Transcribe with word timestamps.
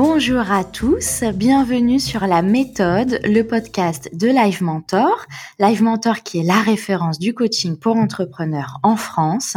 Bonjour 0.00 0.52
à 0.52 0.62
tous, 0.62 1.24
bienvenue 1.34 1.98
sur 1.98 2.24
La 2.28 2.40
Méthode, 2.40 3.18
le 3.24 3.42
podcast 3.42 4.08
de 4.12 4.28
Live 4.28 4.62
Mentor. 4.62 5.26
Live 5.58 5.82
Mentor 5.82 6.22
qui 6.22 6.38
est 6.38 6.44
la 6.44 6.60
référence 6.60 7.18
du 7.18 7.34
coaching 7.34 7.76
pour 7.76 7.96
entrepreneurs 7.96 8.78
en 8.84 8.94
France. 8.94 9.56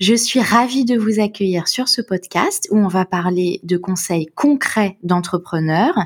Je 0.00 0.16
suis 0.16 0.40
ravie 0.40 0.84
de 0.84 0.98
vous 0.98 1.20
accueillir 1.20 1.68
sur 1.68 1.86
ce 1.86 2.02
podcast 2.02 2.66
où 2.72 2.78
on 2.78 2.88
va 2.88 3.04
parler 3.04 3.60
de 3.62 3.76
conseils 3.76 4.26
concrets 4.34 4.98
d'entrepreneurs. 5.04 5.96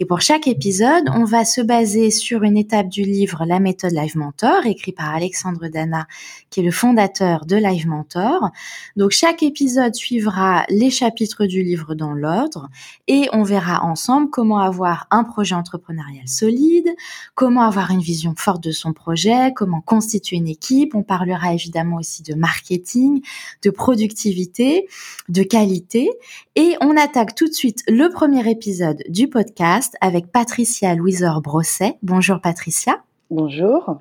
Et 0.00 0.06
pour 0.06 0.22
chaque 0.22 0.48
épisode, 0.48 1.04
on 1.14 1.22
va 1.22 1.44
se 1.44 1.60
baser 1.60 2.10
sur 2.10 2.42
une 2.42 2.58
étape 2.58 2.88
du 2.88 3.02
livre 3.02 3.44
La 3.46 3.60
Méthode 3.60 3.92
Live 3.92 4.16
Mentor, 4.16 4.66
écrit 4.66 4.90
par 4.90 5.14
Alexandre 5.14 5.68
Dana, 5.68 6.08
qui 6.50 6.58
est 6.58 6.64
le 6.64 6.72
fondateur 6.72 7.46
de 7.46 7.54
Live 7.54 7.86
Mentor. 7.86 8.50
Donc 8.96 9.12
chaque 9.12 9.44
épisode 9.44 9.94
suivra 9.94 10.64
les 10.68 10.90
chapitres 10.90 11.46
du 11.46 11.62
livre 11.62 11.94
dans 11.94 12.12
l'ordre 12.12 12.68
et 13.06 13.19
on 13.32 13.42
verra 13.42 13.84
ensemble 13.84 14.30
comment 14.30 14.58
avoir 14.58 15.06
un 15.10 15.24
projet 15.24 15.54
entrepreneurial 15.54 16.26
solide, 16.28 16.88
comment 17.34 17.62
avoir 17.62 17.90
une 17.90 18.00
vision 18.00 18.34
forte 18.36 18.62
de 18.62 18.72
son 18.72 18.92
projet, 18.92 19.52
comment 19.54 19.80
constituer 19.80 20.36
une 20.36 20.48
équipe. 20.48 20.94
On 20.94 21.02
parlera 21.02 21.52
évidemment 21.54 21.96
aussi 21.96 22.22
de 22.22 22.34
marketing, 22.34 23.22
de 23.62 23.70
productivité, 23.70 24.88
de 25.28 25.42
qualité. 25.42 26.10
Et 26.56 26.76
on 26.80 26.96
attaque 26.96 27.34
tout 27.34 27.48
de 27.48 27.54
suite 27.54 27.82
le 27.88 28.08
premier 28.08 28.48
épisode 28.50 29.02
du 29.08 29.28
podcast 29.28 29.96
avec 30.00 30.32
Patricia 30.32 30.94
Louiseur 30.94 31.40
Brosset. 31.40 31.98
Bonjour 32.02 32.40
Patricia. 32.40 33.02
Bonjour. 33.30 33.98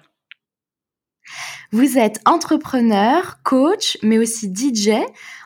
Vous 1.71 1.97
êtes 1.97 2.19
entrepreneur, 2.25 3.38
coach, 3.43 3.97
mais 4.01 4.17
aussi 4.17 4.51
DJ, 4.53 4.89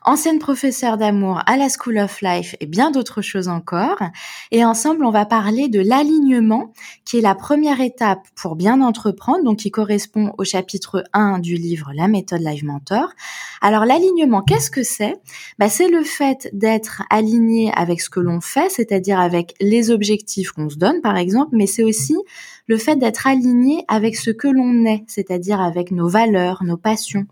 ancienne 0.05 0.39
professeure 0.39 0.97
d'amour 0.97 1.41
à 1.45 1.57
la 1.57 1.67
School 1.69 1.97
of 1.97 2.21
Life 2.21 2.55
et 2.59 2.65
bien 2.65 2.91
d'autres 2.91 3.21
choses 3.21 3.47
encore. 3.47 3.99
Et 4.51 4.63
ensemble, 4.63 5.05
on 5.05 5.11
va 5.11 5.25
parler 5.25 5.69
de 5.69 5.79
l'alignement, 5.79 6.71
qui 7.05 7.17
est 7.17 7.21
la 7.21 7.35
première 7.35 7.81
étape 7.81 8.21
pour 8.35 8.55
bien 8.55 8.81
entreprendre, 8.81 9.43
donc 9.43 9.59
qui 9.59 9.71
correspond 9.71 10.33
au 10.37 10.43
chapitre 10.43 11.03
1 11.13 11.39
du 11.39 11.55
livre 11.55 11.91
La 11.95 12.07
méthode 12.07 12.41
Live 12.41 12.65
Mentor. 12.65 13.09
Alors 13.61 13.85
l'alignement, 13.85 14.41
qu'est-ce 14.41 14.71
que 14.71 14.83
c'est? 14.83 15.15
Bah, 15.59 15.69
C'est 15.69 15.89
le 15.89 16.03
fait 16.03 16.49
d'être 16.53 17.03
aligné 17.09 17.71
avec 17.73 18.01
ce 18.01 18.09
que 18.09 18.19
l'on 18.19 18.41
fait, 18.41 18.69
c'est-à-dire 18.69 19.19
avec 19.19 19.55
les 19.59 19.91
objectifs 19.91 20.51
qu'on 20.51 20.69
se 20.69 20.77
donne, 20.77 21.01
par 21.01 21.17
exemple, 21.17 21.51
mais 21.53 21.67
c'est 21.67 21.83
aussi 21.83 22.15
le 22.67 22.77
fait 22.77 22.95
d'être 22.95 23.27
aligné 23.27 23.83
avec 23.87 24.15
ce 24.15 24.31
que 24.31 24.47
l'on 24.47 24.85
est, 24.85 25.03
c'est-à-dire 25.07 25.61
avec 25.61 25.91
nos 25.91 26.07
valeurs, 26.07 26.63
nos 26.63 26.77
passions. 26.77 27.25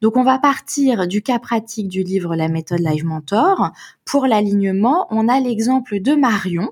Donc 0.00 0.16
on 0.16 0.24
va 0.24 0.38
partir 0.38 1.06
du 1.06 1.22
cas 1.22 1.38
pratique 1.38 1.88
du 1.88 2.02
livre 2.02 2.34
La 2.34 2.48
méthode 2.48 2.80
Live 2.80 3.04
Mentor. 3.04 3.70
Pour 4.04 4.26
l'alignement, 4.26 5.06
on 5.10 5.28
a 5.28 5.40
l'exemple 5.40 6.00
de 6.00 6.14
Marion. 6.14 6.70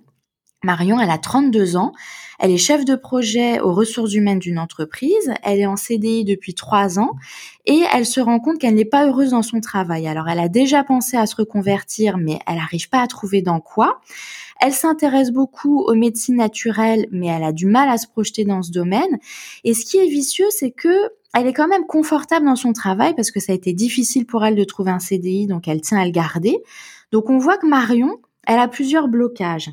Marion, 0.62 1.00
elle 1.00 1.10
a 1.10 1.18
32 1.18 1.76
ans. 1.76 1.92
Elle 2.38 2.50
est 2.50 2.58
chef 2.58 2.84
de 2.84 2.94
projet 2.94 3.60
aux 3.60 3.72
ressources 3.72 4.14
humaines 4.14 4.38
d'une 4.38 4.58
entreprise. 4.58 5.32
Elle 5.42 5.60
est 5.60 5.66
en 5.66 5.76
CDI 5.76 6.24
depuis 6.24 6.54
trois 6.54 6.98
ans 6.98 7.12
et 7.66 7.82
elle 7.94 8.06
se 8.06 8.20
rend 8.20 8.40
compte 8.40 8.58
qu'elle 8.58 8.74
n'est 8.74 8.84
pas 8.84 9.06
heureuse 9.06 9.30
dans 9.30 9.42
son 9.42 9.60
travail. 9.60 10.06
Alors, 10.06 10.28
elle 10.28 10.38
a 10.38 10.48
déjà 10.48 10.84
pensé 10.84 11.16
à 11.16 11.26
se 11.26 11.36
reconvertir, 11.36 12.18
mais 12.18 12.38
elle 12.46 12.56
n'arrive 12.56 12.88
pas 12.88 13.00
à 13.00 13.06
trouver 13.06 13.42
dans 13.42 13.60
quoi. 13.60 14.00
Elle 14.60 14.72
s'intéresse 14.74 15.30
beaucoup 15.30 15.80
aux 15.80 15.94
médecines 15.94 16.36
naturelles, 16.36 17.06
mais 17.10 17.28
elle 17.28 17.44
a 17.44 17.52
du 17.52 17.66
mal 17.66 17.88
à 17.88 17.96
se 17.96 18.06
projeter 18.06 18.44
dans 18.44 18.62
ce 18.62 18.70
domaine. 18.70 19.18
Et 19.64 19.72
ce 19.72 19.86
qui 19.86 19.96
est 19.96 20.08
vicieux, 20.08 20.48
c'est 20.50 20.70
que 20.70 20.94
elle 21.32 21.46
est 21.46 21.52
quand 21.52 21.68
même 21.68 21.86
confortable 21.86 22.44
dans 22.44 22.56
son 22.56 22.72
travail 22.72 23.14
parce 23.14 23.30
que 23.30 23.40
ça 23.40 23.52
a 23.52 23.54
été 23.54 23.72
difficile 23.72 24.26
pour 24.26 24.44
elle 24.44 24.56
de 24.56 24.64
trouver 24.64 24.90
un 24.90 24.98
CDI, 24.98 25.46
donc 25.46 25.68
elle 25.68 25.80
tient 25.80 25.98
à 25.98 26.04
le 26.04 26.10
garder. 26.10 26.58
Donc 27.12 27.30
on 27.30 27.38
voit 27.38 27.56
que 27.56 27.66
Marion, 27.66 28.18
elle 28.46 28.58
a 28.58 28.68
plusieurs 28.68 29.08
blocages. 29.08 29.70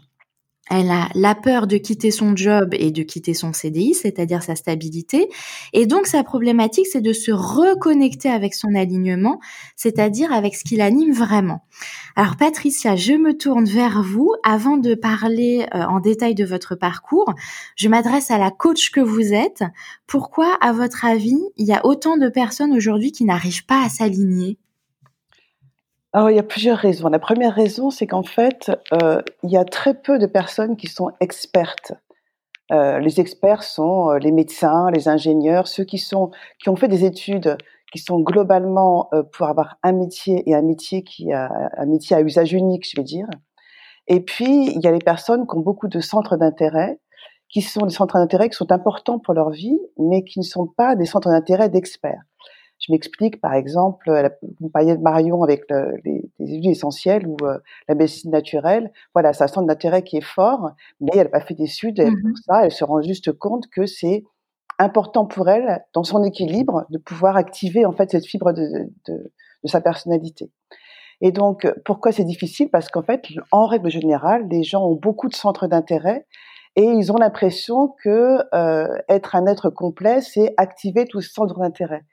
Elle 0.69 0.89
a 0.91 1.09
la 1.15 1.35
peur 1.35 1.67
de 1.67 1.77
quitter 1.77 2.11
son 2.11 2.35
job 2.35 2.73
et 2.73 2.91
de 2.91 3.03
quitter 3.03 3.33
son 3.33 3.53
CDI, 3.53 3.93
c'est-à-dire 3.93 4.43
sa 4.43 4.55
stabilité. 4.55 5.29
Et 5.73 5.85
donc, 5.85 6.07
sa 6.07 6.23
problématique, 6.23 6.87
c'est 6.87 7.01
de 7.01 7.13
se 7.13 7.31
reconnecter 7.31 8.29
avec 8.29 8.53
son 8.53 8.75
alignement, 8.75 9.39
c'est-à-dire 9.75 10.33
avec 10.33 10.55
ce 10.55 10.63
qui 10.63 10.75
l'anime 10.75 11.13
vraiment. 11.13 11.61
Alors, 12.15 12.35
Patricia, 12.35 12.95
je 12.95 13.13
me 13.13 13.37
tourne 13.37 13.65
vers 13.65 14.01
vous. 14.01 14.33
Avant 14.43 14.77
de 14.77 14.95
parler 14.95 15.67
euh, 15.73 15.83
en 15.83 15.99
détail 15.99 16.35
de 16.35 16.45
votre 16.45 16.75
parcours, 16.75 17.33
je 17.75 17.87
m'adresse 17.87 18.31
à 18.31 18.37
la 18.37 18.51
coach 18.51 18.91
que 18.91 18.99
vous 18.99 19.33
êtes. 19.33 19.63
Pourquoi, 20.07 20.57
à 20.61 20.73
votre 20.73 21.05
avis, 21.05 21.39
il 21.57 21.67
y 21.67 21.73
a 21.73 21.85
autant 21.85 22.17
de 22.17 22.29
personnes 22.29 22.73
aujourd'hui 22.73 23.11
qui 23.11 23.25
n'arrivent 23.25 23.65
pas 23.65 23.83
à 23.83 23.89
s'aligner? 23.89 24.57
Alors, 26.13 26.29
il 26.29 26.35
y 26.35 26.39
a 26.39 26.43
plusieurs 26.43 26.77
raisons. 26.77 27.09
La 27.09 27.19
première 27.19 27.53
raison, 27.53 27.89
c'est 27.89 28.07
qu'en 28.07 28.23
fait, 28.23 28.71
euh, 28.93 29.21
il 29.43 29.51
y 29.51 29.57
a 29.57 29.65
très 29.65 29.93
peu 29.93 30.17
de 30.17 30.25
personnes 30.25 30.77
qui 30.77 30.87
sont 30.87 31.11
expertes. 31.19 31.93
Euh, 32.71 32.99
les 32.99 33.19
experts 33.19 33.63
sont 33.63 34.09
euh, 34.09 34.17
les 34.17 34.31
médecins, 34.31 34.89
les 34.91 35.09
ingénieurs, 35.09 35.67
ceux 35.67 35.83
qui 35.83 35.97
sont 35.97 36.31
qui 36.59 36.69
ont 36.69 36.75
fait 36.75 36.87
des 36.87 37.05
études 37.05 37.57
qui 37.91 37.99
sont 37.99 38.19
globalement 38.19 39.09
pour 39.31 39.47
avoir 39.47 39.77
un 39.81 39.93
métier 39.93 40.43
et 40.49 40.53
un 40.53 40.61
métier 40.61 41.03
qui 41.03 41.31
a 41.31 41.49
un 41.77 41.85
métier 41.85 42.17
à 42.17 42.21
usage 42.21 42.51
unique, 42.51 42.85
je 42.85 42.99
vais 42.99 43.03
dire. 43.03 43.27
Et 44.07 44.19
puis 44.19 44.73
il 44.73 44.81
y 44.83 44.87
a 44.87 44.91
les 44.91 44.99
personnes 44.99 45.47
qui 45.47 45.55
ont 45.55 45.61
beaucoup 45.61 45.87
de 45.87 46.01
centres 46.01 46.35
d'intérêt, 46.35 46.99
qui 47.47 47.61
sont 47.61 47.85
des 47.85 47.93
centres 47.93 48.17
d'intérêt 48.17 48.49
qui 48.49 48.57
sont 48.57 48.73
importants 48.73 49.19
pour 49.19 49.33
leur 49.33 49.51
vie, 49.51 49.79
mais 49.97 50.25
qui 50.25 50.39
ne 50.39 50.43
sont 50.43 50.67
pas 50.67 50.97
des 50.97 51.05
centres 51.05 51.29
d'intérêt 51.29 51.69
d'experts. 51.69 52.23
Je 52.79 52.91
m'explique, 52.91 53.41
par 53.41 53.53
exemple, 53.53 54.37
vous 54.59 54.69
parliez 54.69 54.95
de 54.95 55.01
Marion 55.01 55.43
avec 55.43 55.63
les, 56.05 56.29
huiles 56.39 56.69
essentielles 56.69 57.27
ou 57.27 57.35
euh, 57.43 57.57
la 57.87 57.95
médecine 57.95 58.31
naturelle. 58.31 58.91
Voilà, 59.13 59.33
ça 59.33 59.47
centre 59.47 59.67
d'intérêt 59.67 60.03
qui 60.03 60.17
est 60.17 60.21
fort, 60.21 60.71
mais 61.01 61.11
elle 61.13 61.23
n'a 61.23 61.29
pas 61.29 61.41
fait 61.41 61.55
d'études 61.55 62.01
pour 62.01 62.37
ça. 62.45 62.65
Elle 62.65 62.71
se 62.71 62.83
rend 62.83 63.01
juste 63.01 63.31
compte 63.31 63.67
que 63.67 63.85
c'est 63.85 64.23
important 64.79 65.25
pour 65.25 65.49
elle, 65.49 65.83
dans 65.93 66.03
son 66.03 66.23
équilibre, 66.23 66.85
de 66.91 66.99
pouvoir 66.99 67.35
activer 67.35 67.85
en 67.85 67.93
fait 67.93 68.11
cette 68.11 68.27
fibre 68.27 68.53
de, 68.53 68.91
de, 69.07 69.33
de 69.63 69.67
sa 69.67 69.81
personnalité. 69.81 70.51
Et 71.21 71.31
donc, 71.31 71.67
pourquoi 71.83 72.11
c'est 72.11 72.23
difficile? 72.23 72.69
Parce 72.69 72.89
qu'en 72.89 73.01
fait, 73.01 73.23
en 73.51 73.65
règle 73.65 73.89
générale, 73.89 74.47
les 74.49 74.63
gens 74.63 74.85
ont 74.85 74.95
beaucoup 74.95 75.29
de 75.29 75.35
centres 75.35 75.67
d'intérêt 75.67 76.27
et 76.75 76.83
ils 76.83 77.11
ont 77.11 77.17
l'impression 77.17 77.95
que 78.03 78.37
euh, 78.53 78.97
être 79.09 79.35
un 79.35 79.47
être 79.47 79.71
complet, 79.71 80.21
c'est 80.21 80.53
activer 80.57 81.05
tous 81.05 81.21
ces 81.21 81.31
centres 81.31 81.59
d'intérêt. 81.59 82.03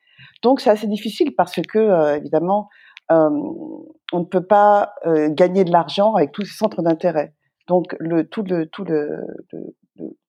Donc 0.42 0.60
c'est 0.60 0.70
assez 0.70 0.86
difficile 0.86 1.34
parce 1.36 1.60
que 1.68 1.78
euh, 1.78 2.16
évidemment 2.16 2.68
euh, 3.10 3.30
on 4.12 4.20
ne 4.20 4.24
peut 4.24 4.46
pas 4.46 4.94
euh, 5.06 5.28
gagner 5.30 5.64
de 5.64 5.72
l'argent 5.72 6.14
avec 6.14 6.32
tous 6.32 6.44
ces 6.44 6.56
centres 6.56 6.82
d'intérêt. 6.82 7.34
Donc 7.66 7.96
le 7.98 8.28
tout 8.28 8.42
le 8.42 8.66
tout 8.66 8.84
le, 8.84 9.20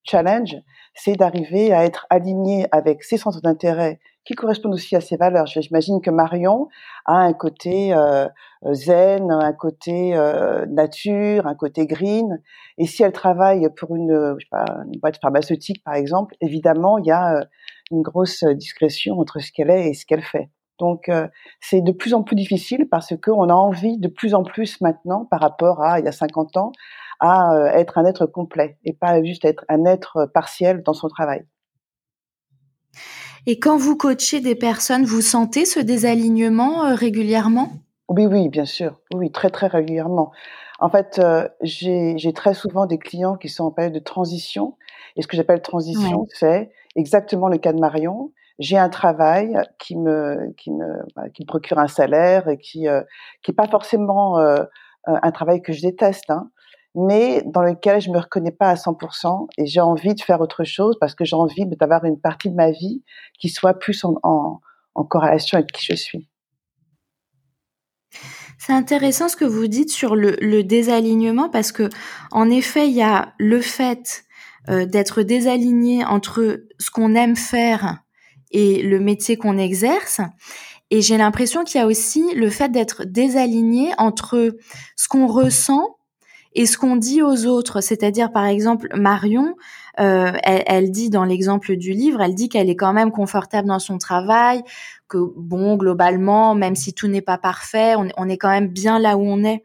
challenge, 0.03 0.55
c'est 0.93 1.15
d'arriver 1.15 1.73
à 1.73 1.83
être 1.83 2.05
aligné 2.11 2.67
avec 2.71 3.03
ces 3.03 3.17
centres 3.17 3.41
d'intérêt 3.41 3.99
qui 4.23 4.35
correspondent 4.35 4.73
aussi 4.73 4.95
à 4.95 5.01
ses 5.01 5.17
valeurs. 5.17 5.47
J'imagine 5.47 6.01
que 6.01 6.11
Marion 6.11 6.67
a 7.05 7.17
un 7.17 7.33
côté 7.33 7.95
zen, 8.71 9.31
un 9.31 9.53
côté 9.53 10.11
nature, 10.67 11.47
un 11.47 11.55
côté 11.55 11.87
green. 11.87 12.39
Et 12.77 12.85
si 12.85 13.03
elle 13.03 13.11
travaille 13.11 13.67
pour 13.75 13.95
une, 13.95 14.35
je 14.37 14.45
sais 14.45 14.49
pas, 14.49 14.65
une 14.91 14.99
boîte 14.99 15.19
pharmaceutique, 15.19 15.83
par 15.83 15.95
exemple, 15.95 16.35
évidemment, 16.41 16.99
il 16.99 17.07
y 17.07 17.11
a 17.11 17.47
une 17.91 18.01
grosse 18.01 18.43
discrétion 18.43 19.19
entre 19.19 19.39
ce 19.39 19.51
qu'elle 19.51 19.69
est 19.69 19.89
et 19.89 19.93
ce 19.93 20.05
qu'elle 20.05 20.23
fait. 20.23 20.49
Donc 20.79 21.09
euh, 21.09 21.27
c'est 21.61 21.81
de 21.81 21.91
plus 21.91 22.13
en 22.13 22.23
plus 22.23 22.35
difficile 22.35 22.87
parce 22.89 23.13
qu'on 23.17 23.49
a 23.49 23.53
envie 23.53 23.97
de 23.97 24.07
plus 24.07 24.33
en 24.33 24.43
plus 24.43 24.81
maintenant 24.81 25.25
par 25.25 25.39
rapport 25.39 25.81
à 25.81 25.99
il 25.99 26.05
y 26.05 26.07
a 26.07 26.11
50 26.11 26.57
ans 26.57 26.71
à 27.25 27.53
euh, 27.53 27.65
être 27.67 27.97
un 27.97 28.05
être 28.05 28.25
complet 28.25 28.77
et 28.83 28.93
pas 28.93 29.23
juste 29.23 29.45
être 29.45 29.65
un 29.69 29.85
être 29.85 30.29
partiel 30.33 30.83
dans 30.83 30.93
son 30.93 31.07
travail. 31.07 31.45
Et 33.47 33.59
quand 33.59 33.77
vous 33.77 33.95
coachez 33.95 34.39
des 34.39 34.55
personnes, 34.55 35.05
vous 35.05 35.21
sentez 35.21 35.65
ce 35.65 35.79
désalignement 35.79 36.85
euh, 36.85 36.95
régulièrement? 36.95 37.69
Oui, 38.09 38.25
oui, 38.25 38.49
bien 38.49 38.65
sûr. 38.65 38.99
Oui, 39.13 39.31
très, 39.31 39.49
très 39.49 39.67
régulièrement. 39.67 40.31
En 40.79 40.89
fait, 40.89 41.21
j'ai 41.61 42.33
très 42.33 42.53
souvent 42.53 42.85
des 42.85 42.97
clients 42.97 43.35
qui 43.35 43.49
sont 43.49 43.63
en 43.63 43.71
période 43.71 43.93
de 43.93 43.99
transition. 43.99 44.77
Et 45.15 45.21
ce 45.21 45.27
que 45.27 45.37
j'appelle 45.37 45.61
transition, 45.61 46.27
c'est 46.29 46.69
exactement 46.95 47.47
le 47.47 47.57
cas 47.57 47.73
de 47.73 47.79
Marion. 47.79 48.31
J'ai 48.59 48.77
un 48.77 48.89
travail 48.89 49.57
qui 49.79 49.97
me, 49.97 50.53
qui 50.57 50.71
me, 50.71 51.03
qui 51.33 51.43
me 51.43 51.47
procure 51.47 51.77
un 51.77 51.87
salaire 51.87 52.47
et 52.47 52.57
qui, 52.57 52.87
euh, 52.87 53.01
qui 53.41 53.51
est 53.51 53.55
pas 53.55 53.67
forcément 53.67 54.39
euh, 54.39 54.63
un 55.05 55.31
travail 55.31 55.61
que 55.61 55.73
je 55.73 55.81
déteste, 55.81 56.29
hein, 56.29 56.49
mais 56.95 57.43
dans 57.45 57.61
lequel 57.61 58.01
je 58.01 58.09
me 58.09 58.19
reconnais 58.19 58.51
pas 58.51 58.69
à 58.69 58.75
100% 58.75 59.47
et 59.57 59.65
j'ai 59.65 59.81
envie 59.81 60.15
de 60.15 60.21
faire 60.21 60.41
autre 60.41 60.63
chose 60.63 60.95
parce 60.99 61.13
que 61.13 61.25
j'ai 61.25 61.35
envie 61.35 61.65
d'avoir 61.65 62.05
une 62.05 62.19
partie 62.19 62.49
de 62.49 62.55
ma 62.55 62.71
vie 62.71 63.03
qui 63.37 63.49
soit 63.49 63.73
plus 63.73 64.03
en, 64.05 64.61
corrélation 65.09 65.57
avec 65.57 65.71
qui 65.71 65.85
je 65.85 65.95
suis. 65.95 66.29
C'est 68.57 68.73
intéressant 68.73 69.27
ce 69.27 69.35
que 69.35 69.45
vous 69.45 69.67
dites 69.67 69.91
sur 69.91 70.15
le, 70.15 70.37
le, 70.39 70.63
désalignement 70.63 71.49
parce 71.49 71.73
que 71.73 71.89
en 72.31 72.49
effet, 72.49 72.87
il 72.87 72.93
y 72.93 73.01
a 73.01 73.33
le 73.37 73.59
fait 73.59 74.23
euh, 74.69 74.85
d'être 74.85 75.21
désaligné 75.21 76.05
entre 76.05 76.63
ce 76.79 76.89
qu'on 76.89 77.13
aime 77.13 77.35
faire 77.35 77.99
et 78.51 78.81
le 78.81 78.99
métier 78.99 79.35
qu'on 79.35 79.57
exerce. 79.57 80.21
Et 80.89 81.01
j'ai 81.01 81.17
l'impression 81.17 81.63
qu'il 81.63 81.79
y 81.79 81.83
a 81.83 81.87
aussi 81.87 82.23
le 82.35 82.49
fait 82.49 82.71
d'être 82.71 83.03
désaligné 83.03 83.91
entre 83.97 84.55
ce 84.95 85.07
qu'on 85.07 85.27
ressent 85.27 85.97
et 86.55 86.65
ce 86.65 86.77
qu'on 86.77 86.95
dit 86.95 87.21
aux 87.21 87.45
autres. 87.45 87.81
C'est-à-dire, 87.81 88.31
par 88.31 88.45
exemple, 88.45 88.87
Marion, 88.95 89.55
euh, 89.99 90.31
elle, 90.43 90.91
dit 90.91 91.09
dans 91.09 91.25
l'exemple 91.25 91.75
du 91.75 91.91
livre, 91.91 92.21
elle 92.21 92.33
dit 92.33 92.49
qu'elle 92.49 92.69
est 92.69 92.75
quand 92.75 92.93
même 92.93 93.11
confortable 93.11 93.67
dans 93.67 93.79
son 93.79 93.97
travail, 93.97 94.63
que 95.07 95.17
bon, 95.35 95.75
globalement, 95.75 96.55
même 96.55 96.75
si 96.75 96.93
tout 96.93 97.07
n'est 97.07 97.21
pas 97.21 97.37
parfait, 97.37 97.95
on, 97.95 98.29
est 98.29 98.37
quand 98.37 98.49
même 98.49 98.69
bien 98.69 98.99
là 98.99 99.17
où 99.17 99.21
on 99.21 99.43
est. 99.43 99.63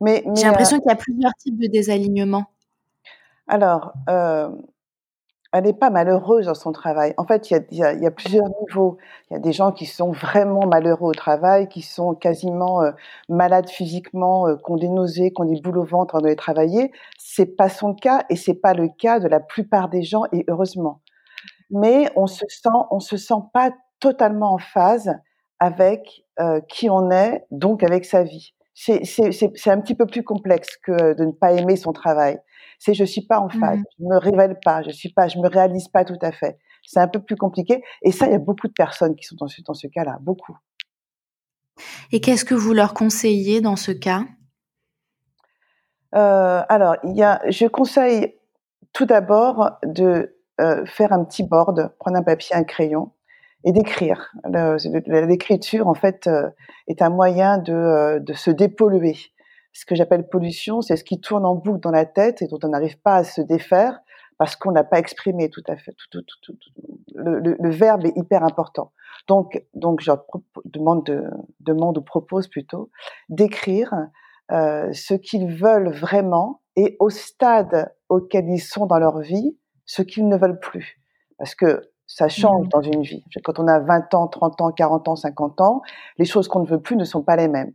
Mais, 0.00 0.24
j'ai 0.36 0.44
l'impression 0.44 0.78
qu'il 0.78 0.88
y 0.88 0.92
a 0.92 0.96
plusieurs 0.96 1.34
types 1.34 1.58
de 1.58 1.68
désalignement. 1.68 2.46
Alors, 3.46 3.92
elle 5.52 5.64
n'est 5.64 5.72
pas 5.72 5.90
malheureuse 5.90 6.46
dans 6.46 6.54
son 6.54 6.70
travail. 6.70 7.12
En 7.16 7.26
fait, 7.26 7.50
il 7.50 7.64
y 7.72 7.82
a, 7.82 8.10
plusieurs 8.10 8.46
niveaux. 8.60 8.98
Il 9.28 9.34
y 9.34 9.36
a 9.36 9.40
des 9.40 9.52
gens 9.52 9.72
qui 9.72 9.86
sont 9.86 10.12
vraiment 10.12 10.66
malheureux 10.66 11.10
au 11.10 11.14
travail, 11.14 11.68
qui 11.68 11.82
sont 11.82 12.14
quasiment 12.14 12.82
euh, 12.82 12.92
malades 13.28 13.68
physiquement, 13.68 14.46
euh, 14.46 14.56
qui 14.56 14.70
ont 14.70 14.76
des 14.76 14.88
nausées, 14.88 15.32
qui 15.32 15.42
ont 15.42 15.44
des 15.44 15.60
boules 15.60 15.78
au 15.78 15.84
ventre 15.84 16.14
en 16.14 16.20
de 16.20 16.32
travailler. 16.34 16.92
C'est 17.18 17.56
pas 17.56 17.68
son 17.68 17.94
cas 17.94 18.24
et 18.30 18.36
c'est 18.36 18.54
pas 18.54 18.74
le 18.74 18.88
cas 18.88 19.18
de 19.18 19.26
la 19.26 19.40
plupart 19.40 19.88
des 19.88 20.02
gens 20.02 20.22
et 20.32 20.44
heureusement. 20.48 21.00
Mais 21.70 22.10
on 22.14 22.26
se 22.26 22.44
sent, 22.48 22.68
on 22.90 23.00
se 23.00 23.16
sent 23.16 23.42
pas 23.52 23.70
totalement 23.98 24.54
en 24.54 24.58
phase 24.58 25.12
avec 25.58 26.24
euh, 26.38 26.60
qui 26.68 26.88
on 26.88 27.10
est, 27.10 27.44
donc 27.50 27.82
avec 27.82 28.04
sa 28.04 28.22
vie. 28.22 28.54
C'est 28.74 29.00
un 29.66 29.80
petit 29.80 29.94
peu 29.94 30.06
plus 30.06 30.22
complexe 30.22 30.76
que 30.78 31.14
de 31.14 31.24
ne 31.24 31.32
pas 31.32 31.52
aimer 31.52 31.76
son 31.76 31.92
travail 31.92 32.38
c'est 32.80 32.94
je 32.94 33.04
suis 33.04 33.20
pas 33.26 33.38
en 33.38 33.50
phase, 33.50 33.78
mmh. 33.78 33.84
je 33.98 34.04
me 34.06 34.16
révèle 34.18 34.58
pas, 34.64 34.82
je 34.82 34.90
suis 34.90 35.12
pas, 35.12 35.28
je 35.28 35.38
me 35.38 35.48
réalise 35.48 35.88
pas 35.88 36.04
tout 36.04 36.18
à 36.22 36.32
fait. 36.32 36.58
C'est 36.82 36.98
un 36.98 37.08
peu 37.08 37.22
plus 37.22 37.36
compliqué. 37.36 37.84
Et 38.02 38.10
ça, 38.10 38.26
il 38.26 38.32
y 38.32 38.34
a 38.34 38.38
beaucoup 38.38 38.66
de 38.66 38.72
personnes 38.72 39.14
qui 39.14 39.24
sont 39.24 39.36
dans 39.38 39.48
ce, 39.48 39.60
dans 39.60 39.74
ce 39.74 39.86
cas-là, 39.86 40.16
beaucoup. 40.22 40.56
Et 42.10 42.22
qu'est-ce 42.22 42.46
que 42.46 42.54
vous 42.54 42.72
leur 42.72 42.94
conseillez 42.94 43.60
dans 43.60 43.76
ce 43.76 43.92
cas? 43.92 44.24
Euh, 46.14 46.62
Alors, 46.70 46.96
il 47.04 47.14
y 47.14 47.22
a, 47.22 47.42
je 47.50 47.66
conseille 47.66 48.34
tout 48.94 49.04
d'abord 49.04 49.72
de 49.84 50.34
euh, 50.60 50.84
faire 50.86 51.12
un 51.12 51.22
petit 51.24 51.42
board, 51.42 51.92
prendre 51.98 52.16
un 52.16 52.22
papier, 52.22 52.56
un 52.56 52.64
crayon 52.64 53.12
et 53.64 53.72
d'écrire. 53.72 54.32
L'écriture, 55.06 55.86
en 55.86 55.94
fait, 55.94 56.26
euh, 56.26 56.48
est 56.88 57.02
un 57.02 57.10
moyen 57.10 57.58
de, 57.58 58.20
de 58.20 58.32
se 58.32 58.50
dépolluer 58.50 59.16
ce 59.72 59.84
que 59.84 59.94
j'appelle 59.94 60.28
pollution, 60.28 60.80
c'est 60.80 60.96
ce 60.96 61.04
qui 61.04 61.20
tourne 61.20 61.44
en 61.46 61.54
boucle 61.54 61.80
dans 61.80 61.90
la 61.90 62.06
tête 62.06 62.42
et 62.42 62.48
dont 62.48 62.58
on 62.62 62.68
n'arrive 62.68 62.98
pas 63.00 63.16
à 63.16 63.24
se 63.24 63.40
défaire 63.40 64.00
parce 64.38 64.56
qu'on 64.56 64.72
n'a 64.72 64.84
pas 64.84 64.98
exprimé 64.98 65.50
tout 65.50 65.62
à 65.68 65.76
fait. 65.76 65.94
Tout, 66.10 66.22
tout, 66.22 66.38
tout, 66.42 66.56
le, 67.14 67.70
verbe 67.70 68.06
est 68.06 68.16
hyper 68.16 68.42
important. 68.42 68.92
Donc, 69.28 69.62
donc 69.74 70.00
je 70.00 70.12
demande, 70.64 71.04
de, 71.04 71.24
demande 71.60 71.98
ou 71.98 72.02
propose 72.02 72.48
plutôt 72.48 72.90
d'écrire 73.28 73.92
euh, 74.50 74.90
ce 74.92 75.14
qu'ils 75.14 75.46
veulent 75.46 75.92
vraiment 75.92 76.62
et 76.74 76.96
au 77.00 77.10
stade 77.10 77.92
auquel 78.08 78.48
ils 78.48 78.60
sont 78.60 78.86
dans 78.86 78.98
leur 78.98 79.20
vie, 79.20 79.56
ce 79.84 80.02
qu'ils 80.02 80.26
ne 80.26 80.36
veulent 80.36 80.58
plus. 80.58 81.00
Parce 81.36 81.54
que 81.54 81.82
ça 82.06 82.28
change 82.28 82.66
mmh. 82.66 82.68
dans 82.70 82.80
une 82.80 83.02
vie. 83.02 83.22
Quand 83.44 83.58
on 83.58 83.68
a 83.68 83.78
20 83.78 84.14
ans, 84.14 84.26
30 84.26 84.60
ans, 84.62 84.72
40 84.72 85.08
ans, 85.08 85.16
50 85.16 85.60
ans, 85.60 85.82
les 86.18 86.24
choses 86.24 86.48
qu'on 86.48 86.60
ne 86.60 86.66
veut 86.66 86.80
plus 86.80 86.96
ne 86.96 87.04
sont 87.04 87.22
pas 87.22 87.36
les 87.36 87.46
mêmes. 87.46 87.72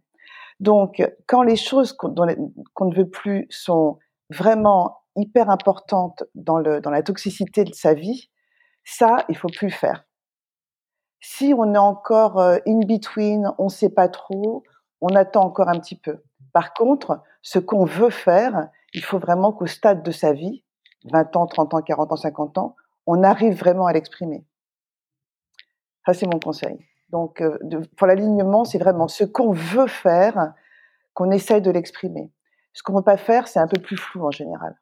Donc, 0.60 1.02
quand 1.28 1.44
les 1.44 1.56
choses 1.56 1.94
qu'on 1.94 2.10
ne 2.12 2.96
veut 2.96 3.10
plus 3.10 3.48
sont 3.50 4.00
vraiment 4.30 5.02
hyper 5.16 5.50
importantes 5.50 6.24
dans, 6.34 6.60
la 6.60 7.04
toxicité 7.04 7.63
de 7.63 7.74
sa 7.74 7.94
vie, 7.94 8.30
ça, 8.84 9.25
il 9.30 9.38
faut 9.38 9.50
plus 9.50 9.72
faire. 9.72 10.06
Si 11.22 11.54
on 11.57 11.74
est 11.74 11.80
encore 11.80 12.40
euh, 12.40 12.57
in 12.68 12.80
between, 12.86 13.52
on 13.57 13.66
ne 13.66 13.69
sait 13.69 13.90
pas 13.90 14.07
trop, 14.07 14.63
on 15.02 15.07
attend 15.16 15.44
encore 15.44 15.69
un 15.69 15.80
petit 15.80 15.98
peu. 15.98 16.22
Par 16.54 16.74
contre, 16.74 17.22
ce 17.42 17.58
qu'on 17.58 17.86
veut 17.86 18.12
faire, 18.12 18.69
il 18.94 19.04
faut 19.04 19.18
vraiment 19.18 19.51
qu'au 19.51 19.66
stade 19.66 20.04
de 20.04 20.12
sa 20.12 20.34
vie, 20.34 20.63
20 21.06 21.36
ans, 21.36 21.48
30 21.48 21.74
ans, 21.74 21.81
40 21.81 22.12
ans, 22.12 22.16
50 22.16 22.58
ans, 22.60 22.75
on 23.08 23.24
arrive 23.24 23.58
vraiment 23.58 23.88
à 23.88 23.94
l'exprimer. 23.94 24.46
Ça, 26.06 26.13
c'est 26.13 26.28
mon 26.28 26.40
conseil. 26.40 26.78
Donc, 27.15 27.39
euh, 27.39 27.57
pour 27.95 28.07
l'alignement, 28.07 28.65
c'est 28.65 28.77
vraiment 28.77 29.07
ce 29.07 29.23
qu'on 29.23 29.53
veut 29.53 29.88
faire, 29.88 30.51
qu'on 31.13 31.31
essaye 31.31 31.62
de 31.62 31.71
l'exprimer. 31.71 32.29
Ce 32.73 32.83
qu'on 32.83 32.91
ne 32.91 32.97
veut 32.97 33.06
pas 33.06 33.15
faire, 33.15 33.47
c'est 33.47 33.59
un 33.59 33.69
peu 33.69 33.81
plus 33.81 33.95
flou 33.95 34.25
en 34.25 34.31
général. 34.31 34.75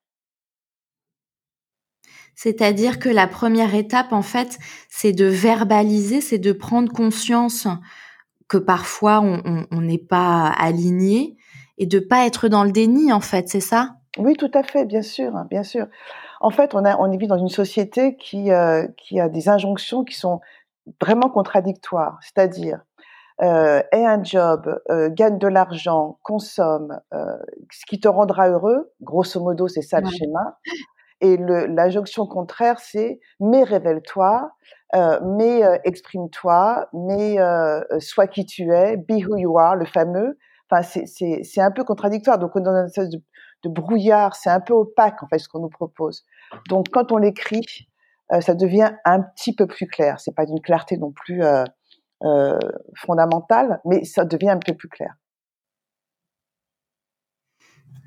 C'est-à-dire 2.33 2.97
que 2.97 3.07
la 3.07 3.27
première 3.27 3.75
étape, 3.75 4.13
en 4.13 4.23
fait, 4.23 4.57
c'est 4.89 5.11
de 5.11 5.25
verbaliser, 5.25 6.21
c'est 6.21 6.39
de 6.39 6.53
prendre 6.53 6.91
conscience 6.91 7.67
que 8.47 8.57
parfois 8.57 9.21
on 9.21 9.81
n'est 9.81 9.99
pas 9.99 10.47
aligné 10.57 11.37
et 11.77 11.85
de 11.85 11.99
pas 11.99 12.25
être 12.25 12.47
dans 12.47 12.63
le 12.63 12.71
déni, 12.71 13.13
en 13.13 13.21
fait, 13.21 13.47
c'est 13.47 13.59
ça? 13.59 13.97
Oui, 14.17 14.33
tout 14.33 14.49
à 14.55 14.63
fait, 14.63 14.85
bien 14.85 15.03
sûr, 15.03 15.33
bien 15.51 15.63
sûr. 15.63 15.85
En 16.41 16.49
fait, 16.49 16.73
on, 16.73 16.83
a, 16.83 16.97
on 16.97 17.15
vit 17.15 17.27
dans 17.27 17.37
une 17.37 17.47
société 17.49 18.15
qui, 18.15 18.51
euh, 18.51 18.87
qui 18.97 19.19
a 19.19 19.29
des 19.29 19.49
injonctions 19.49 20.03
qui 20.03 20.15
sont 20.15 20.41
vraiment 21.01 21.29
contradictoire, 21.29 22.19
c'est-à-dire 22.21 22.81
euh, 23.41 23.81
aie 23.91 24.05
un 24.05 24.23
job, 24.23 24.79
euh, 24.89 25.09
gagne 25.11 25.39
de 25.39 25.47
l'argent, 25.47 26.19
consomme, 26.23 26.99
euh, 27.13 27.37
ce 27.71 27.85
qui 27.87 27.99
te 27.99 28.07
rendra 28.07 28.49
heureux, 28.49 28.91
grosso 29.01 29.41
modo, 29.41 29.67
c'est 29.67 29.81
ça 29.81 30.01
le 30.01 30.09
schéma. 30.09 30.59
Et 31.21 31.37
l'injonction 31.37 32.27
contraire, 32.27 32.79
c'est 32.79 33.19
mais 33.39 33.63
révèle-toi, 33.63 34.51
euh, 34.95 35.19
mais 35.23 35.61
exprime-toi, 35.85 36.89
mais 36.93 37.37
sois 37.99 38.27
qui 38.27 38.45
tu 38.45 38.71
es, 38.73 38.97
be 38.97 39.25
who 39.25 39.37
you 39.37 39.57
are, 39.57 39.75
le 39.77 39.85
fameux. 39.85 40.37
Enfin, 40.69 40.83
c'est 40.83 41.61
un 41.61 41.71
peu 41.71 41.83
contradictoire. 41.83 42.39
Donc, 42.39 42.55
on 42.55 42.59
est 42.59 42.63
dans 42.63 42.75
une 42.75 42.87
espèce 42.87 43.09
de, 43.09 43.21
de 43.63 43.69
brouillard, 43.69 44.35
c'est 44.35 44.49
un 44.49 44.59
peu 44.59 44.73
opaque 44.73 45.23
en 45.23 45.27
fait 45.27 45.39
ce 45.39 45.47
qu'on 45.47 45.59
nous 45.59 45.69
propose. 45.69 46.25
Donc, 46.67 46.87
quand 46.91 47.11
on 47.13 47.17
l'écrit, 47.17 47.87
ça 48.41 48.55
devient 48.55 48.91
un 49.05 49.21
petit 49.21 49.53
peu 49.53 49.67
plus 49.67 49.87
clair. 49.87 50.19
C'est 50.19 50.35
pas 50.35 50.45
d'une 50.45 50.61
clarté 50.61 50.97
non 50.97 51.11
plus 51.11 51.43
euh, 51.43 51.63
euh, 52.23 52.57
fondamentale, 52.95 53.79
mais 53.85 54.03
ça 54.03 54.25
devient 54.25 54.49
un 54.49 54.59
peu 54.59 54.73
plus 54.73 54.89
clair. 54.89 55.13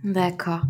D'accord. 0.07 0.61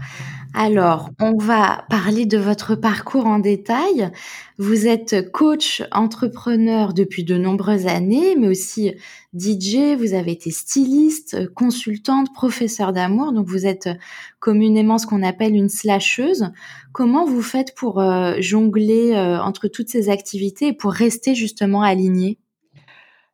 Alors, 0.54 1.10
on 1.20 1.36
va 1.36 1.84
parler 1.90 2.24
de 2.24 2.38
votre 2.38 2.74
parcours 2.74 3.26
en 3.26 3.38
détail. 3.38 4.10
Vous 4.56 4.86
êtes 4.86 5.30
coach 5.30 5.82
entrepreneur 5.92 6.94
depuis 6.94 7.22
de 7.22 7.36
nombreuses 7.36 7.86
années, 7.86 8.34
mais 8.34 8.48
aussi 8.48 8.94
DJ, 9.34 9.94
vous 9.98 10.14
avez 10.14 10.32
été 10.32 10.50
styliste, 10.50 11.52
consultante, 11.52 12.32
professeur 12.32 12.94
d'amour, 12.94 13.34
donc 13.34 13.46
vous 13.46 13.66
êtes 13.66 13.90
communément 14.38 14.96
ce 14.96 15.06
qu'on 15.06 15.22
appelle 15.22 15.54
une 15.54 15.68
slasheuse. 15.68 16.50
Comment 16.94 17.26
vous 17.26 17.42
faites 17.42 17.74
pour 17.74 18.00
euh, 18.00 18.36
jongler 18.38 19.12
euh, 19.12 19.38
entre 19.38 19.68
toutes 19.68 19.90
ces 19.90 20.08
activités 20.08 20.68
et 20.68 20.72
pour 20.72 20.92
rester 20.92 21.34
justement 21.34 21.82
aligné 21.82 22.38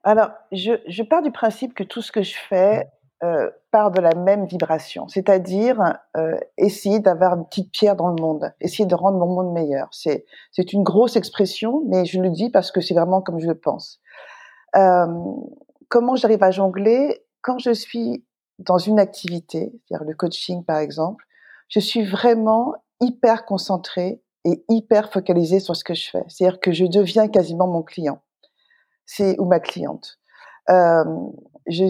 Alors, 0.03 0.31
je, 0.50 0.73
je 0.88 1.05
pars 1.05 1.23
du 1.23 1.31
principe 1.31 1.75
que 1.75 1.85
tout 1.85 2.03
ce 2.03 2.11
que 2.11 2.23
je 2.23 2.35
fais, 2.49 2.87
euh, 3.23 3.49
part 3.73 3.91
de 3.91 4.00
la 4.00 4.14
même 4.14 4.45
vibration, 4.45 5.09
c'est-à-dire 5.09 5.99
euh, 6.17 6.38
essayer 6.59 7.00
d'avoir 7.00 7.35
une 7.35 7.47
petite 7.47 7.73
pierre 7.73 7.97
dans 7.97 8.09
le 8.09 8.21
monde, 8.21 8.52
essayer 8.61 8.87
de 8.87 8.95
rendre 8.95 9.19
mon 9.19 9.35
monde 9.35 9.52
meilleur. 9.52 9.88
C'est 9.91 10.26
c'est 10.52 10.73
une 10.73 10.85
grosse 10.85 11.17
expression, 11.17 11.83
mais 11.88 12.05
je 12.05 12.21
le 12.21 12.31
dis 12.31 12.50
parce 12.50 12.71
que 12.71 12.81
c'est 12.81 12.95
vraiment 12.95 13.23
comme 13.23 13.41
je 13.41 13.49
le 13.49 13.59
pense. 13.59 14.00
Euh, 14.76 15.07
comment 15.88 16.14
j'arrive 16.14 16.43
à 16.43 16.50
jongler? 16.50 17.25
Quand 17.41 17.59
je 17.59 17.73
suis 17.73 18.25
dans 18.59 18.79
une 18.79 19.00
activité, 19.00 19.73
c'est-à-dire 19.88 20.07
le 20.07 20.14
coaching 20.14 20.64
par 20.64 20.79
exemple, 20.79 21.25
je 21.69 21.81
suis 21.81 22.05
vraiment 22.05 22.75
hyper 23.00 23.47
concentrée 23.47 24.23
et 24.45 24.64
hyper 24.69 25.11
focalisée 25.11 25.61
sur 25.61 25.75
ce 25.75 25.83
que 25.83 25.95
je 25.95 26.11
fais. 26.11 26.25
C'est-à-dire 26.29 26.61
que 26.61 26.73
je 26.73 26.85
deviens 26.85 27.29
quasiment 27.29 27.67
mon 27.67 27.83
client, 27.83 28.21
c'est 29.07 29.38
ou 29.41 29.47
ma 29.47 29.61
cliente. 29.61 30.19
Euh, 30.71 31.05
je, 31.67 31.85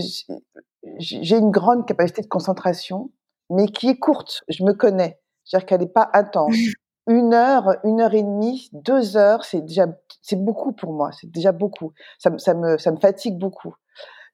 j'ai 0.99 1.37
une 1.37 1.51
grande 1.51 1.87
capacité 1.87 2.23
de 2.23 2.29
concentration, 2.29 3.11
mais 3.51 3.67
qui 3.67 3.89
est 3.89 3.99
courte. 3.99 4.43
Je 4.49 4.65
me 4.65 4.73
connais. 4.73 5.21
C'est-à-dire 5.45 5.67
qu'elle 5.67 5.81
n'est 5.81 5.87
pas 5.87 6.11
intense. 6.13 6.55
Une 7.09 7.35
heure, 7.35 7.67
une 7.83 8.01
heure 8.01 8.15
et 8.15 8.23
demie, 8.23 8.71
deux 8.73 9.17
heures, 9.17 9.45
c'est 9.45 9.63
déjà, 9.63 9.87
c'est 10.21 10.37
beaucoup 10.37 10.71
pour 10.71 10.93
moi. 10.93 11.11
C'est 11.11 11.29
déjà 11.29 11.51
beaucoup. 11.51 11.93
Ça, 12.21 12.31
ça, 12.39 12.55
me, 12.55 12.79
ça 12.79 12.93
me 12.93 12.97
fatigue 12.97 13.39
beaucoup. 13.39 13.75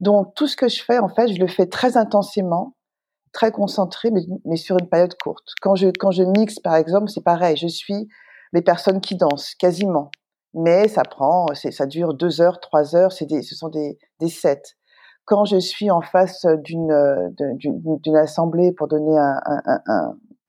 Donc, 0.01 0.35
tout 0.35 0.47
ce 0.47 0.55
que 0.55 0.69
je 0.69 0.83
fais, 0.85 0.99
en 0.99 1.09
fait, 1.09 1.29
je 1.29 1.41
le 1.41 1.47
fais 1.47 1.65
très 1.65 1.97
intensément, 1.97 2.77
très 3.33 3.53
concentré, 3.53 4.11
mais, 4.11 4.21
mais 4.45 4.57
sur 4.57 4.77
une 4.79 4.87
période 4.87 5.15
courte. 5.17 5.49
Quand 5.63 5.77
je, 5.77 5.89
quand 5.99 6.11
je 6.11 6.23
mixe, 6.25 6.59
par 6.61 6.77
exemple, 6.77 7.09
c'est 7.09 7.25
pareil. 7.25 7.57
Je 7.57 7.69
suis 7.69 8.07
les 8.53 8.61
personnes 8.61 9.01
qui 9.01 9.17
dansent, 9.17 9.55
quasiment. 9.55 10.11
Mais 10.53 10.89
ça 10.89 11.05
prend, 11.05 11.47
ça 11.55 11.87
dure 11.87 12.13
deux 12.13 12.43
heures, 12.43 12.61
trois 12.61 12.95
heures, 12.95 13.13
c'est 13.13 13.25
des, 13.25 13.41
ce 13.41 13.55
sont 13.55 13.71
des, 13.71 13.99
des 14.21 14.29
sets 14.29 14.77
quand 15.29 15.45
je 15.45 15.59
suis 15.59 15.91
en 15.91 16.01
face 16.01 16.47
d'une 16.65 17.35
d'une 17.37 18.17
assemblée 18.17 18.73
pour 18.73 18.89
donner 18.89 19.17
un, 19.19 19.39
un, 19.45 19.81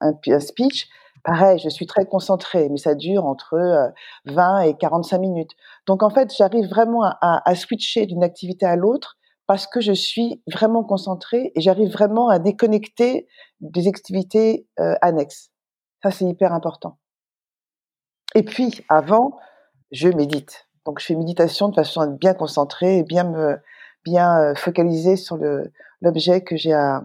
un, 0.00 0.12
un, 0.26 0.40
speech, 0.40 0.88
pareil, 1.22 1.58
je 1.58 1.68
suis 1.68 1.84
très 1.84 2.06
concentrée, 2.06 2.70
mais 2.70 2.78
ça 2.78 2.94
dure 2.94 3.26
entre 3.26 3.92
20 4.24 4.56
euh, 4.56 4.62
et 4.62 4.74
45 4.78 5.18
minutes. 5.18 5.50
Donc 5.86 6.02
en 6.02 6.08
fait, 6.08 6.34
j'arrive 6.34 6.66
vraiment 6.66 7.02
à, 7.04 7.42
à 7.44 7.54
switcher 7.54 8.06
d'une 8.06 8.24
activité 8.24 8.64
à 8.64 8.74
l'autre 8.74 9.18
parce 9.46 9.66
que 9.66 9.82
je 9.82 9.92
suis 9.92 10.42
vraiment 10.50 10.82
concentrée 10.82 11.52
et 11.54 11.60
j'arrive 11.60 11.90
vraiment 11.90 12.30
à 12.30 12.38
déconnecter 12.38 13.28
des 13.60 13.86
activités 13.86 14.66
euh, 14.78 14.94
annexes. 15.02 15.50
Ça, 16.02 16.10
c'est 16.10 16.24
hyper 16.24 16.54
important. 16.54 16.96
Et 18.34 18.44
puis, 18.44 18.82
avant, 18.88 19.38
je 19.92 20.08
médite. 20.08 20.68
Donc, 20.86 21.00
je 21.00 21.04
fais 21.04 21.16
méditation 21.16 21.68
de 21.68 21.74
façon 21.74 22.00
à 22.00 22.04
être 22.04 22.16
bien 22.16 22.32
concentrée 22.32 22.98
et 22.98 23.02
bien 23.02 23.24
me, 23.24 23.60
bien 24.04 24.38
euh, 24.40 24.54
focaliser 24.54 25.16
sur 25.16 25.38
l'objet 26.00 26.42
que 26.42 26.56
j'ai 26.56 26.72
à, 26.72 27.02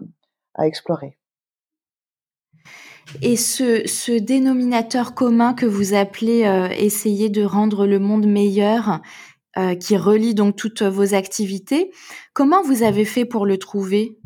à 0.56 0.68
explorer. 0.68 1.18
Et 3.22 3.38
ce, 3.38 3.88
ce, 3.88 4.12
dénominateur 4.12 5.14
commun 5.14 5.54
que 5.54 5.66
vous 5.66 5.94
appelez 5.94 6.46
euh, 6.46 6.70
essayer 6.70 7.30
de 7.30 7.44
rendre 7.44 7.86
le 7.86 8.00
monde 8.00 8.26
meilleur, 8.26 9.00
euh, 9.58 9.76
qui 9.76 9.96
relie 9.96 10.34
donc 10.34 10.56
toutes 10.56 10.82
vos 10.82 11.14
activités, 11.14 11.92
comment 12.34 12.62
vous 12.62 12.84
avez 12.84 13.06
fait 13.06 13.26
pour 13.26 13.46
le 13.46 13.58
trouver? 13.58 14.18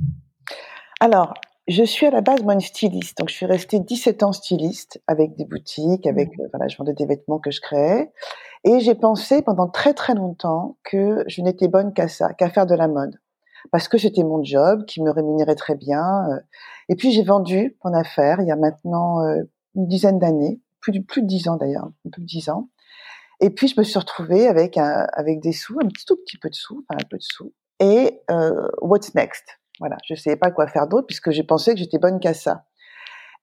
Alors, 1.00 1.34
je 1.70 1.84
suis 1.84 2.08
à 2.08 2.12
la 2.12 2.22
base 2.22 2.42
moi 2.42 2.54
une 2.54 2.62
styliste, 2.62 3.20
donc 3.20 3.30
je 3.30 3.36
suis 3.36 3.46
restée 3.46 3.80
17 3.80 4.24
ans 4.24 4.32
styliste 4.32 5.02
avec 5.06 5.36
des 5.36 5.46
boutiques, 5.46 6.08
avec 6.08 6.36
mmh. 6.36 6.42
euh, 6.42 6.48
voilà, 6.52 6.68
je 6.68 6.76
vendais 6.78 6.94
des 6.94 7.06
vêtements 7.06 7.38
que 7.38 7.52
je 7.52 7.62
créais, 7.62 8.12
et 8.64 8.80
j'ai 8.80 8.96
pensé 8.96 9.44
pendant 9.44 9.68
très 9.68 9.94
très 9.94 10.16
longtemps 10.16 10.78
que 10.84 11.24
je 11.28 11.42
n'étais 11.42 11.68
bonne 11.68 11.94
qu'à 11.94 12.08
ça, 12.08 12.34
qu'à 12.34 12.50
faire 12.50 12.66
de 12.66 12.74
la 12.74 12.88
mode, 12.88 13.20
parce 13.72 13.88
que 13.88 14.00
c'était 14.00 14.24
mon 14.24 14.44
job 14.44 14.86
qui 14.86 15.02
me 15.02 15.12
rémunérait 15.12 15.56
très 15.56 15.76
bien. 15.76 16.28
Euh. 16.32 16.40
Et 16.90 16.96
puis 16.96 17.12
j'ai 17.12 17.24
vendu 17.24 17.78
mon 17.86 17.94
affaire 17.94 18.42
il 18.42 18.48
y 18.48 18.52
a 18.52 18.56
maintenant 18.56 19.24
euh, 19.24 19.44
une 19.76 19.88
dizaine 19.88 20.18
d'années, 20.18 20.60
plus 20.82 20.92
de 20.92 21.00
plus 21.00 21.22
de 21.22 21.28
dix 21.28 21.48
ans 21.48 21.58
d'ailleurs, 21.58 21.92
plus 22.12 22.22
de 22.22 22.26
dix 22.26 22.50
ans. 22.50 22.70
Et 23.42 23.52
puis 23.52 23.68
je 23.68 23.80
me 23.80 23.84
suis 23.84 24.00
retrouvée 24.00 24.48
avec 24.48 24.78
un, 24.78 25.08
avec 25.14 25.40
des 25.40 25.54
sous, 25.54 25.78
un 25.80 25.88
petit 25.88 26.06
tout 26.06 26.18
petit 26.18 26.38
peu 26.38 26.50
de 26.50 26.56
sous, 26.56 26.84
enfin 26.90 27.00
un 27.00 27.08
peu 27.08 27.18
de 27.18 27.24
sous. 27.24 27.54
Et 27.80 28.22
euh, 28.32 28.68
what's 28.82 29.14
next? 29.14 29.60
Voilà, 29.80 29.98
je 30.06 30.14
ne 30.14 30.18
savais 30.18 30.36
pas 30.36 30.52
quoi 30.52 30.68
faire 30.68 30.88
d'autre 30.88 31.08
puisque 31.08 31.32
j'ai 31.32 31.44
pensé 31.44 31.74
que 31.74 31.80
j'étais 31.80 32.00
bonne 32.00 32.20
qu'à 32.20 32.34
ça. 32.34 32.66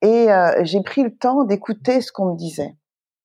Et 0.03 0.31
euh, 0.31 0.53
j'ai 0.65 0.83
pris 0.83 1.03
le 1.03 1.17
temps 1.17 1.45
d'écouter 1.45 2.01
ce 2.01 2.13
qu'on 2.13 2.33
me 2.33 2.37
disait. 2.37 2.77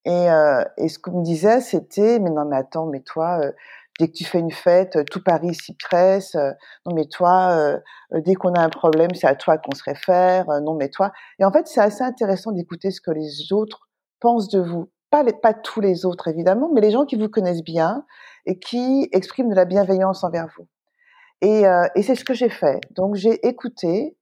Et, 0.05 0.31
euh, 0.31 0.63
et 0.77 0.87
ce 0.87 0.97
qu'on 0.97 1.19
me 1.19 1.23
disait, 1.23 1.61
c'était 1.61 2.19
mais 2.19 2.29
non 2.31 2.45
mais 2.45 2.57
attends, 2.57 2.87
mais 2.87 3.01
toi, 3.01 3.39
euh, 3.41 3.51
dès 3.99 4.07
que 4.07 4.13
tu 4.13 4.25
fais 4.25 4.39
une 4.39 4.51
fête, 4.51 4.97
tout 5.11 5.21
Paris 5.23 5.53
s'y 5.53 5.75
presse. 5.75 6.35
Euh, 6.35 6.51
non 6.85 6.95
mais 6.95 7.05
toi, 7.05 7.51
euh, 7.51 7.79
dès 8.21 8.35
qu'on 8.35 8.53
a 8.53 8.61
un 8.61 8.69
problème, 8.69 9.13
c'est 9.13 9.27
à 9.27 9.35
toi 9.35 9.57
qu'on 9.57 9.75
se 9.75 9.83
réfère. 9.83 10.45
non 10.61 10.75
mais 10.75 10.89
toi. 10.89 11.11
Et 11.39 11.45
en 11.45 11.51
fait, 11.51 11.67
c'est 11.67 11.81
assez 11.81 12.03
intéressant 12.03 12.51
d'écouter 12.51 12.91
ce 12.91 13.01
que 13.01 13.11
les 13.11 13.51
autres 13.53 13.89
pensent 14.19 14.49
de 14.49 14.61
vous. 14.61 14.89
Pas, 15.11 15.23
les, 15.23 15.33
pas 15.33 15.53
tous 15.53 15.81
les 15.81 16.05
autres 16.05 16.29
évidemment, 16.29 16.69
mais 16.73 16.81
les 16.81 16.91
gens 16.91 17.05
qui 17.05 17.17
vous 17.17 17.27
connaissent 17.27 17.63
bien 17.63 18.05
et 18.45 18.59
qui 18.59 19.09
expriment 19.11 19.49
de 19.49 19.55
la 19.55 19.65
bienveillance 19.65 20.23
envers 20.23 20.47
vous. 20.57 20.67
Et, 21.41 21.67
euh, 21.67 21.87
et 21.95 22.03
c'est 22.03 22.15
ce 22.15 22.23
que 22.23 22.33
j'ai 22.33 22.49
fait. 22.49 22.79
Donc 22.91 23.15
j'ai 23.15 23.45
écouté 23.47 24.15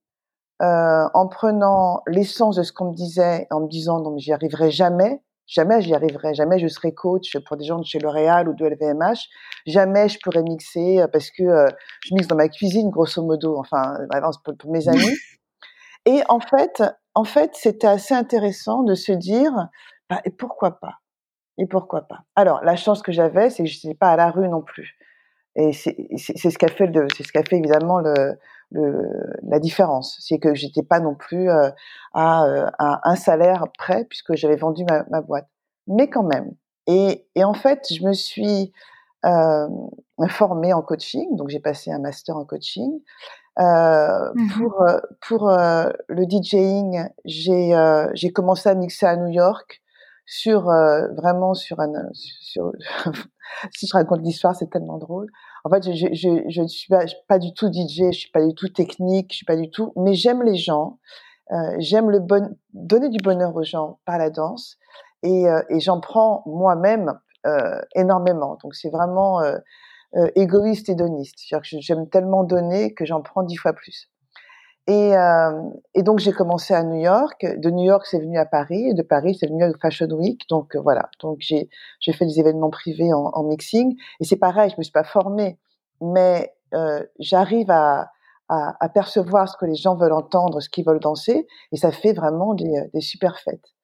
euh, 0.62 1.08
en 1.14 1.28
prenant 1.28 2.02
l'essence 2.06 2.58
de 2.58 2.64
ce 2.64 2.74
qu'on 2.74 2.92
me 2.92 2.96
disait, 2.96 3.48
en 3.50 3.62
me 3.62 3.70
disant 3.70 4.02
non 4.02 4.12
mais 4.12 4.20
j'y 4.20 4.34
arriverai 4.34 4.72
jamais, 4.72 5.22
jamais 5.48 5.82
j'y 5.82 5.96
arriverai, 5.96 6.34
jamais 6.34 6.60
je 6.60 6.68
serai 6.68 6.94
coach 6.94 7.38
pour 7.48 7.56
des 7.56 7.64
gens 7.64 7.80
de 7.80 7.86
chez 7.86 8.00
L'Oréal 8.00 8.50
ou 8.50 8.54
de 8.54 8.66
LVMH, 8.66 9.30
jamais 9.66 10.10
je 10.10 10.20
pourrais 10.22 10.44
mixer 10.44 11.00
euh, 11.00 11.08
parce 11.08 11.32
que 11.32 11.44
euh, 11.44 11.68
je 12.04 12.14
mixe 12.14 12.28
dans 12.28 12.36
ma 12.36 12.50
cuisine 12.50 12.90
grosso 12.90 13.24
modo, 13.24 13.58
enfin 13.58 13.98
pour, 14.44 14.58
pour 14.58 14.72
mes 14.72 14.90
amis. 14.90 15.16
Et 16.06 16.24
en 16.28 16.42
fait, 16.42 16.84
en 17.14 17.24
fait, 17.24 17.52
c'était 17.54 17.88
assez 17.88 18.14
intéressant 18.14 18.84
de 18.84 18.96
se 18.96 19.14
dire 19.14 19.70
bah, 20.10 20.22
et 20.26 20.30
pourquoi 20.30 20.80
pas? 20.80 20.96
Et 21.58 21.68
pourquoi 21.68 22.02
pas? 22.02 22.20
Alors 22.36 22.62
la 22.66 22.76
chance 22.76 23.02
que 23.02 23.14
j'avais, 23.14 23.50
c'est 23.50 23.64
que 23.64 23.70
je 23.70 23.88
n'étais 23.88 23.98
pas 23.98 24.10
à 24.10 24.18
la 24.18 24.30
rue 24.30 24.50
non 24.50 24.62
plus. 24.62 24.98
Et 25.60 25.74
c'est 25.74 26.50
ce 26.50 26.58
qu'a 26.58 26.70
fait, 26.70 26.90
c'est 27.18 27.24
ce 27.24 27.34
qu'a 27.34 27.44
fait 27.44 27.58
évidemment 27.58 28.00
le, 28.00 28.38
le, 28.72 29.10
la 29.44 29.60
différence. 29.60 30.18
C'est 30.22 30.40
que 30.40 30.56
j'étais 30.56 30.84
pas 30.84 31.02
non 31.02 31.16
plus 31.16 31.50
euh, 31.50 31.70
à, 32.14 32.46
euh, 32.46 32.70
à, 32.80 33.02
un 33.04 33.16
salaire 33.16 33.66
près 33.78 34.06
puisque 34.06 34.36
j'avais 34.36 34.56
vendu 34.56 34.86
ma, 34.90 35.04
ma, 35.10 35.22
boîte. 35.22 35.48
Mais 35.88 36.10
quand 36.10 36.24
même. 36.24 36.54
Et, 36.88 37.28
et, 37.36 37.44
en 37.44 37.54
fait, 37.54 37.88
je 37.92 38.04
me 38.06 38.14
suis 38.14 38.72
euh, 39.26 39.68
formée 40.30 40.72
en 40.72 40.82
coaching. 40.82 41.36
Donc 41.36 41.50
j'ai 41.50 41.60
passé 41.60 41.92
un 41.92 42.00
master 42.00 42.38
en 42.38 42.46
coaching. 42.46 43.02
Euh, 43.60 44.32
mmh 44.36 44.48
pour 44.58 44.86
pour 45.28 45.50
le 45.50 46.24
DJing, 46.26 47.10
j'ai 47.26 47.74
j'ai 48.14 48.32
commencé 48.32 48.70
à 48.70 48.76
mixer 48.76 49.06
à 49.06 49.18
New 49.18 49.28
York 49.28 49.82
sur 50.26 50.64
vraiment 51.18 51.54
sur 51.54 51.82
un 51.82 51.92
sur 52.14 52.72
si 53.76 53.88
je 53.88 53.94
raconte 53.94 54.22
l'histoire, 54.22 54.56
c'est 54.56 54.70
tellement 54.70 54.98
drôle. 54.98 55.28
En 55.64 55.70
fait, 55.70 55.84
je, 55.84 56.62
ne 56.62 56.68
suis 56.68 56.88
pas, 56.88 57.06
pas, 57.28 57.40
du 57.40 57.54
tout 57.54 57.68
DJ, 57.72 58.12
je 58.12 58.18
suis 58.18 58.32
pas 58.32 58.46
du 58.46 58.54
tout 58.54 58.70
technique, 58.70 59.32
je 59.32 59.38
suis 59.38 59.46
pas 59.46 59.56
du 59.56 59.70
tout, 59.70 59.94
mais 59.96 60.14
j'aime 60.14 60.42
les 60.44 60.56
gens, 60.56 61.00
euh, 61.52 61.76
j'aime 61.80 62.10
le 62.10 62.20
bon, 62.20 62.56
donner 62.74 63.10
du 63.10 63.18
bonheur 63.18 63.56
aux 63.56 63.64
gens 63.64 64.00
par 64.06 64.18
la 64.18 64.30
danse, 64.30 64.78
et, 65.24 65.48
euh, 65.48 65.62
et 65.70 65.80
j'en 65.80 66.00
prends 66.00 66.44
moi-même 66.46 67.20
euh, 67.46 67.80
énormément. 67.96 68.58
Donc 68.62 68.76
c'est 68.76 68.90
vraiment 68.90 69.42
euh, 69.42 69.58
euh, 70.16 70.30
égoïste 70.36 70.90
et 70.90 70.96
doniste. 70.96 71.40
J'aime 71.64 72.10
tellement 72.10 72.44
donner 72.44 72.94
que 72.94 73.06
j'en 73.06 73.22
prends 73.22 73.44
dix 73.44 73.56
fois 73.56 73.72
plus. 73.72 74.10
Et, 74.90 75.16
euh, 75.16 75.70
et, 75.94 76.02
donc 76.02 76.18
j'ai 76.18 76.32
commencé 76.32 76.74
à 76.74 76.84
New 76.84 77.00
York. 77.00 77.46
De 77.46 77.70
New 77.70 77.84
York, 77.84 78.08
c'est 78.10 78.18
venu 78.18 78.40
à 78.40 78.46
Paris. 78.46 78.90
Et 78.90 78.94
de 78.96 79.04
Paris, 79.04 79.38
c'est 79.40 79.46
venu 79.46 79.64
à 79.64 79.72
Fashion 79.80 80.08
Week. 80.08 80.50
Donc 80.50 80.76
euh, 80.76 80.82
voilà. 80.82 81.10
Donc 81.22 81.38
j'ai 81.42 81.70
fait 82.12 82.26
des 82.26 82.40
événements 82.40 82.72
privés 82.72 83.14
en, 83.14 83.30
en 83.32 83.44
mixing. 83.44 83.96
Et 84.20 84.24
c'est 84.24 84.38
pareil, 84.38 84.72
je 84.72 84.78
me 84.80 84.84
suis 84.84 84.92
pas 84.92 85.04
formée, 85.04 85.60
mais 86.02 86.56
euh, 86.74 87.04
j'arrive 87.20 87.70
à, 87.70 88.10
à, 88.50 88.76
à, 88.84 88.90
percevoir 88.90 89.48
ce 89.48 89.58
que 89.58 89.66
les 89.66 89.76
gens 89.76 89.96
veulent 89.96 90.12
entendre, 90.12 90.60
ce 90.60 90.70
qu'ils 90.70 90.86
veulent 90.86 91.00
danser, 91.00 91.46
et 91.72 91.78
ça 91.78 91.92
fait 91.92 92.14
vraiment 92.14 92.56
des, 92.56 92.90
des 92.92 93.02
super 93.02 93.38
fêtes. 93.38 93.76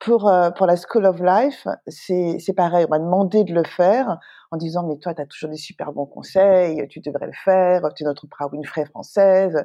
Pour 0.00 0.28
euh, 0.28 0.50
pour 0.50 0.66
la 0.66 0.76
School 0.76 1.06
of 1.06 1.18
Life, 1.20 1.66
c'est 1.86 2.38
c'est 2.40 2.52
pareil. 2.52 2.84
On 2.88 2.90
m'a 2.90 2.98
demandé 2.98 3.44
de 3.44 3.54
le 3.54 3.64
faire 3.64 4.18
en 4.50 4.58
disant 4.58 4.86
mais 4.86 4.98
toi, 4.98 5.14
tu 5.14 5.22
as 5.22 5.26
toujours 5.26 5.48
des 5.48 5.56
super 5.56 5.92
bons 5.92 6.06
conseils, 6.06 6.86
tu 6.88 7.00
devrais 7.00 7.26
le 7.26 7.32
faire. 7.44 7.82
Tu 7.94 8.02
es 8.02 8.06
notre 8.06 8.24
Oprah 8.24 8.48
Winfrey 8.48 8.84
française. 8.84 9.64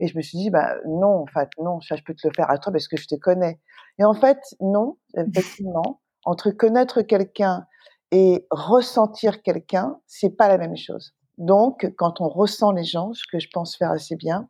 Et 0.00 0.08
je 0.08 0.16
me 0.16 0.22
suis 0.22 0.38
dit, 0.38 0.50
bah 0.50 0.74
non, 0.86 1.22
en 1.22 1.26
fait, 1.26 1.48
non, 1.58 1.80
ça 1.80 1.96
je 1.96 2.02
peux 2.02 2.14
te 2.14 2.26
le 2.26 2.32
faire 2.34 2.50
à 2.50 2.58
toi 2.58 2.72
parce 2.72 2.88
que 2.88 2.96
je 2.96 3.06
te 3.06 3.14
connais. 3.14 3.60
Et 3.98 4.04
en 4.04 4.14
fait, 4.14 4.38
non, 4.60 4.98
effectivement, 5.16 6.00
entre 6.24 6.50
connaître 6.50 7.02
quelqu'un 7.02 7.66
et 8.10 8.46
ressentir 8.50 9.42
quelqu'un, 9.42 9.98
c'est 10.06 10.36
pas 10.36 10.48
la 10.48 10.58
même 10.58 10.76
chose. 10.76 11.14
Donc, 11.38 11.92
quand 11.96 12.20
on 12.20 12.28
ressent 12.28 12.72
les 12.72 12.84
gens, 12.84 13.12
ce 13.12 13.24
que 13.30 13.38
je 13.38 13.48
pense 13.52 13.76
faire 13.76 13.90
assez 13.90 14.16
bien, 14.16 14.48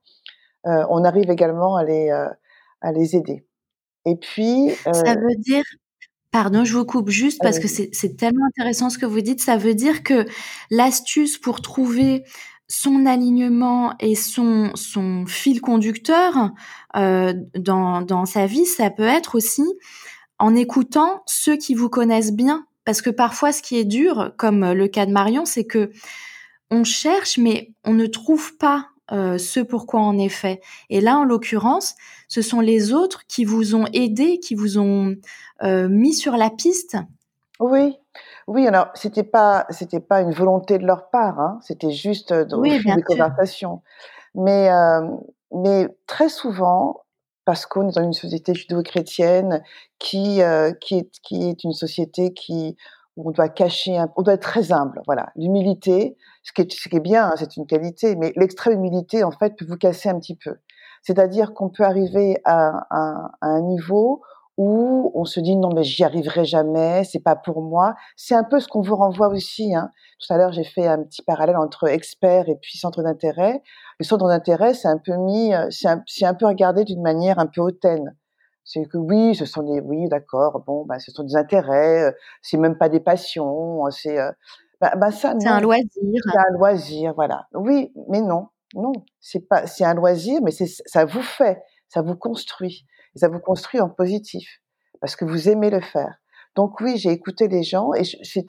euh, 0.67 0.85
on 0.91 1.05
arrive 1.05 1.31
également 1.31 1.77
à 1.77 1.85
les, 1.85 2.11
euh, 2.11 2.29
à 2.81 2.93
les 2.93 3.17
aider. 3.17 3.47
Et 4.05 4.17
puis, 4.17 4.71
euh, 4.71 4.93
ça 4.93 5.15
veut 5.15 5.37
dire 5.39 5.65
Pardon, 6.33 6.65
je 6.65 6.77
vous 6.77 6.85
coupe 6.85 7.09
juste 7.09 7.41
parce 7.41 7.59
que 7.59 7.67
c'est 7.67 8.17
tellement 8.19 8.45
intéressant 8.49 8.91
ce 8.91 8.99
que 8.99 9.07
vous 9.07 9.23
dites. 9.23 9.41
Ça 9.41 9.57
veut 9.57 9.75
dire 9.75 10.03
que 10.03 10.27
l'astuce 10.71 11.39
pour 11.39 11.63
trouver 11.63 12.25
son 12.69 13.07
alignement 13.07 13.95
et 14.01 14.15
son, 14.15 14.73
fil 15.27 15.61
conducteur 15.61 16.51
euh, 16.97 17.33
dans, 17.55 18.27
sa 18.27 18.47
vie, 18.47 18.67
ça 18.67 18.91
peut 18.91 19.03
être 19.03 19.37
aussi 19.37 19.65
en 20.39 20.55
écoutant 20.55 21.23
ceux 21.27 21.57
qui 21.57 21.75
vous 21.75 21.89
connaissent 21.89 22.33
bien. 22.33 22.67
Parce 22.85 23.03
que 23.03 23.11
parfois, 23.11 23.53
ce 23.53 23.63
qui 23.63 23.77
est 23.79 23.85
dur, 23.85 24.33
comme 24.37 24.73
le 24.73 24.87
cas 24.87 25.07
de 25.07 25.13
Marion, 25.13 25.45
c'est 25.45 25.65
que 25.65 25.91
on 26.71 26.85
cherche, 26.85 27.39
mais 27.39 27.73
on 27.85 27.95
ne 27.95 28.07
trouve 28.07 28.57
pas 28.57 28.89
euh, 29.13 29.39
ce 29.39 29.61
pourquoi 29.61 30.13
est 30.19 30.29
fait. 30.29 30.61
Et 30.91 31.01
là, 31.01 31.19
en 31.19 31.25
l'occurrence, 31.25 31.95
ce 32.29 32.43
sont 32.43 32.61
les 32.61 32.93
autres 32.93 33.25
qui 33.29 33.45
vous 33.45 33.75
ont 33.75 33.87
aidé, 33.93 34.41
qui 34.41 34.55
vous 34.55 34.79
ont 34.79 35.15
euh, 35.63 35.89
mis 35.89 36.13
sur 36.13 36.37
la 36.37 36.51
piste. 36.51 36.97
Oui, 37.61 37.95
oui, 38.47 38.67
alors 38.69 38.89
c'était 38.95 39.25
pas 39.25 39.67
c'était 39.71 40.01
pas 40.01 40.21
une 40.21 40.33
volonté 40.33 40.79
de 40.79 40.87
leur 40.87 41.11
part, 41.11 41.41
hein, 41.41 41.59
c'était 41.63 41.91
juste 41.91 42.31
euh, 42.33 42.47
au 42.53 42.61
oui, 42.61 42.81
des 42.97 43.03
conversations. 43.03 43.83
Mais 44.35 44.71
euh, 44.71 45.03
mais 45.53 45.89
très 46.07 46.29
souvent, 46.29 47.03
parce 47.45 47.67
qu'on 47.67 47.89
est 47.89 47.95
dans 47.95 48.05
une 48.05 48.13
société 48.13 48.55
judéo-chrétienne 48.55 49.63
qui 49.99 50.43
euh, 50.43 50.73
qui 50.81 50.99
est 50.99 51.11
qui 51.23 51.49
est 51.49 51.65
une 51.65 51.73
société 51.73 52.35
qui 52.35 52.77
où 53.17 53.31
on 53.31 53.33
doit 53.33 53.49
cacher, 53.49 53.97
un, 53.97 54.13
on 54.17 54.23
doit 54.23 54.35
être 54.35 54.43
très 54.43 54.73
humble. 54.73 55.03
Voilà, 55.07 55.31
l'humilité, 55.37 56.17
ce 56.45 56.53
qui 56.53 56.63
est 56.63 56.73
ce 56.73 56.89
qui 56.89 56.97
est 56.97 57.01
bien, 57.01 57.29
hein, 57.31 57.35
c'est 57.37 57.57
une 57.57 57.67
qualité, 57.67 58.15
mais 58.17 58.33
l'extrême 58.37 58.75
humilité 58.75 59.25
en 59.25 59.33
fait 59.33 59.57
peut 59.57 59.67
vous 59.69 59.77
casser 59.79 60.09
un 60.09 60.19
petit 60.21 60.37
peu. 60.37 60.57
C'est-à-dire 61.03 61.55
qu'on 61.55 61.71
peut 61.71 61.85
arriver 61.85 62.39
à, 62.45 62.87
à, 62.91 63.31
à 63.41 63.47
un 63.49 63.63
niveau 63.63 64.23
où 64.57 65.13
on 65.15 65.25
se 65.25 65.41
dit 65.41 65.57
non 65.57 65.71
mais 65.75 65.83
j'y 65.83 66.05
arriverai 66.05 66.45
jamais, 66.45 67.05
c'est 67.05 67.21
pas 67.23 67.37
pour 67.37 67.63
moi. 67.63 67.95
C'est 68.17 68.35
un 68.35 68.45
peu 68.45 68.61
ce 68.61 68.69
qu'on 68.69 68.81
vous 68.81 68.97
renvoie 68.97 69.29
aussi. 69.29 69.75
Hein. 69.75 69.91
Tout 70.21 70.33
à 70.33 70.39
l'heure 70.39 70.53
j'ai 70.53 70.65
fait 70.65 70.87
un 70.87 71.03
petit 71.03 71.23
parallèle 71.23 71.57
entre 71.57 71.89
expert 71.89 72.49
et 72.49 72.57
puis 72.57 72.79
centre 72.79 73.03
d'intérêt. 73.03 73.63
Le 73.99 74.05
centre 74.05 74.29
d'intérêt 74.29 74.75
c'est 74.75 74.89
un 74.89 74.99
peu 74.99 75.17
mis, 75.17 75.55
euh, 75.55 75.67
c'est 75.71 75.89
un, 75.89 76.03
un, 76.23 76.35
peu 76.35 76.47
regardé 76.47 76.85
d'une 76.85 77.03
manière 77.03 77.39
un 77.39 77.47
peu 77.47 77.61
hautaine. 77.61 78.17
C'est 78.65 78.85
que 78.87 78.99
oui, 78.99 79.35
ce 79.35 79.45
sont 79.47 79.63
des 79.63 79.81
oui 79.81 80.09
d'accord, 80.09 80.63
bon 80.67 80.85
bah 80.87 80.99
ce 80.99 81.13
sont 81.13 81.23
des 81.23 81.37
intérêts, 81.37 82.05
euh, 82.05 82.13
c'est 82.43 82.57
même 82.57 82.77
pas 82.79 82.89
des 82.89 83.01
passions, 83.01 83.83
c'est 83.91 84.19
euh, 84.19 84.33
Bah, 84.81 84.93
bah 84.97 85.11
ça, 85.11 85.35
c'est 85.39 85.49
un 85.49 85.61
loisir. 85.61 85.87
C'est 85.95 86.39
un 86.39 86.53
loisir, 86.53 87.15
voilà. 87.15 87.47
Oui, 87.55 87.93
mais 88.09 88.21
non, 88.21 88.49
non, 88.75 88.93
c'est 89.21 89.49
pas, 89.49 89.67
c'est 89.67 89.85
un 89.85 89.95
loisir, 89.95 90.41
mais 90.43 90.51
c'est, 90.51 90.67
ça 90.67 91.05
vous 91.05 91.23
fait, 91.23 91.63
ça 91.89 92.03
vous 92.03 92.17
construit, 92.17 92.87
et 93.17 93.19
ça 93.19 93.29
vous 93.29 93.41
construit 93.41 93.81
en 93.81 93.89
positif, 93.89 94.61
parce 95.01 95.17
que 95.17 95.25
vous 95.25 95.49
aimez 95.49 95.71
le 95.71 95.81
faire. 95.81 96.15
Donc 96.55 96.81
oui, 96.81 96.97
j'ai 96.97 97.11
écouté 97.11 97.49
les 97.49 97.63
gens 97.63 97.93
et 97.93 98.05
c'est 98.05 98.47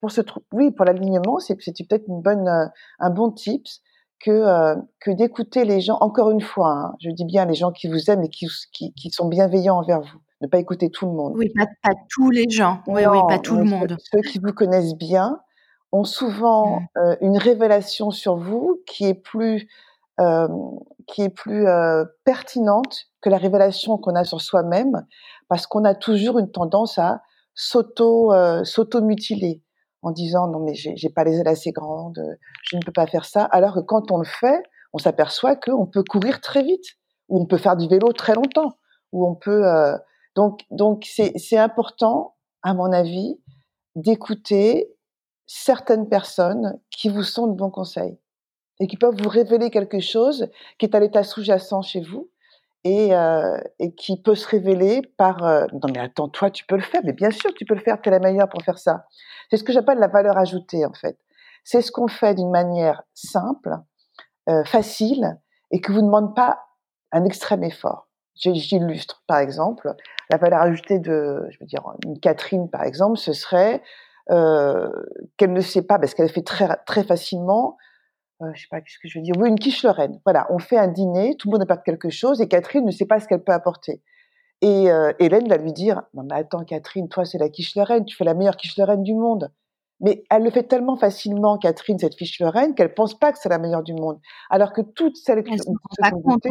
pour 0.00 0.10
ce 0.10 0.20
oui 0.52 0.70
pour 0.70 0.84
l'alignement, 0.84 1.38
c'est 1.38 1.56
peut-être 1.56 2.04
une 2.08 2.22
bonne 2.22 2.48
euh, 2.48 2.66
un 3.00 3.10
bon 3.10 3.30
tips 3.30 3.82
que 4.20 4.30
euh, 4.30 4.76
que 5.00 5.10
d'écouter 5.10 5.64
les 5.64 5.80
gens. 5.80 5.98
Encore 6.00 6.30
une 6.30 6.40
fois, 6.40 6.72
hein, 6.72 6.94
je 7.00 7.10
dis 7.10 7.24
bien 7.24 7.44
les 7.44 7.54
gens 7.54 7.70
qui 7.70 7.88
vous 7.88 8.10
aiment 8.10 8.22
et 8.22 8.30
qui, 8.30 8.46
qui, 8.72 8.94
qui 8.94 9.10
sont 9.10 9.28
bienveillants 9.28 9.78
envers 9.78 10.00
vous. 10.00 10.20
Ne 10.40 10.48
pas 10.48 10.58
écouter 10.58 10.90
tout 10.90 11.04
le 11.04 11.12
monde. 11.12 11.34
Oui, 11.36 11.50
pas, 11.54 11.66
pas 11.82 11.94
tous 12.08 12.30
les 12.30 12.48
gens. 12.48 12.80
Oui, 12.86 13.02
oui, 13.06 13.18
pas 13.28 13.38
tout 13.38 13.56
le 13.56 13.64
monde. 13.64 13.96
Ceux, 14.10 14.22
qui 14.22 14.38
vous 14.38 14.54
connaissent 14.54 14.94
bien 14.94 15.38
ont 15.92 16.04
souvent 16.04 16.80
mmh. 16.80 16.86
euh, 16.98 17.16
une 17.20 17.36
révélation 17.36 18.10
sur 18.10 18.36
vous 18.36 18.80
qui 18.86 19.04
est 19.04 19.14
plus 19.14 19.68
euh, 20.20 20.48
qui 21.06 21.22
est 21.22 21.30
plus 21.30 21.66
euh, 21.66 22.04
pertinente 22.24 23.06
que 23.20 23.30
la 23.30 23.38
révélation 23.38 23.98
qu'on 23.98 24.14
a 24.14 24.24
sur 24.24 24.40
soi-même, 24.40 25.06
parce 25.48 25.66
qu'on 25.66 25.84
a 25.84 25.94
toujours 25.94 26.38
une 26.38 26.50
tendance 26.50 26.98
à 26.98 27.22
s'auto 27.54 28.32
euh, 28.32 28.64
s'auto 28.64 29.00
mutiler 29.00 29.62
en 30.02 30.12
disant 30.12 30.48
non 30.48 30.60
mais 30.60 30.74
j'ai 30.74 31.10
pas 31.10 31.24
les 31.24 31.38
ailes 31.38 31.48
assez 31.48 31.72
grandes, 31.72 32.20
je 32.64 32.76
ne 32.76 32.82
peux 32.82 32.92
pas 32.92 33.06
faire 33.06 33.24
ça. 33.24 33.44
Alors 33.44 33.74
que 33.74 33.80
quand 33.80 34.10
on 34.10 34.18
le 34.18 34.24
fait, 34.24 34.62
on 34.92 34.98
s'aperçoit 34.98 35.56
qu'on 35.56 35.86
peut 35.86 36.04
courir 36.04 36.40
très 36.40 36.62
vite, 36.62 36.84
ou 37.28 37.40
on 37.40 37.46
peut 37.46 37.58
faire 37.58 37.76
du 37.76 37.88
vélo 37.88 38.12
très 38.12 38.34
longtemps, 38.34 38.78
ou 39.12 39.26
on 39.26 39.34
peut 39.34 39.66
euh, 39.66 39.96
donc 40.36 40.60
donc 40.70 41.04
c'est 41.06 41.32
c'est 41.36 41.58
important 41.58 42.36
à 42.62 42.74
mon 42.74 42.92
avis 42.92 43.40
d'écouter 43.94 44.90
certaines 45.46 46.08
personnes 46.08 46.78
qui 46.90 47.08
vous 47.08 47.22
sont 47.24 47.46
de 47.48 47.54
bons 47.54 47.70
conseils 47.70 48.18
et 48.80 48.86
qui 48.86 48.96
peuvent 48.96 49.14
vous 49.14 49.28
révéler 49.28 49.70
quelque 49.70 50.00
chose 50.00 50.48
qui 50.78 50.86
est 50.86 50.94
à 50.96 51.00
l'état 51.00 51.22
sous-jacent 51.22 51.82
chez 51.82 52.00
vous 52.00 52.30
et, 52.82 53.14
euh, 53.14 53.58
qui 53.98 54.20
peut 54.20 54.34
se 54.34 54.48
révéler 54.48 55.02
par 55.18 55.44
euh, 55.44 55.66
non 55.72 55.92
mais 55.92 56.00
attends 56.00 56.28
toi 56.28 56.50
tu 56.50 56.64
peux 56.64 56.76
le 56.76 56.82
faire 56.82 57.02
mais 57.04 57.12
bien 57.12 57.30
sûr 57.30 57.52
tu 57.54 57.66
peux 57.66 57.74
le 57.74 57.80
faire 57.80 58.00
tu 58.00 58.08
es 58.08 58.12
la 58.12 58.18
meilleure 58.18 58.48
pour 58.48 58.62
faire 58.62 58.78
ça. 58.78 59.04
C'est 59.50 59.58
ce 59.58 59.64
que 59.64 59.72
j'appelle 59.72 59.98
la 59.98 60.08
valeur 60.08 60.38
ajoutée 60.38 60.86
en 60.86 60.92
fait. 60.94 61.18
C'est 61.62 61.82
ce 61.82 61.92
qu'on 61.92 62.08
fait 62.08 62.34
d'une 62.34 62.50
manière 62.50 63.02
simple 63.12 63.76
euh, 64.48 64.64
facile 64.64 65.38
et 65.70 65.82
qui 65.82 65.92
vous 65.92 66.00
demande 66.00 66.34
pas 66.34 66.58
un 67.12 67.24
extrême 67.24 67.62
effort. 67.62 68.08
J'illustre 68.34 69.22
par 69.26 69.38
exemple 69.38 69.94
la 70.30 70.38
valeur 70.38 70.62
ajoutée 70.62 70.98
de 70.98 71.46
je 71.50 71.58
veux 71.60 71.66
dire 71.66 71.82
une 72.06 72.18
Catherine 72.18 72.70
par 72.70 72.84
exemple 72.84 73.18
ce 73.18 73.34
serait 73.34 73.82
qu'elle 74.28 75.52
ne 75.52 75.60
sait 75.60 75.82
pas 75.82 75.98
parce 75.98 76.14
qu'elle 76.14 76.30
fait 76.30 76.44
très 76.44 76.68
très 76.86 77.04
facilement 77.04 77.76
euh, 78.42 78.50
je 78.54 78.62
sais 78.62 78.68
pas 78.70 78.80
ce 78.86 78.98
que 79.02 79.08
je 79.08 79.18
veux 79.18 79.22
dire, 79.22 79.34
oui, 79.38 79.48
une 79.48 79.58
quiche 79.58 79.82
Lorraine. 79.82 80.20
Voilà, 80.24 80.46
on 80.50 80.58
fait 80.58 80.78
un 80.78 80.88
dîner, 80.88 81.36
tout 81.36 81.48
le 81.48 81.52
monde 81.52 81.62
apporte 81.62 81.84
quelque 81.84 82.10
chose 82.10 82.40
et 82.40 82.48
Catherine 82.48 82.84
ne 82.84 82.90
sait 82.90 83.06
pas 83.06 83.20
ce 83.20 83.28
qu'elle 83.28 83.44
peut 83.44 83.52
apporter. 83.52 84.02
Et 84.62 84.90
euh, 84.90 85.12
Hélène 85.18 85.48
va 85.48 85.56
lui 85.56 85.72
dire, 85.72 86.02
non 86.14 86.22
mais 86.28 86.36
attends 86.36 86.64
Catherine, 86.64 87.08
toi 87.08 87.24
c'est 87.24 87.38
la 87.38 87.48
quiche 87.48 87.74
Lorraine, 87.76 88.04
tu 88.04 88.16
fais 88.16 88.24
la 88.24 88.34
meilleure 88.34 88.56
quiche 88.56 88.76
Lorraine 88.76 89.02
du 89.02 89.14
monde. 89.14 89.50
Mais 90.02 90.24
elle 90.30 90.44
le 90.44 90.50
fait 90.50 90.62
tellement 90.62 90.96
facilement, 90.96 91.58
Catherine, 91.58 91.98
cette 91.98 92.16
quiche 92.16 92.40
Lorraine, 92.40 92.74
qu'elle 92.74 92.94
pense 92.94 93.18
pas 93.18 93.32
que 93.32 93.38
c'est 93.38 93.50
la 93.50 93.58
meilleure 93.58 93.82
du 93.82 93.92
monde. 93.92 94.18
Alors 94.48 94.72
que 94.72 94.80
toutes 94.80 95.16
celles 95.16 95.44
qui 95.44 95.58
ont 95.66 95.74
goûté, 96.12 96.48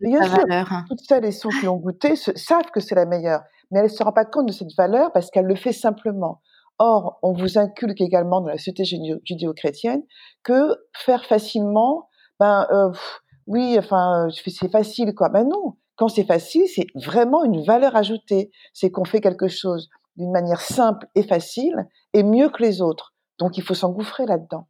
bien 0.00 0.22
sûr, 0.22 0.44
hein. 0.48 0.84
toutes 0.88 1.00
celles 1.00 1.24
et 1.24 1.32
ceux 1.32 1.48
qui 1.60 1.66
ont 1.66 1.76
goûté 1.76 2.14
savent 2.14 2.70
que 2.72 2.78
c'est 2.78 2.94
la 2.94 3.06
meilleure, 3.06 3.42
mais 3.72 3.80
elle 3.80 3.86
ne 3.86 3.90
se 3.90 4.02
rend 4.04 4.12
pas 4.12 4.24
compte 4.24 4.46
de 4.46 4.52
cette 4.52 4.72
valeur 4.76 5.10
parce 5.12 5.30
qu'elle 5.30 5.46
le 5.46 5.56
fait 5.56 5.72
simplement. 5.72 6.40
Or, 6.78 7.18
on 7.22 7.32
vous 7.32 7.58
inculque 7.58 8.00
également 8.00 8.40
dans 8.40 8.48
la 8.48 8.58
société 8.58 8.84
judéo-chrétienne 8.84 10.02
que 10.42 10.76
faire 10.94 11.24
facilement, 11.24 12.08
ben 12.38 12.66
euh, 12.70 12.90
oui, 13.46 13.76
enfin, 13.78 14.26
euh, 14.26 14.30
c'est 14.46 14.70
facile 14.70 15.14
quoi. 15.14 15.30
Ben 15.30 15.44
non, 15.48 15.76
quand 15.96 16.08
c'est 16.08 16.24
facile, 16.24 16.66
c'est 16.68 16.86
vraiment 16.94 17.44
une 17.44 17.64
valeur 17.64 17.96
ajoutée. 17.96 18.50
C'est 18.74 18.90
qu'on 18.90 19.04
fait 19.04 19.20
quelque 19.20 19.48
chose 19.48 19.88
d'une 20.16 20.30
manière 20.30 20.60
simple 20.60 21.06
et 21.14 21.22
facile 21.22 21.86
et 22.12 22.22
mieux 22.22 22.50
que 22.50 22.62
les 22.62 22.82
autres. 22.82 23.14
Donc, 23.38 23.56
il 23.58 23.62
faut 23.62 23.74
s'engouffrer 23.74 24.26
là-dedans. 24.26 24.68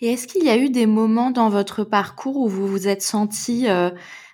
Et 0.00 0.12
est-ce 0.12 0.26
qu'il 0.26 0.44
y 0.44 0.50
a 0.50 0.56
eu 0.56 0.70
des 0.70 0.86
moments 0.86 1.30
dans 1.30 1.48
votre 1.48 1.84
parcours 1.84 2.36
où 2.36 2.48
vous 2.48 2.66
vous 2.66 2.88
êtes 2.88 3.02
senti 3.02 3.68
euh, 3.68 3.90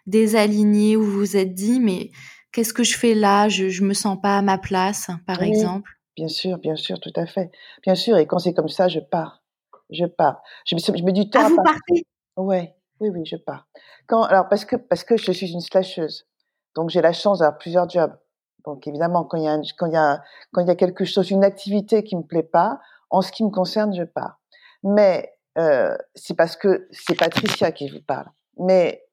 désaligné, 0.06 0.96
où 0.96 1.04
vous 1.04 1.18
vous 1.18 1.36
êtes 1.36 1.54
dit, 1.54 1.80
mais 1.80 2.10
qu'est-ce 2.52 2.72
que 2.72 2.84
je 2.84 2.96
fais 2.96 3.14
là? 3.14 3.48
Je, 3.48 3.68
je 3.68 3.82
me 3.82 3.94
sens 3.94 4.18
pas 4.20 4.38
à 4.38 4.42
ma 4.42 4.58
place, 4.58 5.08
par 5.26 5.42
exemple? 5.42 5.90
Bien 6.16 6.28
sûr, 6.28 6.58
bien 6.58 6.76
sûr, 6.76 7.00
tout 7.00 7.12
à 7.16 7.26
fait. 7.26 7.50
Bien 7.82 7.94
sûr, 7.94 8.18
et 8.18 8.26
quand 8.26 8.38
c'est 8.38 8.54
comme 8.54 8.68
ça, 8.68 8.88
je 8.88 9.00
pars. 9.00 9.42
Je 9.90 10.04
pars. 10.04 10.42
Je, 10.66 10.76
je 10.76 11.02
mets 11.02 11.12
du 11.12 11.28
temps 11.28 11.40
ah, 11.42 11.48
vous 11.48 11.56
partez? 11.56 12.06
Ouais, 12.36 12.74
oui, 13.00 13.10
oui, 13.10 13.24
je 13.26 13.36
pars. 13.36 13.66
Quand, 14.06 14.22
alors 14.22 14.48
parce 14.48 14.64
que 14.64 14.76
parce 14.76 15.04
que 15.04 15.16
je 15.16 15.32
suis 15.32 15.52
une 15.52 15.60
slasheuse, 15.60 16.26
donc 16.74 16.90
j'ai 16.90 17.00
la 17.00 17.12
chance 17.12 17.38
d'avoir 17.40 17.58
plusieurs 17.58 17.88
jobs. 17.88 18.14
Donc 18.64 18.86
évidemment, 18.86 19.24
quand 19.24 19.38
il 19.38 19.44
y 19.44 19.48
a 19.48 19.58
quand 19.76 19.86
il 19.86 19.92
y 19.92 19.96
a 19.96 20.22
quand 20.52 20.62
il 20.62 20.68
y 20.68 20.70
a 20.70 20.76
quelque 20.76 21.04
chose, 21.04 21.30
une 21.30 21.44
activité 21.44 22.04
qui 22.04 22.16
me 22.16 22.22
plaît 22.22 22.42
pas, 22.42 22.78
en 23.10 23.22
ce 23.22 23.32
qui 23.32 23.44
me 23.44 23.50
concerne, 23.50 23.94
je 23.94 24.04
pars. 24.04 24.40
Mais 24.82 25.32
euh, 25.58 25.96
c'est 26.14 26.34
parce 26.34 26.56
que 26.56 26.88
c'est 26.90 27.14
Patricia 27.14 27.72
qui 27.72 27.88
vous 27.88 28.02
parle. 28.02 28.26
Mais 28.58 29.04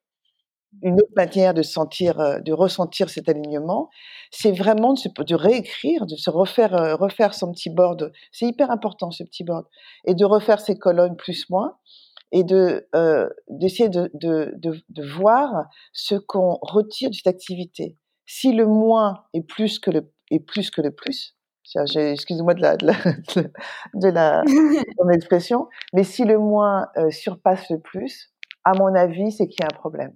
une 0.82 0.96
autre 0.96 1.14
manière 1.16 1.54
de 1.54 1.62
sentir, 1.62 2.20
euh, 2.20 2.40
de 2.40 2.54
ressentir 2.54 3.10
cet 3.10 3.28
alignement, 3.30 3.90
c'est 4.32 4.52
vraiment 4.52 4.94
de, 4.94 5.00
se, 5.00 5.10
de, 5.10 5.36
réécrire, 5.36 6.06
de 6.06 6.16
se 6.16 6.30
refaire, 6.30 6.74
euh, 6.76 6.96
refaire 6.96 7.34
son 7.34 7.52
petit 7.52 7.70
board. 7.70 8.12
C'est 8.32 8.46
hyper 8.46 8.72
important 8.72 9.12
ce 9.12 9.24
petit 9.24 9.44
board 9.44 9.66
et 10.06 10.14
de 10.14 10.26
refaire 10.26 10.60
ses 10.60 10.78
colonnes 10.78 11.16
plus 11.16 11.50
moins 11.50 11.78
et 12.32 12.44
de 12.44 12.88
euh, 12.96 13.28
d'essayer 13.50 13.90
de, 13.90 14.10
de, 14.14 15.04
voir 15.16 15.66
ce 15.94 16.16
qu'on 16.16 16.60
retire 16.62 17.10
de 17.10 17.16
cette 17.16 17.28
activité. 17.28 17.98
Si 18.26 18.54
le 18.54 18.68
moins 18.68 19.24
est 19.34 19.42
plus 19.42 19.80
que 19.80 19.90
le 19.90 20.12
est 20.30 20.40
plus 20.40 20.70
que 20.70 20.82
le 20.82 20.92
plus, 20.92 21.36
excusez-moi 21.76 22.54
de 22.54 22.62
la 22.62 22.78
de 22.78 22.86
la 22.86 22.94
de 23.96 24.08
la, 24.10 24.44
de 24.46 25.04
mon 25.04 25.10
expression, 25.10 25.68
mais 25.94 26.04
si 26.04 26.24
le 26.24 26.38
moins 26.38 26.88
euh, 26.98 27.10
surpasse 27.10 27.70
le 27.72 27.80
plus, 27.80 28.32
à 28.64 28.74
mon 28.74 28.94
avis, 28.94 29.32
c'est 29.32 29.48
qu'il 29.48 29.62
y 29.62 29.64
a 29.64 29.70
un 29.74 29.78
problème 29.78 30.14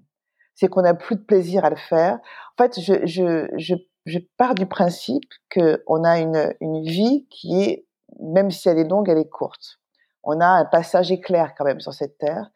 c'est 0.56 0.68
qu'on 0.68 0.82
n'a 0.82 0.94
plus 0.94 1.16
de 1.16 1.22
plaisir 1.22 1.66
à 1.66 1.70
le 1.70 1.76
faire. 1.76 2.20
En 2.58 2.64
fait, 2.64 2.80
je, 2.80 3.06
je, 3.06 3.48
je, 3.58 3.76
je 4.06 4.20
pars 4.38 4.56
du 4.56 4.66
principe 4.66 5.30
qu'on 5.54 6.04
a 6.04 6.20
une, 6.20 6.54
une 6.62 6.84
vie 6.84 7.28
qui 7.30 7.62
est, 7.62 7.88
même 8.20 8.52
si 8.52 8.70
elle 8.70 8.78
est 8.78 8.90
longue, 8.90 9.10
elle 9.10 9.18
est 9.18 9.30
courte. 9.30 9.80
On 10.24 10.40
a 10.40 10.48
un 10.48 10.66
passage 10.66 11.12
éclair 11.12 11.54
quand 11.58 11.66
même 11.66 11.80
sur 11.80 11.94
cette 11.94 12.18
terre. 12.18 12.50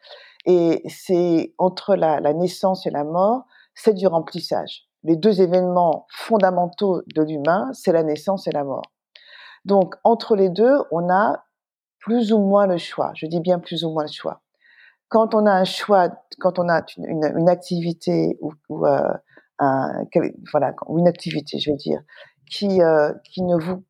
Et 0.46 0.82
c'est 0.88 1.54
entre 1.58 1.96
la, 1.96 2.20
la 2.20 2.32
naissance 2.32 2.86
et 2.86 2.90
la 2.90 3.04
mort, 3.04 3.44
c'est 3.74 3.94
du 3.94 4.06
remplissage. 4.06 4.84
Les 5.04 5.16
deux 5.16 5.40
événements 5.40 6.06
fondamentaux 6.10 7.02
de 7.14 7.22
l'humain, 7.22 7.70
c'est 7.72 7.92
la 7.92 8.02
naissance 8.02 8.46
et 8.46 8.52
la 8.52 8.64
mort. 8.64 8.90
Donc, 9.64 9.94
entre 10.04 10.34
les 10.36 10.48
deux, 10.48 10.78
on 10.90 11.10
a 11.10 11.44
plus 11.98 12.32
ou 12.32 12.38
moins 12.38 12.66
le 12.66 12.78
choix. 12.78 13.12
Je 13.14 13.26
dis 13.26 13.40
bien 13.40 13.58
plus 13.58 13.84
ou 13.84 13.90
moins 13.90 14.04
le 14.04 14.10
choix 14.10 14.40
quand 15.08 15.34
on 15.34 15.46
a 15.46 15.52
un 15.52 15.64
choix, 15.64 16.10
quand 16.38 16.58
on 16.58 16.68
a 16.68 16.84
une, 16.98 17.48
activité 17.48 18.38
ou, 18.40 18.52
ou 18.68 18.86
euh, 18.86 19.12
voilà, 20.52 20.74
une 20.88 21.08
activité, 21.08 21.58
je 21.58 21.70
vais 21.70 21.76
dire, 21.76 22.00
qui 22.50 22.82
euh, 22.82 23.12
qui 23.24 23.42
ne 23.42 23.56
vous 23.56 23.84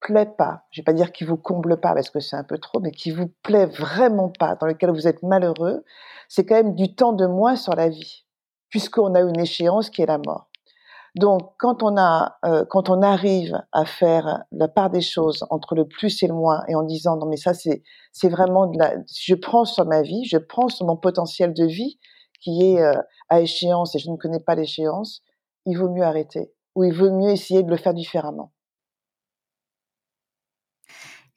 plaît 0.00 0.26
pas, 0.26 0.64
je 0.70 0.80
vais 0.80 0.84
pas 0.84 0.92
dire 0.92 1.12
qui 1.12 1.24
vous 1.24 1.36
comble 1.36 1.80
pas 1.80 1.94
parce 1.94 2.10
que 2.10 2.20
c'est 2.20 2.36
un 2.36 2.44
peu 2.44 2.58
trop, 2.58 2.80
mais 2.80 2.90
qui 2.92 3.10
vous 3.10 3.28
plaît 3.42 3.66
vraiment 3.66 4.30
pas, 4.30 4.54
dans 4.56 4.66
lequel 4.66 4.90
vous 4.90 5.08
êtes 5.08 5.22
malheureux, 5.22 5.84
c'est 6.28 6.44
quand 6.46 6.54
même 6.54 6.74
du 6.74 6.94
temps 6.94 7.12
de 7.12 7.26
moins 7.26 7.56
sur 7.56 7.74
la 7.74 7.88
vie, 7.88 8.24
puisqu'on 8.70 9.14
a 9.14 9.20
une 9.20 9.40
échéance 9.40 9.90
qui 9.90 10.02
est 10.02 10.06
la 10.06 10.18
mort. 10.18 10.47
Donc, 11.18 11.52
quand 11.58 11.82
on 11.82 11.96
a, 11.96 12.38
euh, 12.44 12.64
quand 12.70 12.90
on 12.90 13.02
arrive 13.02 13.60
à 13.72 13.84
faire 13.84 14.44
la 14.52 14.68
part 14.68 14.88
des 14.88 15.00
choses 15.00 15.44
entre 15.50 15.74
le 15.74 15.86
plus 15.86 16.22
et 16.22 16.28
le 16.28 16.34
moins, 16.34 16.62
et 16.68 16.76
en 16.76 16.84
disant 16.84 17.16
non 17.16 17.26
mais 17.26 17.36
ça 17.36 17.54
c'est 17.54 17.82
c'est 18.12 18.28
vraiment 18.28 18.70
je 18.72 19.34
prends 19.34 19.64
sur 19.64 19.84
ma 19.84 20.02
vie, 20.02 20.24
je 20.26 20.38
prends 20.38 20.68
sur 20.68 20.86
mon 20.86 20.96
potentiel 20.96 21.54
de 21.54 21.64
vie 21.64 21.98
qui 22.40 22.62
est 22.62 22.80
euh, 22.80 22.94
à 23.28 23.40
échéance 23.40 23.96
et 23.96 23.98
je 23.98 24.10
ne 24.10 24.16
connais 24.16 24.38
pas 24.38 24.54
l'échéance, 24.54 25.22
il 25.66 25.76
vaut 25.76 25.90
mieux 25.90 26.04
arrêter 26.04 26.52
ou 26.76 26.84
il 26.84 26.94
vaut 26.94 27.10
mieux 27.10 27.30
essayer 27.30 27.64
de 27.64 27.70
le 27.70 27.76
faire 27.76 27.94
différemment. 27.94 28.52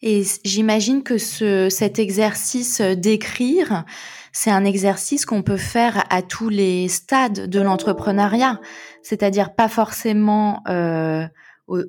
Et 0.02 0.24
j'imagine 0.44 1.04
que 1.04 1.18
ce, 1.18 1.70
cet 1.70 2.00
exercice 2.00 2.82
d'écrire, 2.82 3.86
c'est 4.32 4.50
un 4.50 4.66
exercice 4.66 5.26
qu'on 5.26 5.44
peut 5.44 5.58
faire 5.58 6.04
à 6.10 6.22
tous 6.22 6.50
les 6.50 6.88
stades 6.88 7.48
de 7.48 7.60
l'entrepreneuriat, 7.60 8.60
c'est-à-dire 9.04 9.54
pas 9.54 9.68
forcément, 9.68 10.64
euh, 10.68 11.28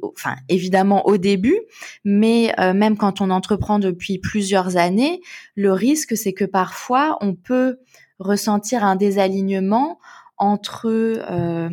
enfin 0.03 0.37
évidemment 0.48 1.07
au 1.07 1.16
début, 1.16 1.59
mais 2.05 2.53
euh, 2.61 2.75
même 2.75 2.96
quand 2.96 3.20
on 3.20 3.31
entreprend 3.31 3.79
depuis 3.79 4.18
plusieurs 4.18 4.77
années, 4.77 5.20
le 5.55 5.72
risque 5.72 6.16
c'est 6.16 6.33
que 6.33 6.44
parfois 6.44 7.16
on 7.20 7.35
peut 7.35 7.79
ressentir 8.18 8.85
un 8.85 8.96
désalignement 8.96 9.98
entre 10.37 10.88
euh, 10.88 11.70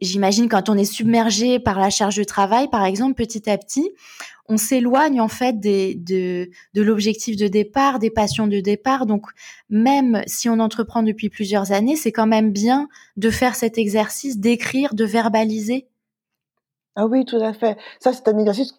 j'imagine 0.00 0.48
quand 0.48 0.68
on 0.68 0.76
est 0.76 0.84
submergé 0.84 1.58
par 1.58 1.78
la 1.78 1.90
charge 1.90 2.16
de 2.16 2.24
travail, 2.24 2.68
par 2.68 2.84
exemple, 2.84 3.14
petit 3.14 3.48
à 3.48 3.56
petit, 3.56 3.90
on 4.52 4.58
s'éloigne 4.58 5.20
en 5.20 5.28
fait 5.28 5.58
de, 5.58 6.50
l'objectif 6.74 7.36
de 7.36 7.48
départ, 7.48 7.98
des 7.98 8.10
passions 8.10 8.46
de 8.46 8.60
départ. 8.60 9.06
Donc, 9.06 9.26
même 9.70 10.22
si 10.26 10.50
on 10.50 10.58
entreprend 10.60 11.02
depuis 11.02 11.30
plusieurs 11.30 11.72
années, 11.72 11.96
c'est 11.96 12.12
quand 12.12 12.26
même 12.26 12.52
bien 12.52 12.88
de 13.16 13.30
faire 13.30 13.54
cet 13.54 13.78
exercice, 13.78 14.38
d'écrire, 14.38 14.94
de 14.94 15.04
verbaliser. 15.04 15.88
Ah 16.96 17.06
oui, 17.06 17.24
tout 17.24 17.38
à 17.38 17.54
fait. 17.54 17.78
Ça, 17.98 18.12
c'est 18.12 18.28
un 18.28 18.36
exercice 18.36 18.74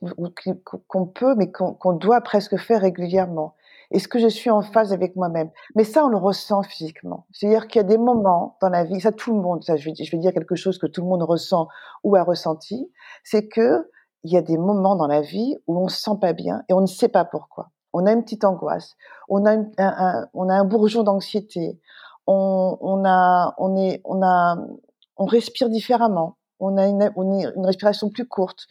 qu'on 0.87 1.07
peut, 1.07 1.33
mais 1.35 1.51
qu'on 1.51 1.93
doit 1.93 2.21
presque 2.21 2.57
faire 2.57 2.81
régulièrement. 2.81 3.55
Est-ce 3.89 4.07
que 4.07 4.19
je 4.19 4.27
suis 4.27 4.51
en 4.51 4.61
phase 4.61 4.93
avec 4.93 5.15
moi-même 5.15 5.49
Mais 5.75 5.83
ça, 5.83 6.05
on 6.05 6.09
le 6.09 6.17
ressent 6.17 6.61
physiquement. 6.61 7.25
C'est-à-dire 7.31 7.67
qu'il 7.67 7.79
y 7.81 7.85
a 7.85 7.87
des 7.87 7.97
moments 7.97 8.57
dans 8.61 8.69
la 8.69 8.83
vie, 8.83 9.01
ça 9.01 9.11
tout 9.11 9.33
le 9.33 9.41
monde, 9.41 9.63
ça 9.63 9.75
je 9.75 9.89
je 9.89 10.11
vais 10.11 10.17
dire 10.17 10.33
quelque 10.33 10.55
chose 10.55 10.77
que 10.77 10.87
tout 10.87 11.01
le 11.01 11.07
monde 11.07 11.23
ressent 11.23 11.67
ou 12.03 12.15
a 12.15 12.23
ressenti, 12.23 12.91
c'est 13.23 13.47
que 13.47 13.87
il 14.23 14.31
y 14.31 14.37
a 14.37 14.41
des 14.41 14.57
moments 14.57 14.95
dans 14.95 15.07
la 15.07 15.21
vie 15.21 15.55
où 15.67 15.77
on 15.77 15.87
se 15.87 16.01
sent 16.01 16.17
pas 16.19 16.33
bien 16.33 16.63
et 16.69 16.73
on 16.73 16.81
ne 16.81 16.87
sait 16.87 17.09
pas 17.09 17.25
pourquoi. 17.25 17.69
On 17.93 18.05
a 18.05 18.11
une 18.11 18.23
petite 18.23 18.43
angoisse, 18.43 18.95
on 19.29 19.45
a, 19.45 19.55
un, 19.77 20.27
on 20.33 20.49
a 20.49 20.53
un 20.55 20.65
bourgeon 20.65 21.03
d'anxiété, 21.03 21.79
on, 22.25 22.77
on, 22.81 23.05
a, 23.05 23.53
on, 23.57 23.75
est, 23.75 24.01
on, 24.05 24.23
a, 24.23 24.57
on 25.17 25.25
respire 25.25 25.69
différemment, 25.69 26.37
on 26.59 26.77
a 26.77 26.87
une, 26.87 27.11
une 27.15 27.65
respiration 27.65 28.09
plus 28.09 28.27
courte. 28.27 28.65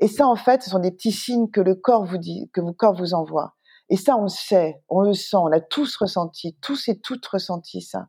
Et 0.00 0.08
ça, 0.08 0.26
en 0.26 0.36
fait, 0.36 0.62
ce 0.62 0.70
sont 0.70 0.78
des 0.78 0.90
petits 0.90 1.12
signes 1.12 1.50
que 1.50 1.60
le 1.60 1.74
corps 1.74 2.04
vous 2.04 2.18
dit, 2.18 2.50
que 2.52 2.60
le 2.60 2.72
corps 2.72 2.94
vous 2.94 3.14
envoie. 3.14 3.54
Et 3.88 3.96
ça, 3.96 4.16
on 4.16 4.22
le 4.22 4.28
sait, 4.28 4.82
on 4.88 5.00
le 5.00 5.14
sent, 5.14 5.36
on 5.36 5.46
l'a 5.46 5.60
tous 5.60 5.96
ressenti, 5.96 6.56
tous 6.60 6.88
et 6.88 6.98
toutes 6.98 7.24
ressenti 7.26 7.80
ça. 7.80 8.08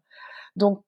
Donc, 0.55 0.83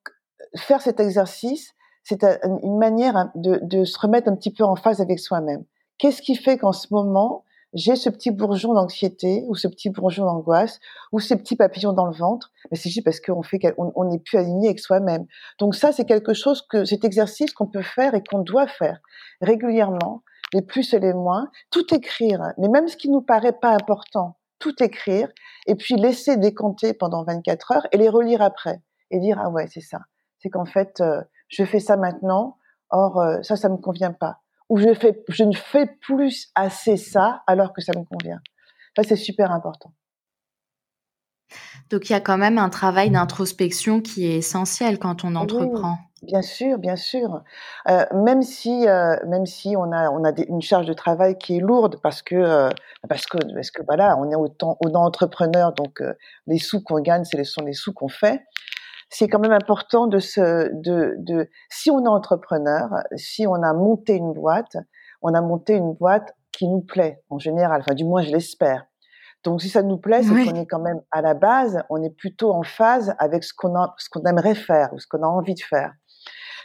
faire 0.58 0.82
cet 0.82 1.00
exercice, 1.00 1.72
c'est 2.04 2.24
une 2.24 2.80
manière 2.80 3.30
de, 3.36 3.60
de, 3.62 3.86
se 3.86 4.00
remettre 4.00 4.30
un 4.30 4.36
petit 4.36 4.52
peu 4.52 4.64
en 4.64 4.76
phase 4.76 5.00
avec 5.00 5.20
soi-même. 5.20 5.64
Qu'est-ce 6.00 6.22
qui 6.22 6.36
fait 6.36 6.58
qu'en 6.58 6.72
ce 6.72 6.88
moment, 6.92 7.44
j'ai 7.74 7.98
ce 7.98 8.10
petit 8.10 8.32
bourgeon 8.32 8.74
d'anxiété 8.74 9.44
ou 9.48 9.56
ce 9.56 9.68
petit 9.68 9.90
bourgeon 9.90 10.26
d'angoisse 10.26 10.80
ou 11.12 11.20
ces 11.20 11.36
petits 11.36 11.58
papillons 11.58 11.92
dans 11.92 12.06
le 12.06 12.16
ventre? 12.16 12.52
Mais 12.72 12.78
c'est 12.78 12.90
juste 12.90 13.04
parce 13.04 13.20
qu'on 13.20 13.44
fait, 13.44 13.60
on 13.78 14.06
n'est 14.06 14.20
plus 14.20 14.38
aligné 14.38 14.70
avec 14.70 14.80
soi-même. 14.80 15.26
Donc 15.60 15.76
ça, 15.76 15.92
c'est 15.92 16.06
quelque 16.06 16.34
chose 16.34 16.66
que 16.68 16.86
cet 16.86 17.04
exercice 17.04 17.52
qu'on 17.52 17.68
peut 17.68 17.84
faire 17.84 18.16
et 18.16 18.24
qu'on 18.24 18.40
doit 18.40 18.68
faire 18.68 19.00
régulièrement, 19.42 20.24
les 20.54 20.62
plus 20.62 20.94
et 20.94 21.00
les 21.00 21.14
moins, 21.14 21.52
tout 21.70 21.94
écrire, 21.94 22.54
mais 22.58 22.70
même 22.70 22.88
ce 22.88 22.98
qui 22.98 23.10
nous 23.10 23.22
paraît 23.22 23.54
pas 23.54 23.72
important, 23.72 24.38
tout 24.58 24.82
écrire 24.82 25.30
et 25.68 25.76
puis 25.76 25.96
laisser 25.96 26.38
décompter 26.38 26.94
pendant 26.94 27.24
24 27.24 27.72
heures 27.74 27.88
et 27.92 27.98
les 27.98 28.10
relire 28.10 28.42
après 28.42 28.82
et 29.12 29.20
dire 29.20 29.38
ah 29.40 29.50
ouais 29.50 29.68
c'est 29.68 29.82
ça. 29.82 30.00
C'est 30.40 30.50
qu'en 30.50 30.66
fait 30.66 31.02
euh, 31.02 31.22
je 31.50 31.64
fais 31.66 31.80
ça 31.80 31.98
maintenant. 31.98 32.58
Or 32.90 33.20
euh, 33.20 33.42
ça 33.44 33.56
ça 33.56 33.70
me 33.70 33.78
convient 33.78 34.14
pas 34.14 34.40
ou 34.70 34.78
je 34.78 34.94
fais 34.94 35.24
je 35.28 35.44
ne 35.44 35.56
fais 35.56 35.88
plus 36.02 36.52
assez 36.56 36.98
ça 36.98 37.44
alors 37.48 37.74
que 37.74 37.82
ça 37.82 37.92
me 37.98 38.04
convient 38.04 38.40
ça 38.96 39.04
c'est 39.04 39.16
super 39.16 39.52
important 39.52 39.94
donc 41.90 42.10
il 42.10 42.14
y 42.14 42.16
a 42.16 42.22
quand 42.22 42.38
même 42.38 42.58
un 42.58 42.70
travail 42.70 43.10
d'introspection 43.10 44.02
qui 44.02 44.26
est 44.26 44.38
essentiel 44.38 45.00
quand 45.00 45.24
on 45.24 45.36
entreprend 45.36 45.98
Bien 46.24 46.42
sûr, 46.42 46.78
bien 46.78 46.96
sûr. 46.98 47.44
Euh, 47.88 48.06
même 48.14 48.42
si, 48.42 48.88
euh, 48.88 49.16
même 49.28 49.46
si 49.46 49.76
on 49.78 49.92
a, 49.92 50.10
on 50.10 50.26
a 50.26 50.34
une 50.50 50.62
charge 50.62 50.86
de 50.86 50.94
travail 50.94 51.38
qui 51.38 51.58
est 51.58 51.60
lourde 51.60 51.98
parce 52.04 52.22
que, 52.22 52.36
euh, 52.36 52.70
parce 53.08 53.26
que, 53.26 53.38
parce 53.54 53.72
que 53.72 53.82
voilà, 53.88 54.18
on 54.18 54.30
est 54.30 54.36
autant, 54.36 54.78
autant 54.82 55.06
entrepreneur, 55.06 55.72
donc 55.72 56.04
les 56.48 56.58
sous 56.58 56.82
qu'on 56.82 57.00
gagne, 57.00 57.24
ce 57.24 57.42
sont 57.44 57.64
les 57.64 57.74
sous 57.74 57.94
qu'on 57.94 58.10
fait. 58.10 58.44
C'est 59.10 59.28
quand 59.28 59.40
même 59.40 59.52
important 59.52 60.08
de 60.08 60.20
se, 60.20 60.70
de, 60.74 61.16
de, 61.18 61.50
si 61.70 61.90
on 61.90 62.04
est 62.04 62.08
entrepreneur, 62.08 62.90
si 63.16 63.48
on 63.48 63.56
a 63.56 63.74
monté 63.74 64.16
une 64.16 64.34
boîte, 64.34 64.78
on 65.22 65.34
a 65.34 65.42
monté 65.42 65.76
une 65.76 65.94
boîte 65.94 66.36
qui 66.52 66.68
nous 66.68 66.82
plaît 66.82 67.24
en 67.30 67.40
général. 67.40 67.82
Enfin, 67.82 67.96
du 67.96 68.06
moins, 68.06 68.22
je 68.22 68.32
l'espère. 68.32 68.86
Donc, 69.44 69.62
si 69.62 69.70
ça 69.70 69.82
nous 69.82 69.98
plaît, 69.98 70.22
c'est 70.22 70.30
qu'on 70.30 70.56
est 70.56 70.66
quand 70.66 70.82
même 70.82 71.02
à 71.12 71.22
la 71.22 71.34
base, 71.34 71.82
on 71.90 72.04
est 72.04 72.10
plutôt 72.10 72.52
en 72.52 72.64
phase 72.64 73.16
avec 73.20 73.44
ce 73.44 73.54
qu'on 73.56 73.74
ce 73.98 74.10
qu'on 74.10 74.24
aimerait 74.24 74.56
faire 74.56 74.94
ou 74.94 75.00
ce 75.00 75.08
qu'on 75.08 75.24
a 75.24 75.28
envie 75.28 75.56
de 75.56 75.62
faire. 75.62 75.94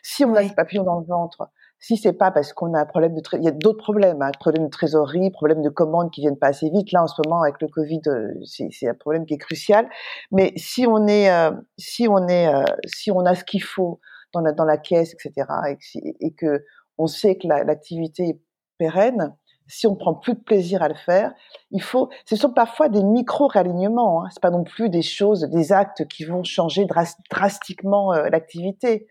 Si 0.02 0.24
on 0.24 0.34
a 0.34 0.42
des 0.42 0.54
papillons 0.54 0.82
dans 0.82 0.98
le 0.98 1.06
ventre, 1.06 1.48
si 1.86 1.98
c'est 1.98 2.14
pas 2.14 2.30
parce 2.30 2.54
qu'on 2.54 2.72
a 2.72 2.80
un 2.80 2.86
problème 2.86 3.14
de, 3.14 3.20
il 3.34 3.44
y 3.44 3.48
a 3.48 3.50
d'autres 3.50 3.82
problèmes, 3.82 4.22
hein, 4.22 4.30
problème 4.40 4.64
de 4.64 4.70
trésorerie, 4.70 5.30
problème 5.30 5.60
de 5.60 5.68
commandes 5.68 6.10
qui 6.10 6.22
viennent 6.22 6.38
pas 6.38 6.46
assez 6.46 6.70
vite. 6.70 6.92
Là, 6.92 7.02
en 7.02 7.06
ce 7.06 7.20
moment, 7.22 7.42
avec 7.42 7.60
le 7.60 7.68
Covid, 7.68 8.00
euh, 8.06 8.28
c'est 8.42 8.88
un 8.88 8.94
problème 8.94 9.26
qui 9.26 9.34
est 9.34 9.38
crucial. 9.38 9.86
Mais 10.32 10.54
si 10.56 10.86
on 10.86 11.06
est, 11.06 11.30
euh, 11.30 11.50
si 11.76 12.08
on 12.08 12.26
est, 12.26 12.48
euh, 12.48 12.64
si 12.86 13.10
on 13.10 13.26
a 13.26 13.34
ce 13.34 13.44
qu'il 13.44 13.62
faut 13.62 14.00
dans 14.32 14.40
la, 14.40 14.52
dans 14.52 14.64
la 14.64 14.78
caisse, 14.78 15.12
etc., 15.12 15.46
et, 15.68 16.16
et 16.20 16.32
que 16.32 16.64
on 16.96 17.06
sait 17.06 17.36
que 17.36 17.48
l'activité 17.48 18.30
est 18.30 18.40
pérenne, 18.78 19.36
si 19.66 19.86
on 19.86 19.94
prend 19.94 20.14
plus 20.14 20.34
de 20.34 20.40
plaisir 20.40 20.82
à 20.82 20.88
le 20.88 20.94
faire, 20.94 21.34
il 21.70 21.82
faut. 21.82 22.08
Ce 22.24 22.34
sont 22.34 22.52
parfois 22.54 22.88
des 22.88 23.02
micro 23.02 23.46
réalignements. 23.46 24.24
Hein, 24.24 24.28
c'est 24.32 24.40
pas 24.40 24.50
non 24.50 24.64
plus 24.64 24.88
des 24.88 25.02
choses, 25.02 25.50
des 25.50 25.70
actes 25.70 26.08
qui 26.08 26.24
vont 26.24 26.44
changer 26.44 26.86
drastiquement 27.30 28.12
l'activité 28.12 29.06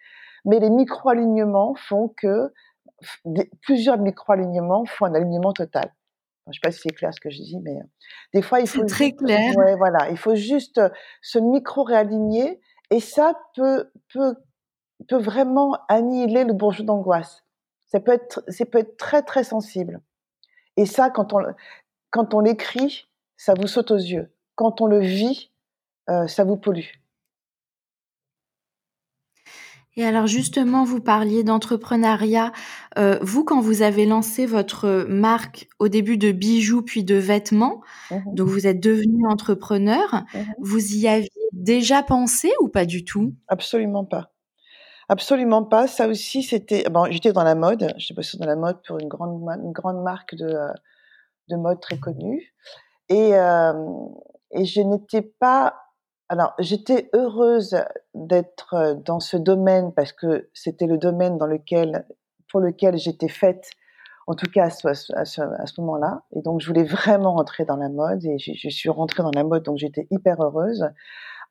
mais 0.46 0.60
les 0.60 0.70
micro-alignements 0.70 1.76
font 1.76 2.10
que 2.10 2.52
plusieurs 3.62 3.98
micro-alignements 3.98 4.86
font 4.86 5.06
un 5.06 5.14
alignement 5.14 5.54
total. 5.54 5.94
je 6.46 6.50
ne 6.50 6.54
sais 6.54 6.60
pas 6.62 6.72
si 6.72 6.80
c'est 6.84 6.94
clair 6.96 7.14
ce 7.14 7.20
que 7.20 7.30
je 7.30 7.42
dis, 7.42 7.60
mais 7.60 7.76
euh, 7.76 7.84
des 8.34 8.42
fois 8.42 8.60
il 8.60 8.68
faut. 8.68 8.86
Très 8.86 9.12
clair. 9.12 9.56
Ouais, 9.58 9.76
voilà, 9.76 10.10
il 10.10 10.18
faut 10.18 10.36
juste 10.36 10.82
se 11.22 11.40
micro-réaligner 11.40 12.60
et 12.90 13.00
ça 13.00 13.34
peut 13.56 13.92
peut 14.14 14.36
peut 15.08 15.22
vraiment 15.22 15.78
annihiler 15.90 16.44
le 16.44 16.54
bourgeon 16.54 16.84
d'angoisse. 16.84 17.44
Ça 17.88 18.00
peut 18.00 18.14
être 18.14 18.44
ça 18.48 18.66
peut 18.66 18.80
être 18.80 18.98
très 18.98 19.22
très 19.22 19.44
sensible. 19.44 20.02
Et 20.78 20.86
ça, 20.86 21.10
quand 21.10 21.34
on 21.34 21.40
quand 22.10 22.34
on 22.34 22.40
l'écrit, 22.40 23.08
ça 23.38 23.54
vous 23.54 23.68
saute 23.68 23.92
aux 23.92 23.98
yeux. 23.98 24.32
Quand 24.56 24.82
on 24.82 24.86
le 24.86 25.00
vit, 25.00 25.52
euh, 26.10 26.28
ça 26.28 26.44
vous 26.44 26.58
pollue. 26.58 27.03
Et 29.96 30.04
alors 30.06 30.26
justement, 30.26 30.84
vous 30.84 31.00
parliez 31.02 31.44
d'entrepreneuriat. 31.44 32.52
Euh, 32.98 33.20
vous, 33.22 33.44
quand 33.44 33.62
vous 33.62 33.84
avez 33.84 34.06
lancé 34.06 34.46
votre 34.48 35.06
marque 35.08 35.68
au 35.80 35.88
début 35.88 36.18
de 36.18 36.32
bijoux 36.32 36.82
puis 36.82 37.04
de 37.04 37.16
vêtements, 37.16 37.82
mmh 38.10 38.18
donc 38.34 38.48
vous 38.48 38.66
êtes 38.66 38.80
devenu 38.80 39.28
entrepreneur, 39.28 40.24
mmh 40.34 40.40
vous 40.60 40.96
y 40.96 41.08
aviez 41.08 41.30
déjà 41.52 42.02
pensé 42.02 42.52
ou 42.60 42.70
pas 42.70 42.86
du 42.86 43.06
tout? 43.06 43.34
Absolument 43.48 44.04
pas. 44.06 44.32
Absolument 45.10 45.64
pas. 45.64 45.88
Ça 45.88 46.08
aussi, 46.08 46.42
c'était. 46.42 46.90
Bon, 46.90 47.06
j'étais 47.12 47.34
dans 47.34 47.44
la 47.44 47.56
mode. 47.56 47.94
J'étais 47.98 48.16
passée 48.16 48.38
dans 48.38 48.48
la 48.48 48.56
mode 48.56 48.82
pour 48.88 49.00
une 49.00 49.10
grande, 49.10 49.44
une 49.64 49.72
grande 49.74 50.02
marque 50.02 50.34
de, 50.36 50.56
de 51.50 51.56
mode 51.56 51.80
très 51.82 52.00
connue. 52.00 52.54
Et, 53.10 53.36
euh, 53.36 53.74
et 54.52 54.66
je 54.66 54.82
n'étais 54.82 55.22
pas 55.22 55.76
alors, 56.30 56.54
j'étais 56.60 57.10
heureuse 57.14 57.78
d'être 58.14 58.96
dans 59.06 59.20
ce 59.20 59.38
domaine 59.38 59.94
parce 59.94 60.14
que 60.14 60.50
c'était 60.54 60.88
le 60.88 60.98
domaine 60.98 61.38
dans 61.38 61.46
lequel, 61.46 62.08
pour 62.50 62.60
lequel 62.60 62.98
j'étais 62.98 63.28
faite, 63.28 63.70
en 64.26 64.34
tout 64.34 64.50
cas 64.50 64.66
à 64.66 64.70
ce, 64.70 65.82
moment-là. 65.82 66.24
Et 66.36 66.42
donc, 66.42 66.62
je 66.62 66.68
voulais 66.68 66.84
vraiment 66.86 67.34
rentrer 67.34 67.66
dans 67.66 67.76
la 67.76 67.90
mode 67.90 68.26
et 68.26 68.38
je, 68.40 68.70
suis 68.70 68.90
rentrée 68.90 69.22
dans 69.22 69.32
la 69.36 69.44
mode, 69.44 69.64
donc 69.64 69.78
j'étais 69.78 70.08
hyper 70.12 70.42
heureuse. 70.42 70.90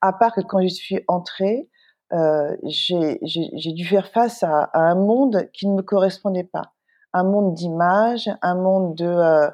À 0.00 0.12
part 0.12 0.34
que 0.34 0.40
quand 0.40 0.62
je 0.62 0.68
suis 0.68 1.04
entrée, 1.06 1.68
euh, 2.12 2.56
j'ai 2.64 3.72
dû 3.72 3.84
faire 3.86 4.08
face 4.08 4.42
à, 4.42 4.70
un 4.74 4.94
monde 4.94 5.48
qui 5.52 5.68
ne 5.68 5.74
me 5.74 5.82
correspondait 5.82 6.44
pas. 6.44 6.72
Un 7.12 7.24
monde 7.24 7.54
d'image, 7.54 8.30
un 8.40 8.54
monde 8.54 8.96
de... 8.96 9.06
Euh, 9.06 9.50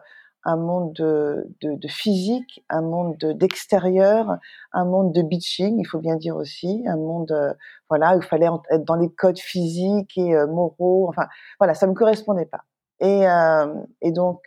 un 0.48 0.56
monde 0.56 0.94
de, 0.94 1.88
physique, 1.88 2.64
un 2.70 2.80
monde 2.80 3.18
d'extérieur, 3.18 4.38
un 4.72 4.84
monde 4.86 5.12
de 5.12 5.20
bitching, 5.20 5.78
il 5.78 5.84
faut 5.84 5.98
bien 5.98 6.16
dire 6.16 6.36
aussi, 6.36 6.84
un 6.86 6.96
monde 6.96 7.32
euh, 7.32 7.52
voilà 7.90 8.16
où 8.16 8.20
il 8.20 8.24
fallait 8.24 8.48
être 8.70 8.84
dans 8.84 8.94
les 8.94 9.10
codes 9.10 9.38
physiques 9.38 10.16
et 10.16 10.34
euh, 10.34 10.46
moraux. 10.46 11.06
Enfin 11.10 11.26
voilà, 11.60 11.74
ça 11.74 11.86
me 11.86 11.92
correspondait 11.92 12.46
pas. 12.46 12.64
Et, 13.00 13.28
euh, 13.28 13.74
et 14.00 14.10
donc 14.10 14.40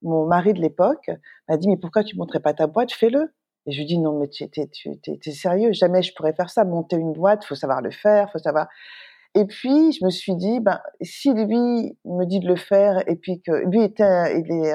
mon 0.00 0.26
mari 0.26 0.54
de 0.54 0.60
l'époque 0.60 1.10
m'a 1.48 1.56
dit 1.56 1.68
mais 1.68 1.76
pourquoi 1.76 2.04
tu 2.04 2.16
montrais 2.16 2.40
pas 2.40 2.54
ta 2.54 2.68
boîte, 2.68 2.92
fais-le. 2.92 3.34
Et 3.66 3.72
je 3.72 3.78
lui 3.78 3.86
dis 3.86 3.98
non 3.98 4.20
mais 4.20 4.28
tu 4.28 4.44
es, 4.44 5.32
sérieux, 5.32 5.72
jamais 5.72 6.02
je 6.02 6.14
pourrais 6.14 6.34
faire 6.34 6.50
ça, 6.50 6.64
monter 6.64 6.96
une 6.96 7.12
boîte, 7.12 7.44
faut 7.44 7.56
savoir 7.56 7.82
le 7.82 7.90
faire, 7.90 8.30
faut 8.30 8.38
savoir. 8.38 8.68
Et 9.34 9.44
puis, 9.44 9.92
je 9.92 10.02
me 10.02 10.08
suis 10.08 10.34
dit, 10.34 10.60
ben, 10.60 10.80
si 11.02 11.30
lui 11.34 11.98
me 12.06 12.24
dit 12.24 12.40
de 12.40 12.48
le 12.48 12.56
faire, 12.56 13.06
et 13.06 13.16
puis 13.16 13.42
que 13.42 13.52
lui 13.68 13.82
était, 13.82 14.40
il 14.40 14.50
est, 14.50 14.72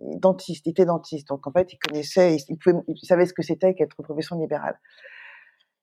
dentiste, 0.00 0.66
il 0.66 0.70
était 0.70 0.84
dentiste, 0.84 1.28
donc 1.28 1.46
en 1.46 1.52
fait 1.52 1.72
il 1.72 1.78
connaissait, 1.78 2.36
il, 2.48 2.58
pouvait, 2.58 2.76
il 2.88 3.06
savait 3.06 3.26
ce 3.26 3.32
que 3.32 3.42
c'était 3.42 3.74
qu'être 3.74 4.02
profession 4.02 4.38
libérale. 4.38 4.78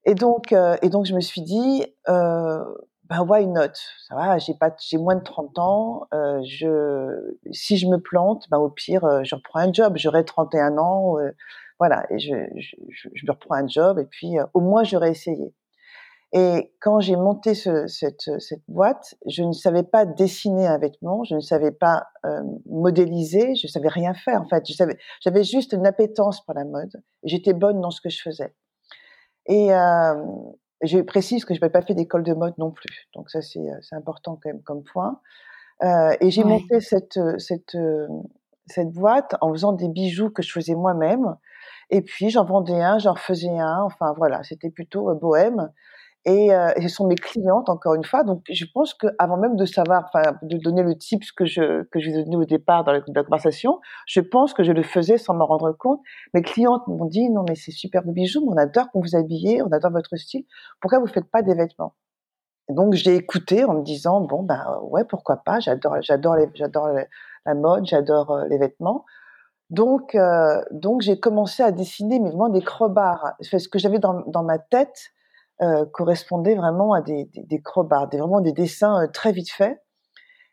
Et 0.05 0.15
donc, 0.15 0.53
euh, 0.53 0.77
et 0.81 0.89
donc 0.89 1.05
je 1.05 1.13
me 1.13 1.19
suis 1.19 1.41
dit, 1.41 1.85
euh, 2.07 2.63
ben 3.09 3.25
why 3.27 3.47
not? 3.47 3.73
Ça 4.07 4.15
va, 4.15 4.37
j'ai 4.37 4.53
pas, 4.53 4.71
j'ai 4.79 4.97
moins 4.97 5.15
de 5.15 5.23
30 5.23 5.57
ans. 5.59 6.07
Euh, 6.13 6.41
je, 6.43 7.35
si 7.51 7.77
je 7.77 7.87
me 7.87 7.97
plante, 7.97 8.45
ben 8.51 8.59
au 8.59 8.69
pire, 8.69 9.03
euh, 9.03 9.23
je 9.23 9.35
reprends 9.35 9.59
un 9.59 9.73
job. 9.73 9.93
J'aurai 9.97 10.23
31 10.23 10.77
ans, 10.77 11.19
euh, 11.19 11.31
voilà, 11.79 12.05
et 12.11 12.19
je, 12.19 12.35
je, 12.55 12.75
je, 12.89 13.09
je, 13.13 13.25
reprends 13.31 13.55
un 13.55 13.67
job 13.67 13.99
et 13.99 14.05
puis 14.05 14.37
au 14.53 14.61
moins 14.61 14.83
j'aurais 14.83 15.11
essayé. 15.11 15.53
Et 16.31 16.71
quand 16.79 16.99
j'ai 16.99 17.15
monté 17.15 17.55
ce, 17.55 17.87
cette, 17.87 18.29
cette, 18.39 18.61
boîte, 18.67 19.15
je 19.25 19.41
ne 19.41 19.51
savais 19.51 19.81
pas 19.81 20.05
dessiner 20.05 20.67
un 20.67 20.77
vêtement, 20.77 21.23
je 21.23 21.35
ne 21.35 21.39
savais 21.39 21.71
pas 21.71 22.05
euh, 22.25 22.41
modéliser, 22.67 23.55
je 23.55 23.67
savais 23.67 23.87
rien 23.87 24.13
faire. 24.13 24.41
En 24.41 24.47
fait, 24.47 24.63
j'avais 25.21 25.43
juste 25.43 25.73
une 25.73 25.87
appétence 25.87 26.45
pour 26.45 26.53
la 26.53 26.65
mode. 26.65 27.01
J'étais 27.23 27.53
bonne 27.53 27.81
dans 27.81 27.89
ce 27.89 27.99
que 27.99 28.09
je 28.09 28.21
faisais. 28.21 28.53
Et 29.47 29.73
euh, 29.73 30.23
je 30.83 30.99
précise 30.99 31.45
que 31.45 31.55
je 31.55 31.59
n'avais 31.61 31.71
pas 31.71 31.81
fait 31.81 31.95
d'école 31.95 32.23
de 32.23 32.33
mode 32.35 32.53
non 32.59 32.71
plus. 32.71 33.09
Donc 33.15 33.31
ça, 33.31 33.41
c'est, 33.41 33.65
c'est 33.81 33.95
important 33.95 34.39
quand 34.41 34.49
même 34.49 34.61
comme 34.61 34.83
point. 34.83 35.19
Euh, 35.81 36.15
et 36.21 36.29
j'ai 36.29 36.43
monté 36.43 36.79
cette, 36.79 37.19
cette, 37.39 37.75
cette 38.67 38.91
boîte 38.91 39.35
en 39.41 39.51
faisant 39.51 39.73
des 39.73 39.87
bijoux 39.87 40.29
que 40.29 40.43
je 40.43 40.51
faisais 40.51 40.75
moi-même. 40.75 41.37
Et 41.89 42.01
puis 42.01 42.29
j'en 42.29 42.45
vendais 42.45 42.81
un, 42.81 42.99
j'en 42.99 43.13
refaisais 43.13 43.57
un. 43.57 43.81
Enfin 43.83 44.13
voilà, 44.17 44.43
c'était 44.43 44.69
plutôt 44.69 45.09
euh, 45.09 45.15
bohème. 45.15 45.71
Et, 46.25 46.53
euh, 46.53 46.69
et, 46.75 46.81
ce 46.81 46.89
sont 46.89 47.07
mes 47.07 47.15
clientes 47.15 47.69
encore 47.69 47.95
une 47.95 48.03
fois. 48.03 48.23
Donc 48.23 48.43
je 48.49 48.65
pense 48.73 48.93
que 48.93 49.07
avant 49.19 49.37
même 49.37 49.55
de 49.55 49.65
savoir, 49.65 50.05
enfin 50.13 50.37
de 50.41 50.57
donner 50.57 50.83
le 50.83 50.97
tips 50.97 51.31
que 51.31 51.45
je 51.45 51.83
que 51.83 51.99
je 51.99 52.11
donné 52.11 52.35
au 52.35 52.45
départ 52.45 52.83
dans 52.83 52.91
la, 52.91 53.01
conversation, 53.01 53.79
je 54.05 54.19
pense 54.19 54.53
que 54.53 54.63
je 54.63 54.73
le 54.73 54.83
faisais 54.83 55.17
sans 55.17 55.33
m'en 55.33 55.45
rendre 55.45 55.71
compte. 55.71 56.01
Mes 56.33 56.41
clientes 56.41 56.85
m'ont 56.87 57.05
dit 57.05 57.29
non 57.29 57.45
mais 57.47 57.55
c'est 57.55 57.71
super 57.71 58.03
vos 58.03 58.11
bijoux, 58.11 58.45
on 58.47 58.57
adore 58.57 58.91
qu'on 58.91 59.01
vous 59.01 59.15
habillez, 59.15 59.61
on 59.63 59.71
adore 59.71 59.91
votre 59.91 60.15
style. 60.17 60.45
Pourquoi 60.81 60.99
vous 60.99 61.07
faites 61.07 61.29
pas 61.31 61.41
des 61.41 61.55
vêtements? 61.55 61.95
Donc 62.69 62.93
j'ai 62.93 63.15
écouté 63.15 63.63
en 63.63 63.75
me 63.75 63.83
disant 63.83 64.21
bon 64.21 64.43
ben 64.43 64.79
ouais 64.83 65.05
pourquoi 65.05 65.37
pas, 65.37 65.59
j'adore 65.61 66.01
j'adore 66.01 66.35
j'adore 66.53 66.89
la 67.45 67.55
mode, 67.55 67.85
j'adore 67.85 68.31
euh, 68.31 68.45
les 68.49 68.57
vêtements. 68.57 69.05
Donc, 69.69 70.15
euh, 70.15 70.61
donc 70.71 71.01
j'ai 71.01 71.19
commencé 71.19 71.61
à 71.63 71.71
dessiner 71.71 72.19
mais 72.19 72.29
vraiment 72.29 72.49
des 72.49 72.61
crobards. 72.61 73.33
Ce 73.41 73.67
que 73.69 73.79
j'avais 73.79 73.99
dans, 73.99 74.21
dans 74.27 74.43
ma 74.43 74.57
tête 74.57 75.11
euh, 75.61 75.85
correspondait 75.85 76.55
vraiment 76.55 76.93
à 76.93 77.01
des, 77.01 77.25
des, 77.25 77.43
des 77.43 77.61
crobards, 77.61 78.07
des, 78.09 78.17
vraiment 78.17 78.41
des 78.41 78.53
dessins 78.53 79.03
euh, 79.03 79.07
très 79.07 79.31
vite 79.31 79.51
faits. 79.51 79.81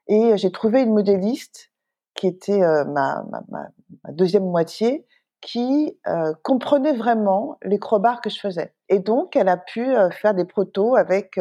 Et 0.08 0.36
j'ai 0.36 0.52
trouvé 0.52 0.82
une 0.82 0.92
modéliste 0.92 1.70
qui 2.14 2.26
était 2.26 2.62
euh, 2.62 2.84
ma, 2.84 3.24
ma, 3.30 3.42
ma, 3.48 4.12
deuxième 4.12 4.44
moitié, 4.44 5.06
qui 5.40 5.98
euh, 6.06 6.32
comprenait 6.42 6.94
vraiment 6.94 7.58
les 7.62 7.78
crobards 7.78 8.20
que 8.20 8.30
je 8.30 8.40
faisais. 8.40 8.74
Et 8.88 8.98
donc, 8.98 9.36
elle 9.36 9.48
a 9.48 9.56
pu 9.56 9.94
faire 10.12 10.34
des 10.34 10.44
protos 10.44 10.96
avec 10.96 11.38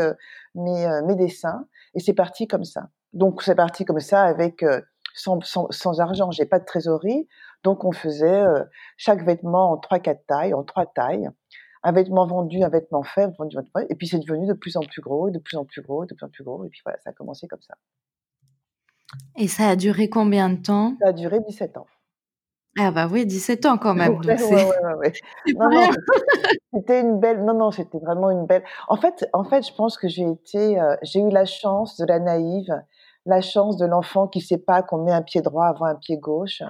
mes, 0.54 1.02
mes 1.06 1.16
dessins. 1.16 1.66
Et 1.96 2.00
c'est 2.00 2.14
parti 2.14 2.48
comme 2.48 2.66
ça. 2.66 2.90
Donc, 3.14 3.42
c'est 3.42 3.56
parti 3.56 3.86
comme 3.86 4.00
ça 4.00 4.24
avec 4.24 4.64
sans, 5.16 5.40
sans, 5.42 5.68
sans 5.72 6.00
argent. 6.00 6.30
J'ai 6.30 6.46
pas 6.46 6.60
de 6.60 6.66
trésorerie. 6.66 7.28
Donc 7.64 7.84
on 7.84 7.92
faisait 7.92 8.44
euh, 8.44 8.64
chaque 8.96 9.24
vêtement 9.24 9.72
en 9.72 9.78
trois 9.78 10.00
quatre 10.00 10.24
tailles, 10.28 10.54
en 10.54 10.64
trois 10.64 10.86
tailles. 10.86 11.28
Un 11.88 11.92
vêtement 11.92 12.26
vendu, 12.26 12.64
un 12.64 12.70
vêtement 12.70 13.04
fait, 13.04 13.28
vendu, 13.38 13.58
et 13.90 13.96
puis 13.96 14.08
c'est 14.08 14.18
devenu 14.18 14.48
de 14.48 14.54
plus 14.54 14.76
en 14.76 14.82
plus 14.82 15.02
gros, 15.02 15.30
de 15.30 15.38
plus 15.38 15.56
en 15.56 15.66
plus 15.66 15.84
gros, 15.84 16.06
de 16.06 16.16
plus 16.16 16.26
en 16.26 16.30
plus 16.30 16.44
gros, 16.44 16.66
et 16.66 16.70
puis 16.70 16.82
voilà, 16.84 16.98
ça 17.04 17.12
a 17.12 17.14
commencé 17.14 17.48
comme 17.48 17.62
ça. 17.62 17.76
Et 19.38 19.48
ça 19.48 19.70
a 19.70 19.76
duré 19.76 20.10
combien 20.10 20.50
de 20.50 20.62
temps? 20.62 20.96
Ça 21.00 21.10
a 21.10 21.14
duré 21.14 21.40
17 21.42 21.78
ans. 21.78 21.86
Ah 22.78 22.92
bah 22.92 23.08
oui, 23.10 23.26
17 23.26 23.66
ans 23.68 23.78
quand 23.78 23.94
même. 23.94 24.20
Ouais, 24.20 24.44
ouais, 24.44 24.66
ouais, 24.98 25.14
c'était 26.74 27.00
une 27.00 27.20
belle. 27.22 27.46
Non, 27.46 27.54
non, 27.54 27.72
c'était 27.72 28.00
vraiment 28.00 28.30
une 28.30 28.46
belle. 28.46 28.64
En 28.90 28.98
fait, 28.98 29.30
en 29.32 29.46
fait, 29.46 29.66
je 29.66 29.74
pense 29.74 29.98
que 29.98 30.10
j'ai 30.10 30.30
été, 30.30 30.80
euh, 30.80 30.96
j'ai 31.02 31.22
eu 31.22 31.30
la 31.30 31.46
chance 31.46 31.96
de 31.98 32.06
la 32.06 32.20
naïve, 32.20 32.84
la 33.26 33.40
chance 33.40 33.78
de 33.78 33.86
l'enfant 33.86 34.28
qui 34.28 34.42
sait 34.42 34.58
pas 34.58 34.84
qu'on 34.84 35.04
met 35.04 35.14
un 35.14 35.22
pied 35.22 35.42
droit 35.42 35.68
avant 35.68 35.86
un 35.86 35.96
pied 35.96 36.18
gauche, 36.18 36.64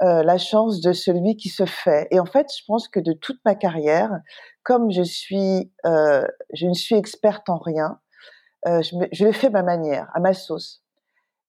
euh, 0.00 0.22
la 0.22 0.38
chance 0.38 0.80
de 0.80 0.94
celui 0.94 1.36
qui 1.36 1.50
se 1.50 1.66
fait. 1.66 2.08
Et 2.10 2.18
en 2.18 2.24
fait, 2.24 2.46
je 2.56 2.64
pense 2.66 2.88
que 2.88 2.98
de 2.98 3.12
toute 3.12 3.38
ma 3.44 3.54
carrière, 3.54 4.20
comme 4.62 4.90
je 4.90 5.02
suis, 5.02 5.72
euh, 5.86 6.26
je 6.54 6.66
ne 6.66 6.74
suis 6.74 6.94
experte 6.94 7.48
en 7.48 7.58
rien, 7.58 8.00
euh, 8.66 8.82
je, 8.82 8.96
me, 8.96 9.06
je, 9.12 9.24
le 9.24 9.32
fais 9.32 9.48
à 9.48 9.50
ma 9.50 9.62
manière, 9.62 10.08
à 10.14 10.20
ma 10.20 10.34
sauce. 10.34 10.82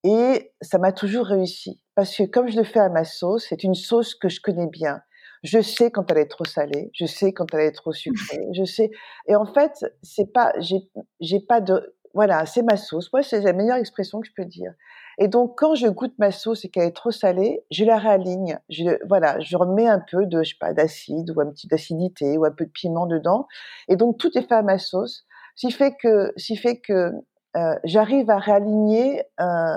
Et 0.02 0.52
ça 0.60 0.78
m'a 0.78 0.92
toujours 0.92 1.26
réussi 1.26 1.82
parce 1.94 2.16
que 2.16 2.24
comme 2.24 2.48
je 2.48 2.56
le 2.56 2.64
fais 2.64 2.80
à 2.80 2.88
ma 2.88 3.04
sauce, 3.04 3.46
c'est 3.48 3.64
une 3.64 3.74
sauce 3.74 4.14
que 4.14 4.28
je 4.28 4.40
connais 4.40 4.66
bien. 4.66 5.00
Je 5.42 5.60
sais 5.60 5.90
quand 5.90 6.10
elle 6.10 6.18
est 6.18 6.28
trop 6.28 6.44
salée, 6.44 6.90
je 6.94 7.06
sais 7.06 7.32
quand 7.32 7.52
elle 7.54 7.60
est 7.60 7.72
trop 7.72 7.92
sucrée, 7.92 8.40
je 8.52 8.64
sais. 8.64 8.90
Et 9.28 9.36
en 9.36 9.46
fait, 9.46 9.72
c'est 10.02 10.32
pas, 10.32 10.52
j'ai, 10.58 10.88
j'ai 11.20 11.40
pas 11.40 11.60
de, 11.60 11.96
voilà, 12.14 12.46
c'est 12.46 12.62
ma 12.62 12.76
sauce. 12.76 13.12
Moi, 13.12 13.22
c'est 13.22 13.40
la 13.40 13.52
meilleure 13.52 13.76
expression 13.76 14.20
que 14.20 14.26
je 14.26 14.32
peux 14.36 14.44
dire. 14.44 14.72
Et 15.18 15.28
donc, 15.28 15.56
quand 15.56 15.74
je 15.74 15.86
goûte 15.86 16.14
ma 16.18 16.30
sauce 16.30 16.64
et 16.64 16.68
qu'elle 16.68 16.84
est 16.84 16.96
trop 16.96 17.10
salée, 17.10 17.64
je 17.70 17.84
la 17.84 17.98
réaligne. 17.98 18.58
Je, 18.68 18.98
voilà, 19.06 19.38
je 19.40 19.56
remets 19.56 19.88
un 19.88 20.00
peu 20.00 20.26
de, 20.26 20.42
je 20.42 20.50
sais 20.50 20.58
pas, 20.58 20.72
d'acide 20.72 21.30
ou 21.30 21.40
un 21.40 21.50
petit 21.50 21.66
d'acidité 21.66 22.36
ou 22.38 22.44
un 22.44 22.50
peu 22.50 22.66
de 22.66 22.70
piment 22.70 23.06
dedans. 23.06 23.46
Et 23.88 23.96
donc, 23.96 24.18
tout 24.18 24.36
est 24.36 24.42
fait 24.42 24.54
à 24.54 24.62
ma 24.62 24.78
sauce. 24.78 25.24
Ce 25.56 25.66
qui 25.66 25.72
fait 25.72 25.94
que, 25.96 26.32
ce 26.36 26.46
qui 26.46 26.56
fait 26.56 26.80
que 26.80 27.12
euh, 27.56 27.78
j'arrive 27.84 28.30
à 28.30 28.38
réaligner 28.38 29.22
euh, 29.40 29.76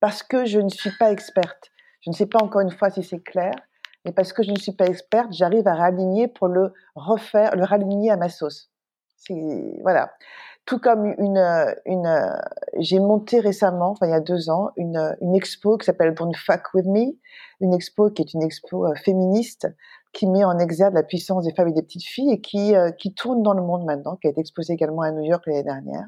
parce 0.00 0.22
que 0.22 0.46
je 0.46 0.58
ne 0.58 0.70
suis 0.70 0.92
pas 0.98 1.12
experte. 1.12 1.70
Je 2.00 2.10
ne 2.10 2.14
sais 2.14 2.26
pas 2.26 2.42
encore 2.42 2.62
une 2.62 2.70
fois 2.70 2.88
si 2.88 3.02
c'est 3.02 3.20
clair, 3.20 3.52
mais 4.04 4.12
parce 4.12 4.32
que 4.32 4.42
je 4.42 4.50
ne 4.50 4.56
suis 4.56 4.72
pas 4.72 4.86
experte, 4.86 5.32
j'arrive 5.32 5.68
à 5.68 5.74
réaligner 5.74 6.28
pour 6.28 6.48
le 6.48 6.72
refaire, 6.94 7.54
le 7.54 7.64
réaligner 7.64 8.10
à 8.10 8.16
ma 8.16 8.30
sauce. 8.30 8.70
Voilà. 9.82 10.10
Tout 10.70 10.78
comme 10.78 11.04
une, 11.18 11.36
euh, 11.36 11.74
une, 11.84 12.06
euh, 12.06 12.30
j'ai 12.78 13.00
monté 13.00 13.40
récemment, 13.40 13.90
enfin 13.90 14.06
il 14.06 14.10
y 14.10 14.14
a 14.14 14.20
deux 14.20 14.50
ans, 14.50 14.70
une, 14.76 14.96
euh, 14.96 15.12
une 15.20 15.34
expo 15.34 15.76
qui 15.76 15.84
s'appelle 15.84 16.14
Don't 16.14 16.32
Fuck 16.32 16.72
With 16.74 16.86
Me, 16.86 17.18
une 17.60 17.74
expo 17.74 18.08
qui 18.10 18.22
est 18.22 18.34
une 18.34 18.42
expo 18.44 18.86
féministe 18.94 19.66
qui 20.12 20.28
met 20.28 20.44
en 20.44 20.60
exergue 20.60 20.94
la 20.94 21.02
puissance 21.02 21.44
des 21.44 21.52
femmes 21.54 21.66
et 21.66 21.72
des 21.72 21.82
petites 21.82 22.04
filles 22.04 22.34
et 22.34 22.40
qui, 22.40 22.74
qui 22.98 23.12
tourne 23.14 23.42
dans 23.42 23.52
le 23.52 23.62
monde 23.62 23.84
maintenant, 23.84 24.14
qui 24.14 24.28
a 24.28 24.30
été 24.30 24.40
exposée 24.40 24.74
également 24.74 25.02
à 25.02 25.10
New 25.10 25.24
York 25.24 25.44
l'année 25.48 25.64
dernière. 25.64 26.06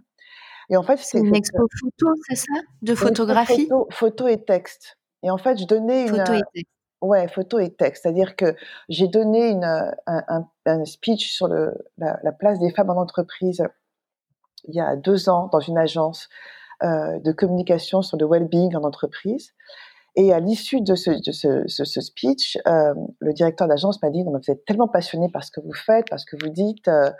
Et 0.71 0.77
en 0.77 0.85
fait, 0.85 0.99
c'est 0.99 1.19
une 1.19 1.35
expo 1.35 1.67
photo, 1.81 2.15
c'est 2.29 2.37
ça, 2.37 2.53
de 2.83 2.95
photographie? 2.95 3.67
Photo, 3.67 3.89
photo, 3.91 4.29
et 4.29 4.45
texte. 4.45 4.97
Et 5.25 5.31
en 5.31 5.39
fait, 5.39 5.59
je 5.59 5.67
donnais 5.67 6.03
une. 6.03 6.19
Photo 6.19 6.35
et 6.35 6.43
texte. 6.55 6.73
Ouais, 7.01 7.27
photo 7.27 7.59
et 7.59 7.71
texte. 7.75 8.05
C'est-à-dire 8.05 8.37
que 8.37 8.55
j'ai 8.89 9.09
donné 9.09 9.49
une, 9.49 9.65
un, 9.65 9.93
un, 10.07 10.47
un, 10.67 10.85
speech 10.85 11.33
sur 11.33 11.49
le, 11.49 11.75
la, 11.99 12.21
la, 12.23 12.31
place 12.31 12.61
des 12.61 12.71
femmes 12.71 12.91
en 12.91 13.01
entreprise 13.01 13.61
il 14.65 14.75
y 14.75 14.81
a 14.81 14.97
deux 14.97 15.29
ans 15.29 15.49
dans 15.53 15.61
une 15.61 15.79
agence 15.79 16.29
euh, 16.83 17.19
de 17.21 17.33
communication 17.33 18.03
sur 18.03 18.17
le 18.17 18.27
well-being 18.27 18.75
en 18.77 18.83
entreprise. 18.83 19.53
Et 20.17 20.33
à 20.33 20.41
l'issue 20.41 20.81
de 20.81 20.95
ce, 20.95 21.13
ce, 21.23 21.63
ce, 21.67 21.85
ce 21.85 22.01
speech, 22.01 22.59
euh, 22.67 22.95
le 23.21 23.33
directeur 23.33 23.69
d'agence 23.69 24.03
m'a 24.03 24.11
dit, 24.11 24.23
vous 24.25 24.51
êtes 24.51 24.65
tellement 24.65 24.89
passionné 24.89 25.29
par 25.31 25.45
ce 25.45 25.51
que 25.51 25.61
vous 25.61 25.73
faites, 25.73 26.07
parce 26.11 26.25
que 26.25 26.37
vous 26.43 26.51
dites, 26.51 26.89
euh, 26.89 27.11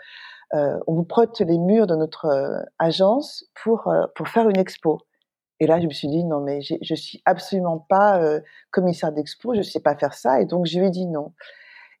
on 0.85 0.93
vous 0.93 1.05
prête 1.05 1.39
les 1.39 1.57
murs 1.57 1.87
de 1.87 1.95
notre 1.95 2.63
agence 2.77 3.45
pour, 3.63 3.91
pour 4.15 4.27
faire 4.27 4.47
une 4.49 4.59
expo. 4.59 4.99
Et 5.59 5.65
là, 5.65 5.79
je 5.79 5.85
me 5.85 5.91
suis 5.91 6.07
dit, 6.07 6.23
non, 6.23 6.41
mais 6.41 6.59
je 6.61 6.95
suis 6.95 7.21
absolument 7.25 7.79
pas 7.79 8.21
commissaire 8.69 9.11
d'expo, 9.11 9.55
je 9.55 9.63
sais 9.63 9.79
pas 9.79 9.95
faire 9.95 10.13
ça. 10.13 10.41
Et 10.41 10.45
donc, 10.45 10.67
je 10.67 10.77
lui 10.77 10.87
ai 10.87 10.91
dit 10.91 11.07
non. 11.07 11.31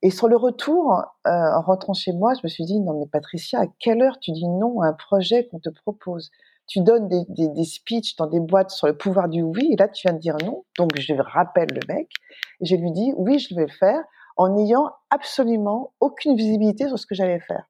Et 0.05 0.09
sur 0.09 0.27
le 0.27 0.35
retour, 0.35 1.01
euh, 1.25 1.29
en 1.29 1.61
rentrant 1.61 1.93
chez 1.93 2.11
moi, 2.11 2.33
je 2.33 2.41
me 2.43 2.49
suis 2.49 2.65
dit, 2.65 2.81
non 2.81 2.99
mais 2.99 3.07
Patricia, 3.07 3.61
à 3.61 3.67
quelle 3.79 4.01
heure 4.01 4.19
tu 4.19 4.33
dis 4.33 4.49
non 4.49 4.81
à 4.81 4.87
un 4.87 4.93
projet 4.93 5.47
qu'on 5.47 5.59
te 5.59 5.69
propose? 5.69 6.29
Tu 6.67 6.81
donnes 6.81 7.07
des, 7.07 7.23
des, 7.29 7.47
des, 7.47 7.63
speeches 7.63 8.17
dans 8.17 8.27
des 8.27 8.41
boîtes 8.41 8.69
sur 8.69 8.87
le 8.87 8.97
pouvoir 8.97 9.29
du 9.29 9.41
oui, 9.41 9.69
et 9.71 9.77
là 9.77 9.87
tu 9.87 10.05
viens 10.05 10.13
de 10.13 10.19
dire 10.19 10.35
non. 10.43 10.65
Donc 10.77 10.91
je 10.99 11.13
rappelle 11.13 11.69
le 11.71 11.93
mec, 11.93 12.09
et 12.59 12.65
je 12.65 12.75
lui 12.75 12.91
dis, 12.91 13.13
oui, 13.15 13.39
je 13.39 13.55
vais 13.55 13.65
le 13.65 13.71
faire, 13.71 14.03
en 14.35 14.49
n'ayant 14.49 14.91
absolument 15.09 15.93
aucune 16.01 16.35
visibilité 16.35 16.89
sur 16.89 16.99
ce 16.99 17.05
que 17.05 17.15
j'allais 17.15 17.39
faire. 17.39 17.69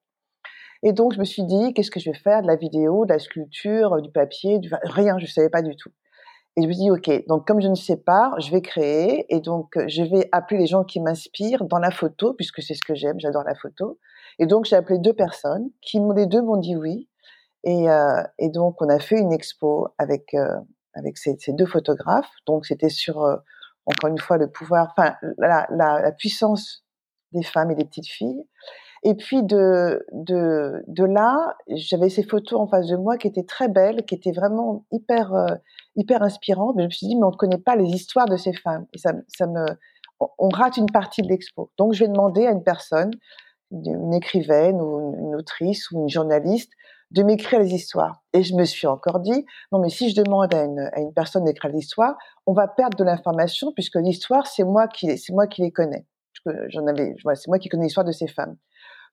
Et 0.82 0.92
donc 0.92 1.14
je 1.14 1.20
me 1.20 1.24
suis 1.24 1.44
dit, 1.44 1.72
qu'est-ce 1.72 1.90
que 1.90 2.00
je 2.00 2.10
vais 2.10 2.18
faire? 2.18 2.42
De 2.42 2.48
la 2.48 2.56
vidéo, 2.56 3.04
de 3.04 3.12
la 3.12 3.20
sculpture, 3.20 4.02
du 4.02 4.10
papier, 4.10 4.58
du... 4.58 4.70
rien, 4.82 5.18
je 5.18 5.24
ne 5.24 5.30
savais 5.30 5.50
pas 5.50 5.62
du 5.62 5.76
tout. 5.76 5.90
Et 6.56 6.62
je 6.62 6.68
me 6.68 6.72
dis, 6.72 6.90
OK, 6.90 7.26
donc 7.26 7.46
comme 7.46 7.60
je 7.60 7.68
ne 7.68 7.74
sais 7.74 7.96
pas, 7.96 8.32
je 8.38 8.50
vais 8.50 8.62
créer 8.62 9.26
et 9.34 9.40
donc 9.40 9.76
euh, 9.76 9.84
je 9.88 10.02
vais 10.02 10.28
appeler 10.30 10.60
les 10.60 10.66
gens 10.66 10.84
qui 10.84 11.00
m'inspirent 11.00 11.64
dans 11.64 11.78
la 11.78 11.90
photo, 11.90 12.34
puisque 12.34 12.62
c'est 12.62 12.74
ce 12.74 12.82
que 12.86 12.94
j'aime, 12.94 13.18
j'adore 13.18 13.42
la 13.42 13.56
photo. 13.56 13.98
Et 14.38 14.46
donc 14.46 14.64
j'ai 14.64 14.76
appelé 14.76 14.98
deux 14.98 15.12
personnes 15.12 15.70
qui, 15.80 16.00
les 16.14 16.26
deux 16.26 16.42
m'ont 16.42 16.56
dit 16.56 16.76
oui. 16.76 17.08
Et, 17.64 17.90
euh, 17.90 18.22
et, 18.38 18.50
donc 18.50 18.80
on 18.82 18.88
a 18.88 18.98
fait 18.98 19.18
une 19.18 19.32
expo 19.32 19.88
avec, 19.98 20.34
euh, 20.34 20.60
avec 20.94 21.18
ces, 21.18 21.36
deux 21.48 21.66
photographes. 21.66 22.30
Donc 22.46 22.66
c'était 22.66 22.88
sur, 22.88 23.24
euh, 23.24 23.36
encore 23.86 24.10
une 24.10 24.18
fois, 24.18 24.36
le 24.36 24.50
pouvoir, 24.50 24.92
enfin 24.96 25.16
la 25.38 26.12
puissance 26.12 26.84
des 27.32 27.42
femmes 27.42 27.70
et 27.70 27.74
des 27.74 27.84
petites 27.84 28.06
filles. 28.06 28.44
Et 29.06 29.14
puis 29.14 29.42
de, 29.42 30.04
de, 30.12 30.82
de 30.88 31.04
là, 31.04 31.56
j'avais 31.68 32.08
ces 32.08 32.22
photos 32.22 32.58
en 32.58 32.66
face 32.66 32.86
de 32.86 32.96
moi 32.96 33.18
qui 33.18 33.28
étaient 33.28 33.44
très 33.44 33.68
belles, 33.68 34.04
qui 34.06 34.14
étaient 34.14 34.32
vraiment 34.32 34.86
hyper, 34.90 35.34
euh, 35.34 35.54
hyper 35.94 36.22
inspirantes. 36.22 36.74
Mais 36.76 36.84
je 36.84 36.86
me 36.86 36.90
suis 36.90 37.06
dit, 37.08 37.16
mais 37.16 37.24
on 37.24 37.30
ne 37.30 37.36
connaît 37.36 37.58
pas 37.58 37.76
les 37.76 37.88
histoires 37.88 38.26
de 38.26 38.38
ces 38.38 38.54
femmes. 38.54 38.86
Et 38.94 38.98
ça, 38.98 39.12
ça 39.28 39.46
me, 39.46 39.66
on 40.38 40.48
rate 40.48 40.78
une 40.78 40.90
partie 40.90 41.20
de 41.20 41.28
l'expo. 41.28 41.70
Donc 41.76 41.92
je 41.92 42.04
vais 42.04 42.08
demander 42.08 42.46
à 42.46 42.50
une 42.50 42.62
personne, 42.62 43.10
une 43.70 44.14
écrivaine 44.14 44.80
ou 44.80 45.14
une 45.18 45.34
autrice 45.34 45.90
ou 45.90 46.00
une 46.00 46.08
journaliste, 46.08 46.72
de 47.10 47.22
m'écrire 47.22 47.60
les 47.60 47.74
histoires. 47.74 48.22
Et 48.32 48.42
je 48.42 48.54
me 48.54 48.64
suis 48.64 48.86
encore 48.86 49.20
dit, 49.20 49.44
non 49.70 49.78
mais 49.78 49.90
si 49.90 50.10
je 50.10 50.20
demande 50.20 50.52
à 50.54 50.64
une, 50.64 50.90
à 50.92 51.00
une 51.00 51.12
personne 51.12 51.44
d'écrire 51.44 51.70
l'histoire, 51.70 52.16
on 52.46 52.52
va 52.52 52.66
perdre 52.68 52.96
de 52.96 53.04
l'information 53.04 53.72
puisque 53.72 53.96
l'histoire, 53.96 54.46
c'est 54.46 54.64
moi 54.64 54.88
qui, 54.88 55.14
moi 55.30 55.46
qui 55.46 55.62
les 55.62 55.70
connais. 55.72 56.06
J'en 56.68 56.86
avais, 56.86 57.14
c'est 57.34 57.48
moi 57.48 57.58
qui 57.58 57.68
connais 57.68 57.84
l'histoire 57.84 58.04
de 58.04 58.12
ces 58.12 58.26
femmes. 58.26 58.56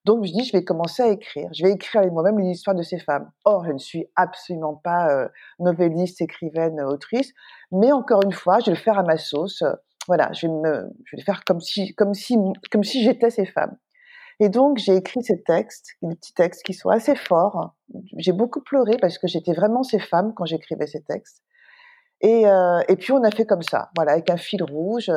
Donc 0.06 0.26
je 0.26 0.32
dis, 0.32 0.44
je 0.44 0.52
vais 0.52 0.64
commencer 0.64 1.04
à 1.04 1.08
écrire. 1.10 1.50
Je 1.54 1.64
vais 1.64 1.72
écrire 1.72 2.02
moi-même 2.12 2.40
les 2.40 2.50
histoires 2.50 2.76
de 2.76 2.82
ces 2.82 3.00
femmes. 3.00 3.30
Or, 3.46 3.66
je 3.66 3.72
ne 3.72 3.78
suis 3.78 4.08
absolument 4.16 4.76
pas 4.76 5.10
euh, 5.12 5.28
novelliste, 5.60 6.22
écrivaine, 6.22 6.82
autrice. 6.82 7.34
Mais 7.72 7.92
encore 7.92 8.24
une 8.24 8.32
fois, 8.32 8.60
je 8.60 8.68
vais 8.68 8.72
le 8.72 8.78
faire 8.78 8.98
à 8.98 9.04
ma 9.04 9.18
sauce. 9.18 9.64
Voilà, 10.08 10.32
je 10.34 10.48
vais, 10.48 10.54
me, 10.54 10.90
je 11.06 11.16
vais 11.16 11.22
le 11.22 11.24
faire 11.24 11.44
comme 11.46 11.62
si, 11.62 11.94
comme 11.94 12.16
si, 12.16 12.36
comme 12.72 12.84
si 12.84 13.04
j'étais 13.04 13.30
ces 13.30 13.46
femmes. 13.46 13.78
Et 14.40 14.50
donc, 14.50 14.80
j'ai 14.80 14.96
écrit 14.96 15.22
ces 15.22 15.44
textes, 15.44 15.92
des 16.02 16.16
petits 16.16 16.34
textes 16.34 16.64
qui 16.64 16.74
sont 16.74 16.90
assez 16.90 17.16
forts. 17.16 17.76
J'ai 18.18 18.32
beaucoup 18.32 18.62
pleuré 18.62 18.98
parce 19.00 19.20
que 19.20 19.28
j'étais 19.28 19.54
vraiment 19.54 19.84
ces 19.84 20.00
femmes 20.00 20.34
quand 20.34 20.46
j'écrivais 20.46 20.88
ces 20.88 21.04
textes. 21.04 21.44
Et, 22.22 22.48
euh, 22.48 22.82
et, 22.88 22.96
puis 22.96 23.12
on 23.12 23.24
a 23.24 23.30
fait 23.30 23.46
comme 23.46 23.62
ça, 23.62 23.90
voilà, 23.96 24.14
avec 24.14 24.32
un 24.32 24.38
fil 24.38 24.64
rouge. 24.64 25.12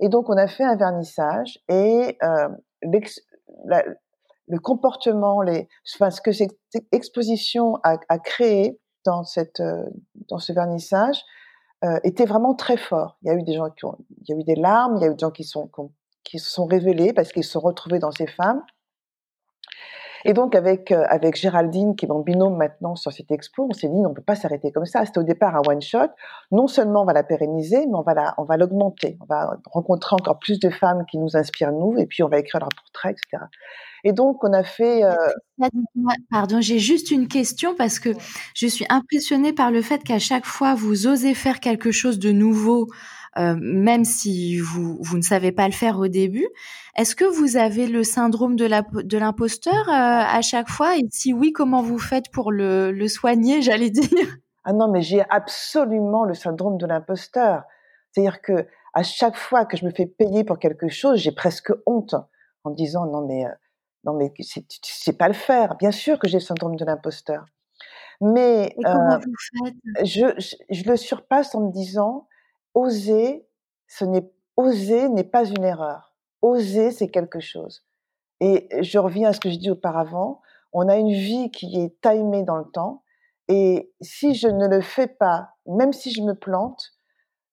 Et 0.00 0.08
donc 0.08 0.28
on 0.28 0.36
a 0.36 0.48
fait 0.48 0.64
un 0.64 0.76
vernissage 0.76 1.58
et 1.68 2.16
euh, 2.22 2.48
le 4.46 4.58
comportement, 4.58 5.42
les, 5.42 5.68
enfin, 5.94 6.10
ce 6.10 6.20
que 6.20 6.32
cette 6.32 6.56
exposition 6.92 7.76
a, 7.82 7.96
a 8.08 8.18
créé 8.18 8.78
dans 9.04 9.24
cette, 9.24 9.60
euh, 9.60 9.84
dans 10.28 10.38
ce 10.38 10.52
vernissage 10.52 11.22
euh, 11.84 11.98
était 12.04 12.24
vraiment 12.24 12.54
très 12.54 12.76
fort. 12.76 13.18
Il 13.22 13.28
y 13.28 13.30
a 13.30 13.34
eu 13.34 13.42
des 13.42 13.54
gens 13.54 13.70
qui 13.70 13.84
ont, 13.84 13.96
il 14.22 14.28
y 14.28 14.32
a 14.32 14.40
eu 14.40 14.44
des 14.44 14.54
larmes, 14.54 14.96
il 14.96 15.02
y 15.02 15.04
a 15.04 15.08
eu 15.08 15.14
des 15.14 15.20
gens 15.20 15.30
qui 15.30 15.44
sont 15.44 15.70
qui, 16.24 16.38
se 16.38 16.50
sont 16.50 16.64
révélés 16.64 17.12
parce 17.12 17.32
qu'ils 17.32 17.44
se 17.44 17.52
sont 17.52 17.60
retrouvés 17.60 17.98
dans 17.98 18.10
ces 18.10 18.26
femmes. 18.26 18.62
Et 20.24 20.32
donc 20.32 20.54
avec 20.54 20.90
euh, 20.90 21.04
avec 21.08 21.36
Géraldine 21.36 21.96
qui 21.96 22.06
est 22.06 22.08
mon 22.08 22.20
binôme 22.20 22.56
maintenant 22.56 22.96
sur 22.96 23.12
cette 23.12 23.30
expo, 23.30 23.66
on 23.68 23.72
s'est 23.72 23.88
dit 23.88 24.06
on 24.06 24.14
peut 24.14 24.22
pas 24.22 24.34
s'arrêter 24.34 24.72
comme 24.72 24.86
ça. 24.86 25.04
C'était 25.04 25.18
au 25.18 25.24
départ 25.24 25.54
un 25.54 25.62
one 25.66 25.82
shot. 25.82 26.08
Non 26.50 26.66
seulement 26.66 27.02
on 27.02 27.04
va 27.04 27.12
la 27.12 27.22
pérenniser, 27.22 27.86
mais 27.86 27.94
on 27.94 28.02
va 28.02 28.14
la 28.14 28.34
on 28.38 28.44
va 28.44 28.56
l'augmenter. 28.56 29.18
On 29.20 29.26
va 29.26 29.58
rencontrer 29.70 30.14
encore 30.14 30.38
plus 30.38 30.58
de 30.58 30.70
femmes 30.70 31.04
qui 31.10 31.18
nous 31.18 31.36
inspirent 31.36 31.72
nous, 31.72 31.96
et 31.98 32.06
puis 32.06 32.22
on 32.22 32.28
va 32.28 32.38
écrire 32.38 32.60
leur 32.60 32.70
portrait, 32.70 33.12
etc. 33.12 33.44
Et 34.04 34.12
donc 34.12 34.42
on 34.44 34.52
a 34.52 34.62
fait. 34.62 35.04
Euh... 35.04 35.14
Pardon, 36.30 36.60
j'ai 36.60 36.78
juste 36.78 37.10
une 37.10 37.28
question 37.28 37.74
parce 37.76 37.98
que 37.98 38.10
je 38.54 38.66
suis 38.66 38.84
impressionnée 38.88 39.52
par 39.52 39.70
le 39.70 39.82
fait 39.82 40.02
qu'à 40.02 40.18
chaque 40.18 40.46
fois 40.46 40.74
vous 40.74 41.06
osez 41.06 41.34
faire 41.34 41.60
quelque 41.60 41.90
chose 41.90 42.18
de 42.18 42.32
nouveau 42.32 42.88
euh, 43.38 43.56
même 43.60 44.04
si 44.04 44.58
vous, 44.58 44.98
vous 45.00 45.16
ne 45.16 45.22
savez 45.22 45.52
pas 45.52 45.66
le 45.66 45.72
faire 45.72 45.98
au 45.98 46.08
début. 46.08 46.46
Est-ce 46.96 47.16
que 47.16 47.24
vous 47.24 47.56
avez 47.56 47.86
le 47.86 48.04
syndrome 48.04 48.56
de 48.56 49.16
l'imposteur 49.16 49.88
euh, 49.88 49.92
à 49.92 50.40
chaque 50.42 50.68
fois? 50.68 50.96
Et 50.96 51.02
si 51.10 51.32
oui, 51.32 51.52
comment 51.52 51.82
vous 51.82 51.98
faites 51.98 52.30
pour 52.30 52.52
le, 52.52 52.92
le 52.92 53.08
soigner, 53.08 53.62
j'allais 53.62 53.90
dire? 53.90 54.36
Ah 54.64 54.72
non, 54.72 54.90
mais 54.90 55.02
j'ai 55.02 55.22
absolument 55.28 56.24
le 56.24 56.34
syndrome 56.34 56.78
de 56.78 56.86
l'imposteur. 56.86 57.64
C'est-à-dire 58.10 58.40
que 58.40 58.66
à 58.94 59.02
chaque 59.02 59.36
fois 59.36 59.64
que 59.66 59.76
je 59.76 59.84
me 59.84 59.90
fais 59.90 60.06
payer 60.06 60.44
pour 60.44 60.58
quelque 60.58 60.88
chose, 60.88 61.18
j'ai 61.18 61.32
presque 61.32 61.72
honte 61.84 62.14
en 62.62 62.70
me 62.70 62.76
disant 62.76 63.06
non 63.06 63.26
mais 63.26 63.44
euh, 63.44 63.50
non 64.04 64.14
mais 64.14 64.32
tu 64.32 64.44
sais 64.82 65.12
pas 65.12 65.28
le 65.28 65.34
faire. 65.34 65.76
Bien 65.76 65.90
sûr 65.90 66.18
que 66.18 66.28
j'ai 66.28 66.38
le 66.38 66.44
syndrome 66.44 66.76
de 66.76 66.84
l'imposteur, 66.84 67.44
mais 68.20 68.74
euh, 68.86 69.18
vous 69.18 69.64
faites? 69.64 69.74
je, 70.06 70.26
je, 70.38 70.56
je, 70.70 70.88
le 70.88 70.96
surpasse 70.96 71.54
en 71.54 71.66
me 71.66 71.72
disant 71.72 72.28
oser, 72.74 73.46
ce 73.86 74.04
n'est 74.04 74.30
oser 74.56 75.08
n'est 75.08 75.24
pas 75.24 75.44
une 75.44 75.64
erreur. 75.64 76.14
Oser, 76.42 76.90
c'est 76.90 77.08
quelque 77.08 77.40
chose. 77.40 77.84
Et 78.40 78.68
je 78.82 78.98
reviens 78.98 79.30
à 79.30 79.32
ce 79.32 79.40
que 79.40 79.50
je 79.50 79.58
dis 79.58 79.70
auparavant. 79.70 80.42
On 80.72 80.88
a 80.88 80.96
une 80.96 81.12
vie 81.12 81.50
qui 81.50 81.80
est 81.80 82.00
timée 82.00 82.42
dans 82.42 82.56
le 82.58 82.70
temps. 82.70 83.02
Et 83.48 83.92
si 84.00 84.34
je 84.34 84.48
ne 84.48 84.66
le 84.66 84.80
fais 84.80 85.06
pas, 85.06 85.50
même 85.66 85.92
si 85.92 86.12
je 86.12 86.22
me 86.22 86.34
plante, 86.34 86.92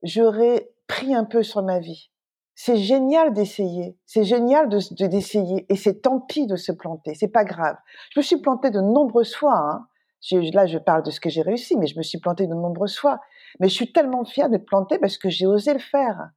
j'aurais 0.03 0.71
pris 0.88 1.13
un 1.13 1.25
peu 1.25 1.43
sur 1.43 1.62
ma 1.63 1.79
vie. 1.79 2.12
C'est 2.55 2.77
génial 2.77 3.34
d'essayer. 3.34 3.97
C'est 4.05 4.23
génial 4.23 4.69
de 4.69 5.07
d'essayer. 5.07 5.65
et 5.69 5.75
c'est 5.75 6.01
tant 6.01 6.19
pis 6.19 6.47
de 6.47 6.55
se 6.55 6.71
planter. 6.71 7.15
C'est 7.15 7.29
pas 7.29 7.45
grave. 7.45 7.77
Je 8.12 8.19
me 8.19 8.23
suis 8.23 8.38
plantée 8.38 8.69
de 8.69 8.81
nombreuses 8.81 9.36
fois. 9.36 9.57
Hein. 9.57 9.88
là, 10.53 10.65
je 10.65 10.77
parle 10.77 11.03
de 11.03 11.12
ce 11.12 11.19
que 11.19 11.29
j'ai 11.29 11.41
réussi, 11.41 11.77
mais 11.77 11.88
je 11.88 11.97
me 11.97 12.03
suis 12.03 12.19
plantée 12.19 12.47
de 12.47 12.53
nombreuses 12.53 12.97
fois. 12.97 13.19
Mais 13.59 13.69
je 13.69 13.73
suis 13.73 13.91
tellement 13.91 14.25
fière 14.25 14.49
d'être 14.49 14.65
plantée 14.65 14.99
parce 14.99 15.17
que 15.17 15.29
j'ai 15.29 15.45
osé 15.45 15.73
le 15.73 15.79
faire. 15.79 16.29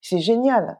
C'est 0.00 0.20
génial. 0.20 0.78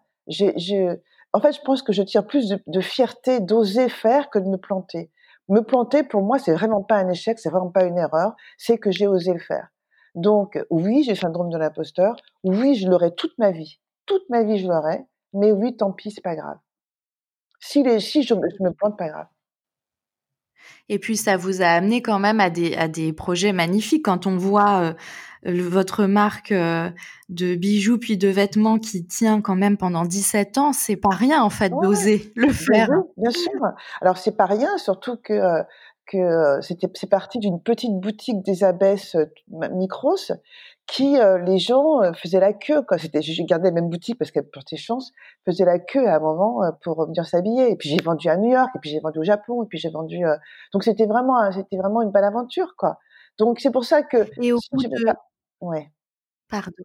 En 1.32 1.40
fait, 1.40 1.52
je 1.52 1.60
pense 1.60 1.82
que 1.82 1.92
je 1.92 2.02
tire 2.02 2.26
plus 2.26 2.48
de, 2.48 2.80
fierté 2.80 3.40
d'oser 3.40 3.88
faire 3.88 4.30
que 4.30 4.38
de 4.38 4.48
me 4.48 4.56
planter. 4.56 5.10
Me 5.48 5.60
planter, 5.60 6.02
pour 6.02 6.22
moi, 6.22 6.38
c'est 6.38 6.52
vraiment 6.52 6.82
pas 6.82 6.96
un 6.96 7.08
échec, 7.08 7.38
c'est 7.38 7.50
vraiment 7.50 7.70
pas 7.70 7.84
une 7.84 7.98
erreur, 7.98 8.34
c'est 8.58 8.78
que 8.78 8.90
j'ai 8.90 9.06
osé 9.06 9.32
le 9.32 9.38
faire. 9.38 9.68
Donc, 10.14 10.58
oui, 10.70 11.04
j'ai 11.04 11.12
le 11.12 11.16
syndrome 11.16 11.50
de 11.50 11.58
l'imposteur. 11.58 12.16
Oui, 12.42 12.74
je 12.74 12.88
l'aurai 12.88 13.14
toute 13.14 13.36
ma 13.38 13.50
vie. 13.50 13.78
Toute 14.06 14.28
ma 14.30 14.42
vie, 14.42 14.58
je 14.58 14.66
l'aurai. 14.66 15.04
Mais 15.34 15.52
oui, 15.52 15.76
tant 15.76 15.92
pis, 15.92 16.10
c'est 16.10 16.22
pas 16.22 16.34
grave. 16.34 16.58
Si, 17.60 17.82
je 17.82 18.34
me 18.34 18.70
plante, 18.70 18.96
pas 18.96 19.08
grave. 19.08 19.26
Et 20.88 20.98
puis 20.98 21.16
ça 21.16 21.36
vous 21.36 21.62
a 21.62 21.66
amené 21.66 22.02
quand 22.02 22.18
même 22.18 22.40
à 22.40 22.50
des, 22.50 22.74
à 22.74 22.88
des 22.88 23.12
projets 23.12 23.52
magnifiques. 23.52 24.04
Quand 24.04 24.26
on 24.26 24.36
voit 24.36 24.80
euh, 24.80 24.92
votre 25.44 26.06
marque 26.06 26.52
euh, 26.52 26.90
de 27.28 27.54
bijoux 27.54 27.98
puis 27.98 28.16
de 28.16 28.28
vêtements 28.28 28.78
qui 28.78 29.06
tient 29.06 29.40
quand 29.40 29.56
même 29.56 29.76
pendant 29.76 30.04
17 30.04 30.58
ans, 30.58 30.72
c'est 30.72 30.96
pas 30.96 31.14
rien 31.14 31.42
en 31.42 31.50
fait 31.50 31.72
d'oser 31.82 32.32
le 32.36 32.52
faire. 32.52 32.88
Bien 33.16 33.30
sûr. 33.30 33.60
Alors 34.00 34.18
c'est 34.18 34.36
pas 34.36 34.46
rien, 34.46 34.76
surtout 34.78 35.16
que 35.16 35.32
euh, 35.32 35.62
que 36.06 36.60
c'était 36.62 36.88
c'est 36.94 37.10
parti 37.10 37.40
d'une 37.40 37.60
petite 37.60 37.98
boutique 37.98 38.44
des 38.44 38.62
abbesses 38.62 39.16
Micros 39.48 40.14
qui 40.86 41.16
les 41.44 41.58
gens 41.58 42.00
faisaient 42.14 42.40
la 42.40 42.52
queue 42.52 42.82
quand 42.82 42.96
c'était 42.98 43.20
j'ai 43.20 43.44
gardé 43.44 43.68
la 43.68 43.74
même 43.74 43.88
boutique 43.88 44.18
parce 44.18 44.30
qu'elle 44.30 44.48
portait 44.48 44.76
chance 44.76 45.12
faisait 45.44 45.64
la 45.64 45.78
queue 45.80 46.06
à 46.06 46.16
un 46.16 46.20
moment 46.20 46.60
pour 46.82 47.06
venir 47.06 47.26
s'habiller 47.26 47.70
et 47.70 47.76
puis 47.76 47.88
j'ai 47.88 48.02
vendu 48.02 48.28
à 48.28 48.36
New 48.36 48.52
York 48.52 48.70
et 48.76 48.78
puis 48.78 48.90
j'ai 48.90 49.00
vendu 49.00 49.18
au 49.18 49.24
Japon 49.24 49.64
et 49.64 49.66
puis 49.66 49.78
j'ai 49.78 49.90
vendu 49.90 50.20
donc 50.72 50.84
c'était 50.84 51.06
vraiment 51.06 51.50
c'était 51.50 51.76
vraiment 51.76 52.02
une 52.02 52.12
belle 52.12 52.24
aventure 52.24 52.74
quoi 52.76 52.98
donc 53.38 53.58
c'est 53.60 53.72
pour 53.72 53.84
ça 53.84 54.02
que 54.02 54.28
et 54.40 54.52
au 54.52 54.58
bout 54.72 54.82
de... 54.82 55.12
Ouais. 55.60 55.90
Pardon. 56.48 56.84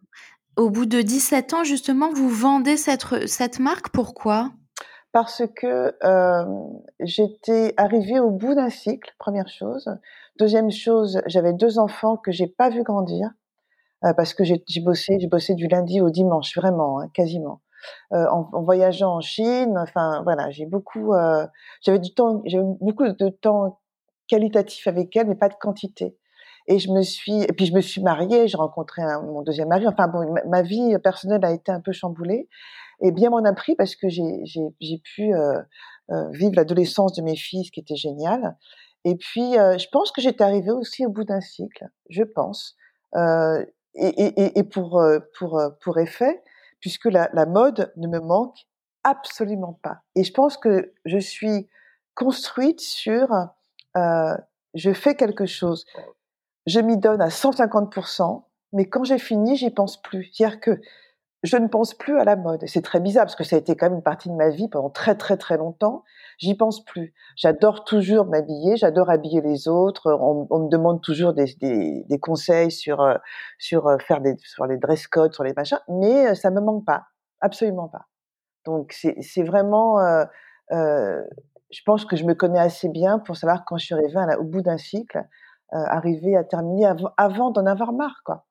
Au 0.56 0.70
bout 0.70 0.86
de 0.86 1.00
17 1.00 1.54
ans, 1.54 1.64
justement, 1.64 2.12
vous 2.12 2.28
vendez 2.28 2.76
cette, 2.76 3.26
cette 3.26 3.58
marque. 3.58 3.90
Pourquoi? 3.90 4.50
Parce 5.12 5.42
que 5.56 5.94
euh, 6.04 6.44
j'étais 7.00 7.74
arrivée 7.76 8.18
au 8.18 8.30
bout 8.30 8.54
d'un 8.54 8.70
cycle, 8.70 9.14
première 9.18 9.48
chose. 9.48 9.88
Deuxième 10.38 10.70
chose, 10.70 11.20
j'avais 11.26 11.52
deux 11.52 11.78
enfants 11.78 12.16
que 12.16 12.32
j'ai 12.32 12.46
pas 12.46 12.70
vu 12.70 12.82
grandir 12.82 13.28
euh, 13.28 13.30
parce 14.16 14.34
que 14.34 14.44
j'ai 14.44 14.62
bossé, 14.80 15.18
j'ai 15.20 15.28
bossé 15.28 15.54
du 15.54 15.68
lundi 15.68 16.00
au 16.00 16.10
dimanche, 16.10 16.56
vraiment, 16.56 17.00
hein, 17.00 17.08
quasiment. 17.14 17.60
Euh, 18.12 18.26
en, 18.30 18.48
en, 18.52 18.62
voyageant 18.62 19.16
en 19.16 19.20
Chine, 19.20 19.76
enfin 19.76 20.22
voilà, 20.22 20.50
j'ai 20.50 20.66
beaucoup, 20.66 21.14
euh, 21.14 21.46
j'avais 21.82 21.98
du 21.98 22.14
temps, 22.14 22.42
j'avais 22.46 22.64
beaucoup 22.80 23.04
de 23.04 23.28
temps 23.28 23.80
qualitatif 24.28 24.86
avec 24.86 25.14
elle, 25.16 25.28
mais 25.28 25.34
pas 25.34 25.48
de 25.48 25.54
quantité. 25.54 26.16
Et 26.68 26.78
je 26.78 26.90
me 26.90 27.02
suis, 27.02 27.42
et 27.42 27.52
puis 27.52 27.66
je 27.66 27.74
me 27.74 27.80
suis 27.80 28.02
mariée, 28.02 28.46
j'ai 28.46 28.56
rencontré 28.56 29.02
mon 29.24 29.42
deuxième 29.42 29.68
mari. 29.68 29.86
Enfin 29.88 30.06
bon, 30.06 30.32
ma, 30.46 30.62
vie 30.62 30.96
personnelle 31.02 31.44
a 31.44 31.52
été 31.52 31.72
un 31.72 31.80
peu 31.80 31.92
chamboulée. 31.92 32.48
Et 33.00 33.10
bien 33.10 33.30
m'en 33.30 33.44
a 33.44 33.52
pris 33.52 33.74
parce 33.74 33.96
que 33.96 34.08
j'ai, 34.08 34.44
j'ai, 34.44 34.98
pu 34.98 35.34
euh, 35.34 35.60
euh, 36.10 36.28
vivre 36.30 36.52
l'adolescence 36.54 37.14
de 37.14 37.22
mes 37.22 37.34
filles, 37.34 37.64
ce 37.64 37.72
qui 37.72 37.80
était 37.80 37.96
génial. 37.96 38.56
Et 39.04 39.16
puis, 39.16 39.58
euh, 39.58 39.76
je 39.76 39.88
pense 39.90 40.12
que 40.12 40.20
j'étais 40.20 40.44
arrivée 40.44 40.70
aussi 40.70 41.04
au 41.04 41.10
bout 41.10 41.24
d'un 41.24 41.40
cycle, 41.40 41.88
je 42.08 42.22
pense. 42.22 42.76
Et, 43.94 44.06
et, 44.06 44.58
et, 44.58 44.62
pour, 44.64 45.00
euh, 45.00 45.18
pour, 45.38 45.58
euh, 45.58 45.68
pour 45.82 45.98
effet, 45.98 46.42
puisque 46.80 47.06
la, 47.06 47.28
la 47.32 47.46
mode 47.46 47.92
ne 47.96 48.08
me 48.08 48.20
manque 48.20 48.56
absolument 49.04 49.78
pas. 49.82 49.98
Et 50.14 50.24
je 50.24 50.32
pense 50.32 50.56
que 50.56 50.92
je 51.04 51.18
suis 51.18 51.68
construite 52.14 52.80
sur 52.80 53.28
euh, 53.96 54.36
je 54.74 54.92
fais 54.92 55.14
quelque 55.14 55.44
chose 55.44 55.84
je 56.66 56.80
m'y 56.80 56.96
donne 56.96 57.20
à 57.20 57.28
150%, 57.28 58.44
mais 58.72 58.88
quand 58.88 59.04
j'ai 59.04 59.18
fini, 59.18 59.56
j'y 59.56 59.70
pense 59.70 60.00
plus. 60.00 60.30
C'est-à-dire 60.32 60.60
que 60.60 60.80
je 61.42 61.56
ne 61.56 61.66
pense 61.66 61.94
plus 61.94 62.18
à 62.20 62.24
la 62.24 62.36
mode. 62.36 62.62
C'est 62.66 62.82
très 62.82 63.00
bizarre 63.00 63.24
parce 63.24 63.34
que 63.34 63.42
ça 63.42 63.56
a 63.56 63.58
été 63.58 63.74
quand 63.76 63.86
même 63.86 63.96
une 63.96 64.02
partie 64.02 64.28
de 64.28 64.34
ma 64.34 64.50
vie 64.50 64.68
pendant 64.68 64.90
très 64.90 65.16
très 65.16 65.36
très 65.36 65.56
longtemps. 65.56 66.04
J'y 66.38 66.54
pense 66.54 66.84
plus. 66.84 67.14
J'adore 67.36 67.84
toujours 67.84 68.26
m'habiller, 68.26 68.76
j'adore 68.76 69.10
habiller 69.10 69.40
les 69.40 69.66
autres. 69.66 70.12
On, 70.12 70.58
me 70.60 70.68
demande 70.68 71.02
toujours 71.02 71.34
des, 71.34 72.18
conseils 72.20 72.70
sur 72.70 73.00
euh, 73.00 73.16
sur 73.58 73.88
euh, 73.88 73.98
faire 73.98 74.20
des 74.20 74.36
sur 74.38 74.66
les 74.66 74.78
dress 74.78 75.08
codes, 75.08 75.34
sur 75.34 75.42
les 75.42 75.52
machins, 75.54 75.80
mais 75.88 76.28
euh, 76.28 76.34
ça 76.34 76.50
me 76.50 76.60
manque 76.60 76.84
pas, 76.84 77.06
absolument 77.40 77.88
pas. 77.88 78.06
Donc 78.64 78.92
c'est 78.92 79.42
vraiment, 79.42 79.98
je 80.70 81.80
pense 81.84 82.04
que 82.04 82.14
je 82.14 82.24
me 82.24 82.34
connais 82.34 82.60
assez 82.60 82.88
bien 82.88 83.18
pour 83.18 83.36
savoir 83.36 83.64
quand 83.64 83.76
je 83.76 83.86
suis 83.86 83.94
arrivée 83.94 84.36
au 84.38 84.44
bout 84.44 84.62
d'un 84.62 84.78
cycle, 84.78 85.20
arriver 85.72 86.36
à 86.36 86.44
terminer 86.44 86.92
avant 87.16 87.50
d'en 87.50 87.66
avoir 87.66 87.92
marre, 87.92 88.22
quoi. 88.24 88.44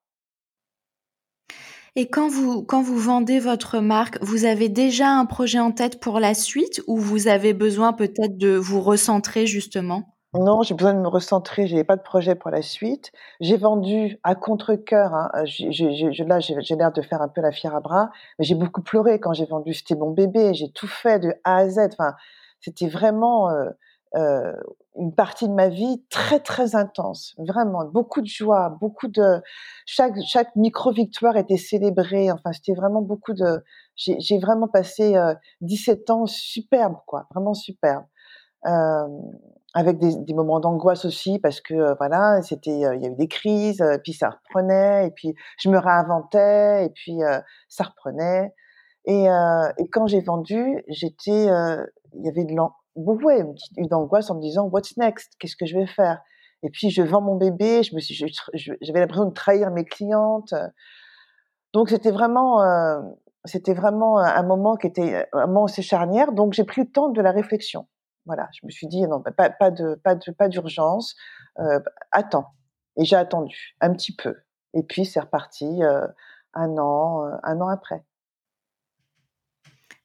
Et 1.94 2.08
quand 2.08 2.28
vous, 2.28 2.62
quand 2.62 2.80
vous 2.80 2.96
vendez 2.96 3.38
votre 3.38 3.80
marque, 3.80 4.18
vous 4.22 4.46
avez 4.46 4.70
déjà 4.70 5.10
un 5.10 5.26
projet 5.26 5.58
en 5.58 5.72
tête 5.72 6.00
pour 6.00 6.20
la 6.20 6.32
suite 6.32 6.82
ou 6.86 6.96
vous 6.96 7.28
avez 7.28 7.52
besoin 7.52 7.92
peut-être 7.92 8.38
de 8.38 8.56
vous 8.56 8.80
recentrer 8.80 9.46
justement? 9.46 10.16
Non, 10.34 10.62
j'ai 10.62 10.72
besoin 10.72 10.94
de 10.94 11.00
me 11.00 11.08
recentrer. 11.08 11.66
J'ai 11.66 11.84
pas 11.84 11.96
de 11.96 12.02
projet 12.02 12.34
pour 12.34 12.50
la 12.50 12.62
suite. 12.62 13.12
J'ai 13.40 13.58
vendu 13.58 14.18
à 14.22 14.34
contre-cœur. 14.34 15.12
Hein. 15.12 15.30
là, 15.34 16.40
j'ai 16.40 16.76
l'air 16.76 16.92
de 16.92 17.02
faire 17.02 17.20
un 17.20 17.28
peu 17.28 17.42
la 17.42 17.52
fière 17.52 17.74
à 17.74 17.80
bras, 17.80 18.08
mais 18.38 18.46
j'ai 18.46 18.54
beaucoup 18.54 18.80
pleuré 18.80 19.20
quand 19.20 19.34
j'ai 19.34 19.44
vendu. 19.44 19.74
C'était 19.74 19.94
mon 19.94 20.12
bébé. 20.12 20.54
J'ai 20.54 20.72
tout 20.72 20.86
fait 20.86 21.18
de 21.18 21.34
A 21.44 21.56
à 21.56 21.68
Z. 21.68 21.78
Enfin, 21.92 22.14
c'était 22.60 22.88
vraiment 22.88 23.50
euh, 23.50 23.68
une 24.14 25.14
partie 25.14 25.48
de 25.48 25.54
ma 25.54 25.68
vie 25.68 26.04
très 26.10 26.40
très 26.40 26.76
intense, 26.76 27.34
vraiment 27.38 27.84
beaucoup 27.86 28.20
de 28.20 28.26
joie, 28.26 28.76
beaucoup 28.80 29.08
de 29.08 29.40
chaque 29.86 30.14
chaque 30.26 30.54
micro 30.56 30.92
victoire 30.92 31.36
était 31.36 31.56
célébrée. 31.56 32.30
Enfin, 32.30 32.52
c'était 32.52 32.74
vraiment 32.74 33.02
beaucoup 33.02 33.32
de. 33.32 33.64
J'ai 33.96 34.38
vraiment 34.38 34.68
passé 34.68 35.14
17 35.62 36.10
ans 36.10 36.26
superbes, 36.26 36.98
quoi, 37.06 37.26
vraiment 37.32 37.54
superbes. 37.54 38.04
Euh, 38.66 39.08
avec 39.74 39.98
des, 39.98 40.14
des 40.16 40.34
moments 40.34 40.60
d'angoisse 40.60 41.04
aussi 41.04 41.38
parce 41.38 41.60
que 41.60 41.96
voilà 41.96 42.42
c'était 42.42 42.70
il 42.70 42.80
y 42.80 43.06
a 43.06 43.08
eu 43.08 43.16
des 43.16 43.26
crises 43.26 43.82
puis 44.04 44.12
ça 44.12 44.30
reprenait 44.30 45.08
et 45.08 45.10
puis 45.10 45.34
je 45.58 45.68
me 45.70 45.78
réinventais 45.78 46.84
et 46.84 46.90
puis 46.90 47.20
ça 47.68 47.84
reprenait 47.84 48.52
et, 49.06 49.24
et 49.24 49.88
quand 49.90 50.06
j'ai 50.06 50.20
vendu 50.20 50.84
j'étais 50.88 51.48
il 52.14 52.24
y 52.24 52.28
avait 52.28 52.44
de 52.44 52.54
beaucoup 52.96 53.30
une, 53.30 53.54
une 53.76 53.94
angoisse 53.94 54.30
en 54.30 54.36
me 54.36 54.40
disant 54.40 54.66
what's 54.66 54.96
next? 54.96 55.34
Qu'est-ce 55.38 55.56
que 55.56 55.66
je 55.66 55.78
vais 55.78 55.86
faire? 55.86 56.20
Et 56.62 56.70
puis 56.70 56.90
je 56.90 57.02
vends 57.02 57.20
mon 57.20 57.36
bébé 57.36 57.82
je 57.82 57.94
me 57.94 58.00
j'avais 58.80 59.00
l'impression 59.00 59.24
de 59.26 59.34
trahir 59.34 59.70
mes 59.70 59.84
clientes 59.84 60.54
donc 61.72 61.88
c'était 61.88 62.10
vraiment 62.10 62.62
euh, 62.62 63.00
c'était 63.44 63.74
vraiment 63.74 64.18
un 64.18 64.42
moment 64.42 64.76
qui 64.76 64.86
était 64.86 65.26
un 65.32 65.46
moment 65.46 65.64
assez 65.64 65.82
charnière. 65.82 66.32
Donc 66.32 66.52
j'ai 66.52 66.64
pris 66.64 66.82
le 66.82 66.90
temps 66.90 67.08
de 67.08 67.20
la 67.20 67.32
réflexion. 67.32 67.88
Voilà. 68.26 68.48
Je 68.52 68.64
me 68.66 68.70
suis 68.70 68.86
dit 68.86 69.02
non 69.02 69.22
pas, 69.22 69.50
pas 69.50 69.70
de 69.70 69.94
pas 69.96 70.14
de 70.14 70.30
pas 70.30 70.48
d'urgence 70.48 71.16
euh, 71.58 71.80
attends. 72.10 72.54
Et 72.96 73.04
j'ai 73.04 73.16
attendu 73.16 73.76
un 73.80 73.92
petit 73.92 74.14
peu. 74.14 74.36
Et 74.74 74.82
puis 74.82 75.04
c'est 75.04 75.20
reparti 75.20 75.82
euh, 75.82 76.06
un 76.54 76.76
an 76.78 77.26
euh, 77.26 77.36
un 77.42 77.60
an 77.60 77.68
après. 77.68 78.04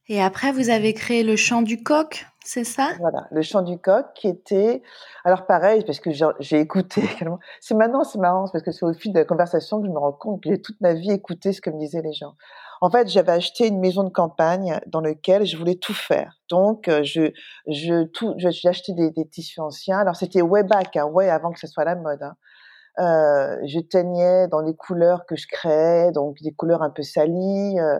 Et 0.07 0.21
après 0.21 0.51
vous 0.51 0.69
avez 0.69 0.93
créé 0.93 1.23
le 1.23 1.35
chant 1.35 1.61
du 1.61 1.83
coq? 1.83 2.25
C'est 2.47 2.63
ça? 2.63 2.91
Voilà, 2.99 3.27
le 3.31 3.41
chant 3.41 3.61
du 3.61 3.77
coq 3.77 4.05
qui 4.15 4.29
était. 4.29 4.81
Alors 5.25 5.45
pareil, 5.45 5.83
parce 5.85 5.99
que 5.99 6.11
j'ai 6.11 6.59
écouté. 6.59 7.01
C'est 7.59 7.75
maintenant, 7.75 8.05
c'est 8.05 8.19
marrant, 8.19 8.47
parce 8.51 8.63
que 8.63 8.71
c'est 8.71 8.85
au 8.85 8.93
fil 8.93 9.11
de 9.11 9.19
la 9.19 9.25
conversation 9.25 9.81
que 9.81 9.87
je 9.87 9.91
me 9.91 9.99
rends 9.99 10.13
compte 10.13 10.41
que 10.41 10.49
j'ai 10.49 10.61
toute 10.61 10.79
ma 10.79 10.93
vie 10.93 11.11
écouté 11.11 11.51
ce 11.51 11.59
que 11.59 11.69
me 11.69 11.77
disaient 11.77 12.01
les 12.01 12.13
gens. 12.13 12.35
En 12.79 12.89
fait, 12.89 13.09
j'avais 13.09 13.33
acheté 13.33 13.67
une 13.67 13.79
maison 13.79 14.03
de 14.03 14.09
campagne 14.09 14.79
dans 14.87 15.01
laquelle 15.01 15.45
je 15.45 15.57
voulais 15.57 15.75
tout 15.75 15.93
faire. 15.93 16.39
Donc, 16.49 16.87
euh, 16.87 17.03
je, 17.03 17.33
je 17.67 18.07
j'ai 18.37 18.69
acheté 18.69 18.93
des, 18.93 19.11
des, 19.11 19.27
tissus 19.27 19.59
anciens. 19.59 19.99
Alors 19.99 20.15
c'était 20.15 20.41
way 20.41 20.63
back, 20.63 20.95
hein, 20.95 21.05
way 21.05 21.29
avant 21.29 21.51
que 21.51 21.59
ce 21.59 21.67
soit 21.67 21.83
la 21.83 21.95
mode. 21.95 22.23
Hein. 22.23 22.35
Euh, 22.99 23.57
je 23.65 23.79
teignais 23.79 24.47
dans 24.47 24.61
les 24.61 24.75
couleurs 24.75 25.25
que 25.25 25.35
je 25.35 25.47
créais, 25.47 26.11
donc 26.11 26.37
des 26.41 26.53
couleurs 26.53 26.81
un 26.81 26.91
peu 26.91 27.03
salies. 27.03 27.77
Euh, 27.79 27.99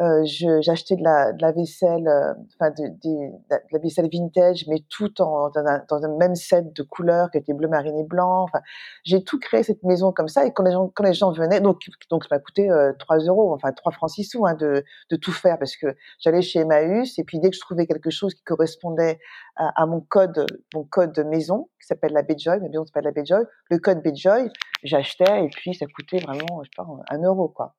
euh, 0.00 0.24
j'achetais 0.60 0.96
de 0.96 1.04
la, 1.04 1.32
de 1.32 1.40
la 1.40 1.52
vaisselle, 1.52 2.08
euh, 2.08 2.34
enfin 2.58 2.70
de, 2.70 2.88
de, 2.88 3.30
de, 3.30 3.56
la 3.70 3.78
vaisselle 3.78 4.08
vintage, 4.10 4.64
mais 4.68 4.82
tout 4.88 5.22
en, 5.22 5.50
dans, 5.50 5.64
un, 5.64 5.84
dans 5.88 6.04
un 6.04 6.16
même 6.16 6.34
set 6.34 6.74
de 6.74 6.82
couleurs 6.82 7.30
qui 7.30 7.38
était 7.38 7.52
bleu 7.52 7.68
marine 7.68 7.96
et 7.96 8.04
blanc. 8.04 8.42
Enfin, 8.42 8.60
j'ai 9.04 9.22
tout 9.22 9.38
créé 9.38 9.62
cette 9.62 9.84
maison 9.84 10.10
comme 10.10 10.26
ça. 10.26 10.46
Et 10.46 10.52
quand 10.52 10.64
les 10.64 10.72
gens, 10.72 10.90
quand 10.92 11.04
les 11.04 11.14
gens 11.14 11.30
venaient, 11.30 11.60
donc 11.60 11.78
donc 12.10 12.24
ça 12.24 12.34
m'a 12.34 12.40
coûté 12.40 12.70
euh, 12.70 12.92
3 12.98 13.18
euros, 13.18 13.54
enfin 13.54 13.72
3 13.72 13.92
francs 13.92 14.10
6 14.10 14.24
sous 14.24 14.46
hein, 14.46 14.54
de, 14.54 14.84
de 15.10 15.16
tout 15.16 15.32
faire 15.32 15.58
parce 15.58 15.76
que 15.76 15.94
j'allais 16.18 16.42
chez 16.42 16.60
Emmaüs 16.60 17.16
et 17.18 17.24
puis 17.24 17.38
dès 17.38 17.50
que 17.50 17.56
je 17.56 17.60
trouvais 17.60 17.86
quelque 17.86 18.10
chose 18.10 18.34
qui 18.34 18.42
correspondait 18.42 19.20
à, 19.54 19.80
à 19.80 19.86
mon 19.86 20.00
code, 20.00 20.46
mon 20.74 20.82
code 20.82 21.12
de 21.12 21.22
maison 21.22 21.68
qui 21.80 21.86
s'appelle 21.86 22.12
la 22.12 22.22
Bejoy, 22.22 22.58
ma 22.60 22.68
maison 22.68 22.84
s'appelle 22.84 23.04
la 23.04 23.12
Bejoy, 23.12 23.44
le 23.70 23.78
code 23.78 24.02
Bejoy, 24.02 24.50
j'achetais 24.82 25.44
et 25.44 25.48
puis 25.50 25.74
ça 25.74 25.86
coûtait 25.86 26.18
vraiment, 26.18 26.62
je 26.64 26.70
sais 26.70 26.76
pas, 26.76 26.86
un 27.10 27.22
euro 27.22 27.48
quoi. 27.48 27.74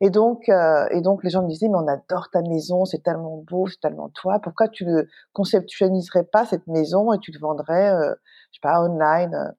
Et 0.00 0.10
donc, 0.10 0.48
euh, 0.48 0.86
et 0.90 1.00
donc 1.00 1.24
les 1.24 1.30
gens 1.30 1.42
me 1.42 1.48
disaient, 1.48 1.68
mais 1.68 1.76
on 1.78 1.88
adore 1.88 2.30
ta 2.30 2.42
maison, 2.42 2.84
c'est 2.84 3.02
tellement 3.02 3.38
beau, 3.48 3.66
c'est 3.68 3.80
tellement 3.80 4.08
toi. 4.10 4.40
Pourquoi 4.40 4.68
tu 4.68 4.84
ne 4.86 5.02
conceptualiserais 5.32 6.24
pas 6.24 6.46
cette 6.46 6.66
maison 6.66 7.12
et 7.12 7.18
tu 7.18 7.32
le 7.32 7.38
vendrais, 7.40 7.90
euh, 7.94 8.14
je 8.52 8.56
sais 8.56 8.60
pas, 8.62 8.82
online 8.82 9.34
euh? 9.34 9.52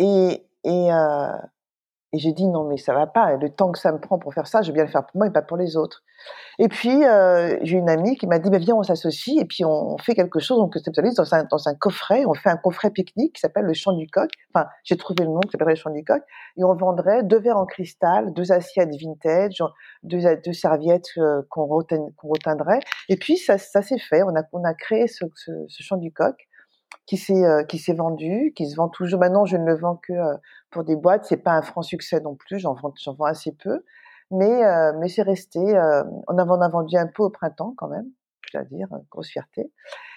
Et 0.00 0.46
et 0.64 0.92
euh, 0.92 1.28
et 2.12 2.18
j'ai 2.18 2.32
dit 2.32 2.46
non 2.46 2.64
mais 2.64 2.76
ça 2.76 2.94
va 2.94 3.06
pas. 3.06 3.36
Le 3.36 3.50
temps 3.50 3.70
que 3.70 3.78
ça 3.78 3.92
me 3.92 3.98
prend 3.98 4.18
pour 4.18 4.32
faire 4.32 4.46
ça, 4.46 4.62
je 4.62 4.68
vais 4.68 4.74
bien 4.74 4.84
le 4.84 4.90
faire 4.90 5.04
pour 5.04 5.18
moi 5.18 5.26
et 5.26 5.30
pas 5.30 5.42
pour 5.42 5.56
les 5.56 5.76
autres. 5.76 6.02
Et 6.58 6.68
puis 6.68 7.04
euh, 7.04 7.58
j'ai 7.62 7.76
une 7.76 7.90
amie 7.90 8.16
qui 8.16 8.26
m'a 8.26 8.38
dit 8.38 8.50
bah, 8.50 8.58
viens 8.58 8.76
on 8.76 8.82
s'associe 8.82 9.40
et 9.40 9.44
puis 9.44 9.64
on 9.64 9.96
fait 9.98 10.14
quelque 10.14 10.40
chose, 10.40 10.58
on 10.58 10.68
conceptualise 10.68 11.14
dans 11.14 11.34
un, 11.34 11.44
dans 11.44 11.68
un 11.68 11.74
coffret. 11.74 12.24
On 12.26 12.34
fait 12.34 12.50
un 12.50 12.56
coffret 12.56 12.90
pique-nique 12.90 13.34
qui 13.34 13.40
s'appelle 13.40 13.64
le 13.64 13.74
Chant 13.74 13.92
du 13.92 14.06
Coq. 14.08 14.30
Enfin 14.54 14.68
j'ai 14.84 14.96
trouvé 14.96 15.24
le 15.24 15.30
nom 15.30 15.40
qui 15.40 15.50
s'appelle 15.50 15.68
le 15.68 15.74
Chant 15.74 15.90
du 15.90 16.04
Coq 16.04 16.22
et 16.56 16.64
on 16.64 16.74
vendrait 16.74 17.22
deux 17.22 17.38
verres 17.38 17.58
en 17.58 17.66
cristal, 17.66 18.32
deux 18.32 18.52
assiettes 18.52 18.94
vintage, 19.00 19.62
deux, 20.02 20.20
deux 20.44 20.52
serviettes 20.52 21.10
euh, 21.18 21.42
qu'on 21.50 21.66
reteindrait. 21.66 22.80
Et 23.08 23.16
puis 23.16 23.36
ça, 23.36 23.58
ça 23.58 23.82
s'est 23.82 23.98
fait. 23.98 24.22
On 24.22 24.34
a 24.34 24.42
on 24.52 24.64
a 24.64 24.74
créé 24.74 25.06
ce, 25.08 25.24
ce, 25.34 25.52
ce 25.68 25.82
Chant 25.82 25.98
du 25.98 26.12
Coq 26.12 26.36
qui 27.08 27.16
s'est 27.16 27.44
euh, 27.44 27.64
vendu, 27.96 28.52
qui 28.54 28.68
se 28.68 28.76
vend 28.76 28.88
toujours. 28.88 29.20
Maintenant, 29.20 29.46
je 29.46 29.56
ne 29.56 29.64
le 29.64 29.76
vends 29.76 29.96
que 29.96 30.12
euh, 30.12 30.36
pour 30.70 30.84
des 30.84 30.96
boîtes. 30.96 31.24
C'est 31.26 31.38
pas 31.38 31.52
un 31.52 31.62
franc 31.62 31.82
succès 31.82 32.20
non 32.20 32.34
plus. 32.36 32.58
J'en 32.58 32.74
vends 32.74 32.92
j'en 33.02 33.14
vends 33.14 33.26
assez 33.26 33.52
peu, 33.52 33.84
mais 34.30 34.64
euh, 34.64 34.92
mais 34.98 35.08
c'est 35.08 35.22
resté. 35.22 35.60
on 35.60 36.38
en 36.38 36.60
a 36.60 36.68
vendu 36.68 36.96
un 36.96 37.06
peu 37.06 37.22
au 37.24 37.30
printemps 37.30 37.74
quand 37.76 37.88
même, 37.88 38.06
je 38.46 38.58
dois 38.58 38.64
dire, 38.64 38.88
grosse 39.10 39.28
fierté. 39.28 39.72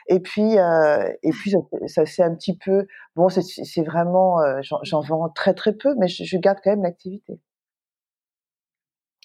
Et 0.08 0.20
puis 0.20 0.56
et 0.56 1.30
puis 1.32 1.52
ça, 1.52 1.58
ça 1.88 2.06
c'est 2.06 2.24
un 2.24 2.36
petit 2.36 2.58
peu 2.58 2.88
bon. 3.16 3.30
C'est 3.30 3.84
vraiment 3.84 4.40
j'en 4.62 5.02
vends 5.02 5.30
très 5.30 5.54
très 5.54 5.74
peu, 5.74 5.96
mais 5.98 6.08
je, 6.08 6.24
je 6.24 6.38
garde 6.38 6.60
quand 6.64 6.72
même 6.72 6.84
l'activité. 6.84 7.40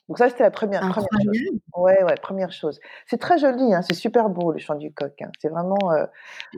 Donc 0.09 0.18
ça, 0.18 0.28
c'était 0.28 0.44
la 0.44 0.50
première, 0.52 0.80
première 0.82 1.09
chose. 1.24 1.59
Ouais, 1.74 2.02
ouais, 2.04 2.14
première 2.22 2.52
chose. 2.52 2.78
C'est 3.07 3.18
très 3.18 3.38
joli, 3.38 3.74
hein, 3.74 3.82
c'est 3.82 3.94
super 3.94 4.28
beau 4.28 4.52
le 4.52 4.59
chant 4.59 4.76
du 4.76 4.92
coq. 4.92 5.12
Hein. 5.20 5.30
C'est 5.40 5.48
vraiment. 5.48 5.92
Euh, 5.92 6.07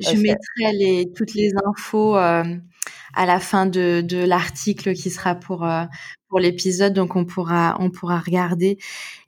Je 0.00 0.16
mettrai 0.16 0.72
les, 0.72 1.12
toutes 1.14 1.34
les 1.34 1.52
infos 1.66 2.16
euh, 2.16 2.44
à 3.14 3.26
la 3.26 3.40
fin 3.40 3.64
de, 3.66 4.02
de 4.02 4.22
l'article 4.22 4.92
qui 4.92 5.10
sera 5.10 5.34
pour 5.34 5.64
euh, 5.64 5.84
pour 6.28 6.38
l'épisode, 6.38 6.92
donc 6.92 7.16
on 7.16 7.24
pourra 7.24 7.76
on 7.80 7.90
pourra 7.90 8.18
regarder. 8.18 8.78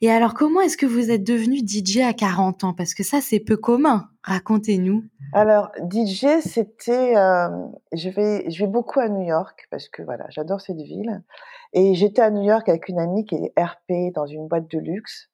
Et 0.01 0.11
alors, 0.11 0.33
comment 0.33 0.61
est-ce 0.61 0.77
que 0.77 0.85
vous 0.85 1.11
êtes 1.11 1.23
devenu 1.23 1.59
DJ 1.59 1.99
à 1.99 2.13
40 2.13 2.63
ans? 2.63 2.73
Parce 2.73 2.93
que 2.93 3.03
ça, 3.03 3.21
c'est 3.21 3.39
peu 3.39 3.57
commun. 3.57 4.09
Racontez-nous. 4.23 5.03
Alors, 5.33 5.71
DJ, 5.89 6.41
c'était. 6.41 7.17
Euh, 7.17 7.49
je 7.93 8.09
vais 8.09 8.49
je 8.49 8.63
vais 8.63 8.71
beaucoup 8.71 8.99
à 8.99 9.09
New 9.09 9.25
York 9.27 9.67
parce 9.71 9.89
que 9.89 10.03
voilà, 10.03 10.25
j'adore 10.29 10.61
cette 10.61 10.81
ville. 10.81 11.23
Et 11.73 11.95
j'étais 11.95 12.21
à 12.21 12.29
New 12.29 12.43
York 12.43 12.67
avec 12.67 12.89
une 12.89 12.99
amie 12.99 13.25
qui 13.25 13.35
est 13.35 13.53
RP 13.57 14.13
dans 14.13 14.25
une 14.25 14.47
boîte 14.47 14.69
de 14.69 14.79
luxe. 14.79 15.29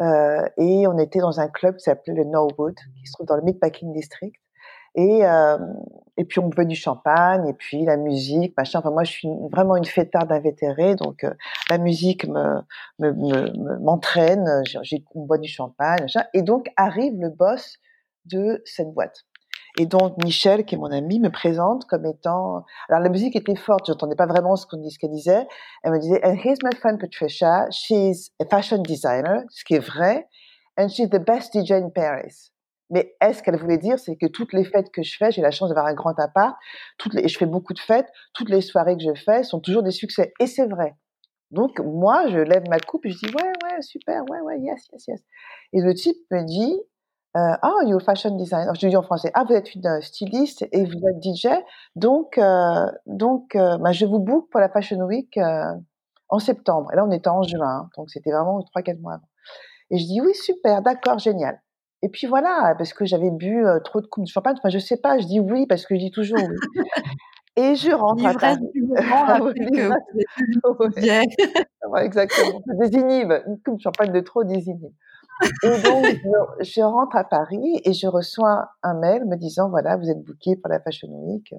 Euh, 0.00 0.48
et 0.56 0.86
on 0.86 0.98
était 0.98 1.20
dans 1.20 1.40
un 1.40 1.48
club 1.48 1.76
qui 1.76 1.84
s'appelait 1.84 2.14
le 2.14 2.24
Norwood, 2.24 2.74
qui 2.98 3.06
se 3.06 3.12
trouve 3.12 3.26
dans 3.26 3.36
le 3.36 3.42
Meatpacking 3.42 3.92
District. 3.92 4.34
Et, 4.94 5.24
euh, 5.24 5.58
et 6.16 6.24
puis 6.24 6.38
on 6.38 6.48
buvait 6.48 6.66
du 6.66 6.76
champagne, 6.76 7.48
et 7.48 7.54
puis 7.54 7.84
la 7.84 7.96
musique, 7.96 8.54
machin. 8.56 8.78
Enfin, 8.78 8.90
moi, 8.90 9.04
je 9.04 9.10
suis 9.10 9.28
vraiment 9.50 9.76
une 9.76 9.84
fêtarde 9.84 10.30
invétérée, 10.30 10.94
donc 10.94 11.24
euh, 11.24 11.34
la 11.70 11.78
musique 11.78 12.26
me 12.28 12.60
m'entraîne. 13.80 14.44
Me, 14.44 14.62
j'ai 14.82 15.04
on 15.14 15.26
boit 15.26 15.38
du 15.38 15.48
champagne, 15.48 16.02
machin. 16.02 16.24
Et 16.34 16.42
donc 16.42 16.70
arrive 16.76 17.14
le 17.20 17.30
boss 17.30 17.78
de 18.26 18.62
cette 18.64 18.92
boîte. 18.92 19.24
Et 19.76 19.86
donc 19.86 20.22
Michel, 20.22 20.64
qui 20.64 20.76
est 20.76 20.78
mon 20.78 20.92
ami, 20.92 21.18
me 21.18 21.30
présente 21.30 21.84
comme 21.86 22.06
étant. 22.06 22.64
Alors 22.88 23.02
la 23.02 23.08
musique 23.08 23.34
était 23.34 23.56
forte, 23.56 23.86
j'entendais 23.86 24.14
pas 24.14 24.26
vraiment 24.26 24.54
ce 24.54 24.66
qu'on 24.66 24.88
ce 24.88 24.98
qu'elle 24.98 25.10
disait. 25.10 25.46
Elle 25.82 25.92
me 25.92 25.98
disait, 25.98 26.24
"And 26.24 26.36
here's 26.36 26.62
my 26.62 26.74
friend 26.76 27.00
Patricia. 27.00 27.66
She's 27.70 28.30
a 28.40 28.44
fashion 28.44 28.82
designer," 28.82 29.42
ce 29.50 29.64
qui 29.64 29.74
est 29.74 29.84
vrai, 29.84 30.28
"and 30.78 30.88
she's 30.88 31.10
the 31.10 31.18
best 31.18 31.52
DJ 31.52 31.72
in 31.72 31.90
Paris." 31.90 32.53
Mais 32.94 33.16
est-ce 33.20 33.42
qu'elle 33.42 33.56
voulait 33.58 33.78
dire, 33.78 33.98
c'est 33.98 34.14
que 34.16 34.26
toutes 34.26 34.52
les 34.52 34.62
fêtes 34.64 34.92
que 34.92 35.02
je 35.02 35.16
fais, 35.16 35.32
j'ai 35.32 35.42
la 35.42 35.50
chance 35.50 35.68
d'avoir 35.68 35.86
un 35.86 35.94
grand 35.94 36.16
appart, 36.20 36.56
toutes 36.96 37.14
les, 37.14 37.24
et 37.24 37.28
je 37.28 37.36
fais 37.36 37.46
beaucoup 37.46 37.74
de 37.74 37.80
fêtes, 37.80 38.06
toutes 38.34 38.48
les 38.48 38.60
soirées 38.60 38.96
que 38.96 39.02
je 39.02 39.20
fais 39.20 39.42
sont 39.42 39.58
toujours 39.58 39.82
des 39.82 39.90
succès. 39.90 40.32
Et 40.38 40.46
c'est 40.46 40.66
vrai. 40.66 40.94
Donc 41.50 41.80
moi, 41.80 42.28
je 42.28 42.38
lève 42.38 42.62
ma 42.70 42.78
coupe 42.78 43.04
et 43.06 43.10
je 43.10 43.18
dis 43.18 43.34
ouais, 43.34 43.52
ouais, 43.64 43.82
super, 43.82 44.22
ouais, 44.30 44.40
ouais, 44.42 44.60
yes, 44.60 44.86
yes, 44.92 45.08
yes. 45.08 45.20
Et 45.72 45.80
le 45.80 45.92
type 45.92 46.16
me 46.30 46.42
dit, 46.44 46.78
ah, 47.34 47.58
oh, 47.64 47.82
you're 47.84 48.00
fashion 48.00 48.36
designer. 48.36 48.72
Je 48.74 48.86
dis 48.86 48.96
en 48.96 49.02
français, 49.02 49.32
ah, 49.34 49.42
vous 49.44 49.54
êtes 49.54 49.74
une 49.74 49.86
euh, 49.86 50.00
styliste 50.00 50.66
et 50.70 50.84
vous 50.84 51.00
êtes 51.08 51.20
DJ, 51.20 51.48
donc 51.96 52.38
euh, 52.38 52.86
donc 53.06 53.56
euh, 53.56 53.76
bah, 53.78 53.90
je 53.90 54.06
vous 54.06 54.20
book 54.20 54.48
pour 54.50 54.60
la 54.60 54.68
Fashion 54.68 55.00
Week 55.00 55.36
en 56.28 56.38
septembre. 56.38 56.92
Et 56.92 56.96
là, 56.96 57.04
on 57.04 57.10
était 57.10 57.28
en 57.28 57.42
juin, 57.42 57.66
hein, 57.66 57.90
donc 57.96 58.10
c'était 58.10 58.30
vraiment 58.30 58.62
trois 58.62 58.82
quatre 58.82 59.00
mois 59.00 59.14
avant. 59.14 59.28
Et 59.90 59.98
je 59.98 60.04
dis 60.06 60.20
oui, 60.20 60.34
super, 60.34 60.80
d'accord, 60.82 61.18
génial. 61.18 61.60
Et 62.04 62.10
puis 62.10 62.26
voilà, 62.26 62.74
parce 62.76 62.92
que 62.92 63.06
j'avais 63.06 63.30
bu 63.30 63.64
trop 63.82 64.02
de 64.02 64.06
coupes 64.06 64.24
de 64.24 64.28
champagne. 64.28 64.56
Enfin, 64.58 64.68
je 64.68 64.78
sais 64.78 64.98
pas, 64.98 65.18
je 65.18 65.26
dis 65.26 65.40
oui 65.40 65.66
parce 65.66 65.86
que 65.86 65.94
je 65.94 66.00
dis 66.00 66.10
toujours 66.10 66.38
oui. 66.38 66.56
Et 67.56 67.76
je 67.76 67.92
rentre 67.92 68.26
à 68.26 68.34
Paris. 68.34 68.58
Exactement. 72.04 72.60
Ça 72.66 72.74
désinhibe. 72.80 73.32
Une 73.46 73.60
coupe 73.60 73.76
de 73.76 73.80
champagne 73.80 74.12
de 74.12 74.20
trop 74.20 74.44
désinhibe. 74.44 74.92
Et 75.62 75.82
donc, 75.82 76.04
je, 76.60 76.82
rentre 76.82 77.16
à 77.16 77.24
Paris 77.24 77.80
et 77.84 77.92
je 77.92 78.06
reçois 78.06 78.68
un 78.82 78.94
mail 78.94 79.24
me 79.24 79.36
disant, 79.36 79.70
voilà, 79.70 79.96
vous 79.96 80.10
êtes 80.10 80.22
booké 80.22 80.56
pour 80.56 80.68
la 80.68 80.80
Fashion 80.80 81.08
Week. 81.08 81.54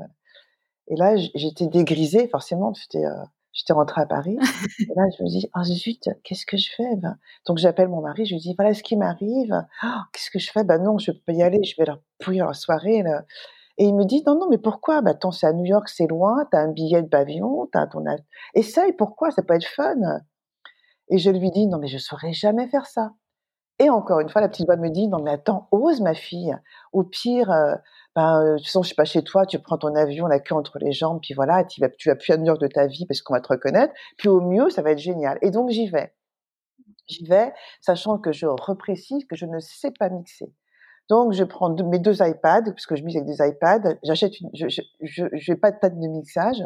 Et 0.90 0.96
là, 0.96 1.16
j'étais 1.16 1.68
dégrisée, 1.68 2.28
forcément. 2.28 2.74
J'étais, 2.74 3.06
euh, 3.06 3.24
J'étais 3.56 3.74
rentrée 3.74 4.02
à 4.02 4.06
Paris. 4.06 4.38
et 4.80 4.94
là, 4.96 5.04
je 5.18 5.24
me 5.24 5.30
dis, 5.30 5.50
oh 5.56 5.64
zut, 5.64 6.10
qu'est-ce 6.24 6.46
que 6.46 6.58
je 6.58 6.70
fais 6.76 6.96
ben, 6.98 7.18
Donc 7.48 7.58
j'appelle 7.58 7.88
mon 7.88 8.02
mari, 8.02 8.26
je 8.26 8.34
lui 8.34 8.42
dis, 8.42 8.54
voilà 8.56 8.74
ce 8.74 8.84
qui 8.84 8.98
m'arrive. 8.98 9.66
Oh, 9.84 10.00
qu'est-ce 10.12 10.30
que 10.30 10.40
je 10.40 10.52
fais? 10.52 10.66
Ben 10.66 10.84
non, 10.84 10.98
je 10.98 11.12
peux 11.12 11.22
pas 11.26 11.34
y 11.34 11.42
aller, 11.42 11.64
je 11.64 11.74
vais 11.78 11.86
leur 11.86 12.02
pourrir 12.20 12.48
la 12.48 12.54
soirée. 12.54 13.02
Là. 13.02 13.24
Et 13.78 13.86
il 13.86 13.96
me 13.96 14.04
dit, 14.04 14.24
non, 14.28 14.38
non, 14.38 14.50
mais 14.50 14.58
pourquoi? 14.58 15.02
Ben 15.02 15.12
attends, 15.12 15.32
c'est 15.32 15.48
à 15.48 15.54
New 15.54 15.66
York, 15.66 15.88
c'est 15.88 16.08
loin, 16.08 16.46
t'as 16.52 16.60
un 16.60 16.72
billet 16.72 17.02
de 17.02 17.16
avion, 17.16 17.68
t'as 17.72 17.88
ton... 17.88 18.04
Essaye, 18.54 18.92
pourquoi? 18.94 19.32
Ça 19.32 19.42
peut 19.42 19.56
être 19.56 19.68
fun. 19.68 19.96
Et 21.10 21.18
je 21.18 21.30
lui 21.30 21.50
dis, 21.50 21.66
non, 21.68 21.80
mais 21.80 21.88
je 21.88 21.98
saurais 21.98 22.34
jamais 22.34 22.68
faire 22.68 22.86
ça. 22.86 23.12
Et 23.80 23.90
encore 23.90 24.22
une 24.22 24.30
fois, 24.30 24.42
la 24.42 24.48
petite 24.48 24.66
voix 24.66 24.78
me 24.78 24.90
dit, 24.90 25.08
non, 25.08 25.22
mais 25.22 25.32
attends, 25.32 25.68
ose, 25.72 26.00
ma 26.02 26.14
fille. 26.14 26.56
Au 26.94 27.04
pire, 27.04 27.52
euh, 27.52 27.76
ben, 28.16 28.42
euh, 28.42 28.56
toute 28.56 28.66
façon, 28.66 28.84
je 28.84 28.88
suis 28.88 28.96
pas 28.96 29.06
chez 29.06 29.24
toi, 29.24 29.46
tu 29.46 29.60
prends 29.60 29.78
ton 29.78 29.94
avion, 29.96 30.28
la 30.28 30.40
queue 30.40 30.56
entre 30.56 30.80
les 30.80 30.94
jambes, 30.94 31.20
puis 31.22 31.34
voilà, 31.34 31.66
tu 31.66 31.82
vas, 31.82 31.90
tu 31.90 32.16
plus 32.16 32.32
à 32.32 32.38
New 32.38 32.46
York 32.46 32.62
de 32.62 32.68
ta 32.68 32.88
vie 32.88 33.06
parce 33.06 33.22
qu'on 33.22 33.34
va 33.34 33.42
te 33.42 33.50
reconnaître. 33.50 33.94
Puis 34.18 34.30
au 34.30 34.40
mieux, 34.40 34.70
ça 34.70 34.82
va 34.82 34.92
être 34.92 35.00
génial. 35.00 35.38
Et 35.42 35.52
donc, 35.52 35.70
j'y 35.72 35.90
vais. 35.90 36.14
J'y 37.08 37.26
vais, 37.26 37.54
sachant 37.82 38.18
que 38.18 38.32
je 38.32 38.48
reprécise 38.48 39.26
que 39.26 39.36
je 39.36 39.46
ne 39.46 39.60
sais 39.60 39.92
pas 39.92 40.10
mixer. 40.10 40.54
Donc, 41.10 41.34
je 41.34 41.44
prends 41.44 41.70
mes 41.70 42.00
deux 42.00 42.24
iPads, 42.24 42.72
puisque 42.72 42.96
je 42.96 43.04
mixe 43.04 43.18
avec 43.18 43.28
des 43.28 43.46
iPads. 43.46 43.98
J'achète 44.04 44.40
une, 44.40 44.50
je, 44.54 44.68
je, 45.02 45.26
je, 45.34 45.54
pas 45.54 45.72
de 45.72 45.78
table 45.80 46.00
de 46.00 46.08
mixage. 46.08 46.64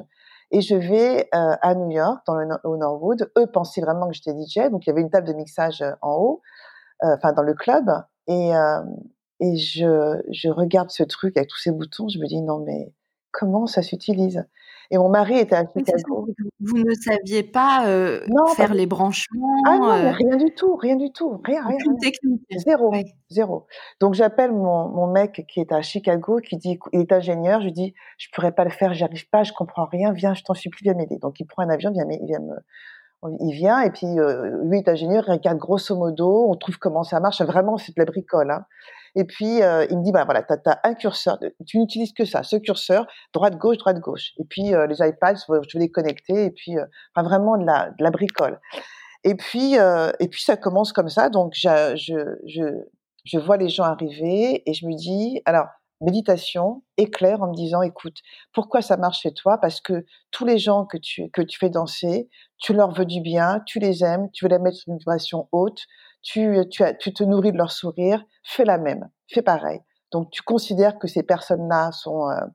Et 0.52 0.62
je 0.62 0.76
vais 0.76 1.28
euh, 1.36 1.56
à 1.62 1.76
New 1.76 1.92
York, 1.92 2.22
dans 2.26 2.36
le, 2.36 2.48
au 2.64 2.78
Norwood. 2.78 3.32
Eux 3.38 3.48
pensaient 3.48 3.82
vraiment 3.82 4.08
que 4.08 4.14
j'étais 4.14 4.32
DJ, 4.32 4.70
donc 4.70 4.86
il 4.86 4.90
y 4.90 4.92
avait 4.92 5.02
une 5.02 5.10
table 5.10 5.28
de 5.28 5.34
mixage 5.34 5.82
euh, 5.82 5.92
en 6.02 6.16
haut, 6.16 6.42
enfin 7.02 7.34
dans 7.34 7.44
le 7.44 7.54
club. 7.54 7.90
Et, 8.28 8.52
et 9.40 9.58
je, 9.58 10.22
je 10.32 10.50
regarde 10.50 10.90
ce 10.92 11.04
truc 11.04 11.38
avec 11.38 11.50
tous 11.50 11.60
ces 11.60 11.72
boutons, 11.72 12.08
je 12.10 12.20
me 12.20 12.28
dis 12.28 12.42
non 12.42 12.64
mais 12.66 12.94
comment 13.32 13.68
ça 13.68 13.82
s'utilise? 13.82 14.46
Et 14.92 14.98
mon 14.98 15.10
mari 15.10 15.38
était 15.38 15.56
à 15.56 15.66
Chicago. 15.68 16.28
vous 16.60 16.78
ne 16.80 16.94
saviez 16.96 17.44
pas 17.44 17.88
euh, 17.88 18.26
faire 18.56 18.74
les 18.74 18.88
branchements 18.88 19.62
Ah 19.68 19.78
non, 19.78 19.92
euh 19.92 20.12
rien 20.12 20.36
du 20.36 20.52
tout, 20.56 20.76
rien 20.76 20.96
du 20.96 21.12
tout, 21.12 21.40
rien, 21.46 21.64
rien. 21.64 21.76
Aucune 21.76 21.98
technique. 22.00 22.42
Zéro, 22.58 22.92
zéro. 23.30 23.68
Donc 24.00 24.16
j'appelle 24.16 24.52
mon, 24.52 24.90
mon 24.90 25.06
mec 25.06 25.46
qui 25.48 25.60
est 25.60 25.72
à 25.72 25.84
Chicago, 25.84 26.40
qui 26.40 26.58
dit, 26.58 26.80
il 26.92 27.02
est 27.02 27.12
ingénieur, 27.12 27.60
je 27.62 27.66
lui 27.66 27.72
dis, 27.72 27.94
je 28.18 28.30
pourrais 28.34 28.52
pas 28.52 28.64
le 28.64 28.72
faire, 28.72 28.96
j'y 28.96 29.04
arrive 29.04 29.30
pas, 29.30 29.44
je 29.44 29.54
comprends 29.54 29.86
rien, 29.86 30.12
viens, 30.12 30.34
je 30.34 30.44
t'en 30.44 30.56
supplie, 30.56 30.86
viens 30.86 30.96
m'aider. 30.96 31.20
Donc 31.20 31.40
il 31.40 31.46
prend 31.46 31.62
un 31.62 31.70
avion, 31.70 31.92
viens, 31.92 32.06
il 32.10 32.26
vient 32.26 32.40
me, 32.40 32.56
il 33.40 33.54
vient 33.54 33.82
et 33.82 33.92
puis 33.92 34.08
euh, 34.08 34.64
lui 34.64 34.80
est 34.80 34.88
ingénieur, 34.88 35.24
il 35.28 35.32
regarde 35.32 35.58
grosso 35.58 35.96
modo, 35.96 36.50
on 36.50 36.56
trouve 36.56 36.78
comment 36.78 37.04
ça 37.04 37.20
marche. 37.20 37.42
Vraiment, 37.42 37.78
c'est 37.78 37.96
de 37.96 38.02
la 38.02 38.06
bricole. 38.06 38.52
Hein. 38.52 38.66
Et 39.16 39.26
puis 39.26 39.62
euh, 39.62 39.86
il 39.90 39.98
me 39.98 40.04
dit 40.04 40.12
bah 40.12 40.24
voilà, 40.24 40.44
t'as 40.44 40.58
as 40.66 40.88
un 40.88 40.94
curseur, 40.94 41.40
tu 41.66 41.80
n'utilises 41.80 42.14
que 42.14 42.26
ça, 42.26 42.44
ce 42.44 42.56
curseur, 42.56 43.08
droite 43.34 43.58
gauche, 43.58 43.78
droite 43.78 44.00
gauche. 44.00 44.32
Et 44.38 44.46
puis 44.46 44.74
euh, 44.74 44.88
les 44.88 45.06
iPads, 45.06 45.46
je 45.50 45.78
vais 45.78 45.84
les 45.84 45.92
connecter 45.92 46.46
et 46.46 46.52
puis 46.52 46.76
enfin 47.14 47.28
vraiment 47.28 47.58
de 47.58 47.66
la 47.66 47.90
de 47.90 48.04
la 48.04 48.12
bricole. 48.12 48.60
Et 49.24 49.36
puis 49.36 49.74
et 49.76 50.28
puis 50.30 50.42
ça 50.42 50.56
commence 50.56 50.94
comme 50.94 51.10
ça. 51.10 51.30
Donc 51.30 51.54
je 51.56 51.96
je 52.46 52.86
je 53.26 53.40
vois 53.40 53.58
les 53.58 53.70
gens 53.70 53.84
arriver 53.84 54.64
et 54.66 54.74
je 54.74 54.86
me 54.86 54.96
dis 54.96 55.42
alors 55.46 55.66
méditation, 56.02 56.84
éclair 56.98 57.42
en 57.42 57.50
me 57.50 57.56
disant, 57.56 57.82
écoute, 57.82 58.18
pourquoi 58.54 58.82
ça 58.82 58.98
marche 58.98 59.22
chez 59.22 59.34
toi? 59.34 59.58
Parce 59.58 59.82
que 59.82 60.06
tous 60.32 60.46
les 60.46 60.58
gens 60.58 60.86
que 60.86 60.98
tu, 60.98 61.30
que 61.32 61.42
tu 61.42 61.58
fais 61.60 61.70
danser, 61.70 62.30
tu 62.58 62.74
leur 62.74 62.92
veux 62.92 63.06
du 63.06 63.22
bien, 63.22 63.62
tu 63.66 63.80
les 63.80 64.04
aimes, 64.04 64.30
tu 64.32 64.46
veux 64.46 64.50
les 64.50 64.60
mettre 64.60 64.78
sur 64.78 64.92
une 64.92 65.00
vibration 65.00 65.48
haute, 65.52 65.86
tu, 66.22 66.58
tu, 66.70 66.84
tu 67.00 67.14
te 67.14 67.24
nourris 67.24 67.52
de 67.52 67.58
leur 67.58 67.72
sourire, 67.72 68.24
fais 68.44 68.66
la 68.66 68.78
même, 68.78 69.10
fais 69.28 69.42
pareil. 69.42 69.80
Donc 70.12 70.32
tu 70.32 70.42
considères 70.42 70.98
que 71.00 71.08
ces 71.08 71.24
personnes-là 71.24 71.92
sont, 71.92 72.30
euh, 72.30 72.46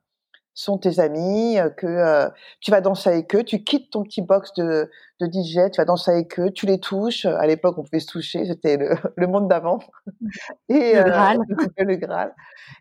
sont 0.55 0.79
tes 0.79 1.01
amis, 1.01 1.59
euh, 1.59 1.69
que 1.69 1.87
euh, 1.87 2.29
tu 2.61 2.71
vas 2.71 2.81
danser 2.81 3.11
avec 3.11 3.35
eux, 3.35 3.43
tu 3.43 3.65
quittes 3.65 3.91
ton 3.91 4.05
petit 4.05 4.23
box 4.23 4.53
de, 4.57 4.89
de 5.21 5.27
DJ, 5.27 5.71
tu 5.73 5.79
vas 5.79 5.85
danser 5.85 6.13
avec 6.13 6.39
eux, 6.39 6.51
tu 6.53 6.67
les 6.67 6.79
touches. 6.79 7.27
À 7.27 7.47
l'époque, 7.47 7.77
on 7.77 7.83
pouvait 7.83 8.01
se 8.01 8.07
toucher, 8.07 8.47
c'était 8.47 8.77
le, 8.77 8.95
le, 9.17 9.27
monde 9.27 9.49
d'avant. 9.49 9.81
Et 10.69 10.95
le 10.95 11.01
euh, 11.01 11.05
Graal. 11.05 11.39
le 11.77 11.97
Graal. 11.97 12.35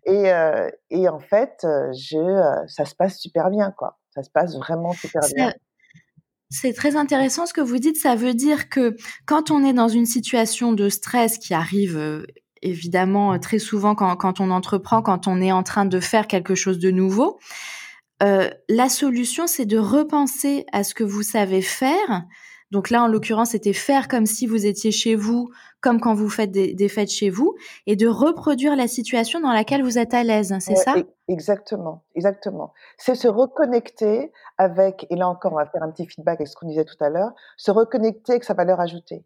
Et, 0.05 0.31
et 0.89 1.09
en 1.09 1.19
fait, 1.19 1.57
je, 1.63 2.63
ça 2.67 2.85
se 2.85 2.95
passe 2.95 3.19
super 3.19 3.49
bien, 3.49 3.71
quoi. 3.71 3.97
Ça 4.13 4.21
se 4.21 4.29
passe 4.29 4.55
vraiment 4.55 4.93
super 4.93 5.23
bien. 5.35 5.51
C'est 6.49 6.73
très 6.73 6.95
intéressant 6.95 7.47
ce 7.47 7.53
que 7.53 7.61
vous 7.61 7.79
dites. 7.79 7.97
Ça 7.97 8.15
veut 8.15 8.35
dire 8.35 8.69
que 8.69 8.95
quand 9.25 9.49
on 9.49 9.63
est 9.63 9.73
dans 9.73 9.87
une 9.87 10.05
situation 10.05 10.71
de 10.71 10.87
stress 10.87 11.39
qui 11.39 11.55
arrive 11.55 12.23
évidemment 12.63 13.33
euh, 13.33 13.37
très 13.37 13.59
souvent 13.59 13.95
quand, 13.95 14.15
quand, 14.15 14.39
on 14.39 14.49
entreprend, 14.49 15.01
quand 15.01 15.27
on 15.27 15.41
est 15.41 15.51
en 15.51 15.63
train 15.63 15.85
de 15.85 15.99
faire 15.99 16.27
quelque 16.27 16.55
chose 16.55 16.79
de 16.79 16.91
nouveau. 16.91 17.39
Euh, 18.21 18.49
la 18.69 18.89
solution, 18.89 19.47
c'est 19.47 19.65
de 19.65 19.77
repenser 19.77 20.65
à 20.71 20.83
ce 20.83 20.93
que 20.93 21.03
vous 21.03 21.23
savez 21.23 21.61
faire. 21.61 22.23
Donc 22.71 22.89
là, 22.89 23.03
en 23.03 23.07
l'occurrence, 23.07 23.51
c'était 23.51 23.73
faire 23.73 24.07
comme 24.07 24.25
si 24.25 24.47
vous 24.47 24.65
étiez 24.65 24.91
chez 24.91 25.15
vous, 25.15 25.51
comme 25.79 25.99
quand 25.99 26.15
vous 26.15 26.29
faites 26.29 26.49
des, 26.49 26.73
des 26.73 26.89
fêtes 26.89 27.11
chez 27.11 27.29
vous, 27.29 27.53
et 27.85 27.95
de 27.95 28.07
reproduire 28.07 28.75
la 28.75 28.87
situation 28.87 29.39
dans 29.39 29.51
laquelle 29.51 29.83
vous 29.83 29.99
êtes 29.99 30.13
à 30.15 30.23
l'aise. 30.23 30.55
C'est 30.59 30.75
ça? 30.75 30.95
Exactement, 31.27 32.03
exactement. 32.15 32.73
C'est 32.97 33.13
se 33.13 33.27
reconnecter 33.27 34.31
avec, 34.57 35.05
et 35.09 35.15
là 35.15 35.29
encore, 35.29 35.53
on 35.53 35.57
va 35.57 35.67
faire 35.67 35.83
un 35.83 35.91
petit 35.91 36.07
feedback 36.07 36.39
avec 36.39 36.47
ce 36.47 36.55
qu'on 36.55 36.67
disait 36.67 36.85
tout 36.85 37.01
à 37.01 37.09
l'heure, 37.09 37.31
se 37.57 37.69
reconnecter 37.69 38.33
avec 38.33 38.43
sa 38.43 38.55
valeur 38.55 38.79
ajoutée. 38.79 39.23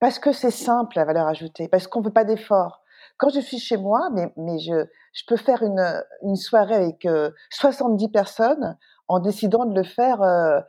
Parce 0.00 0.18
que 0.18 0.32
c'est 0.32 0.50
simple 0.50 0.96
la 0.96 1.04
valeur 1.04 1.26
ajoutée, 1.26 1.68
parce 1.68 1.86
qu'on 1.86 2.00
ne 2.00 2.06
veut 2.06 2.12
pas 2.12 2.24
d'effort. 2.24 2.82
Quand 3.18 3.30
je 3.30 3.40
suis 3.40 3.58
chez 3.58 3.76
moi, 3.76 4.10
mais, 4.12 4.32
mais 4.36 4.58
je, 4.58 4.86
je 5.14 5.22
peux 5.26 5.36
faire 5.36 5.62
une, 5.62 6.02
une 6.22 6.36
soirée 6.36 6.74
avec 6.74 7.08
70 7.50 8.04
euh, 8.04 8.08
personnes 8.12 8.76
en 9.08 9.20
décidant 9.20 9.64
de 9.64 9.74
le 9.74 9.84
faire, 9.84 10.20
euh, 10.22 10.60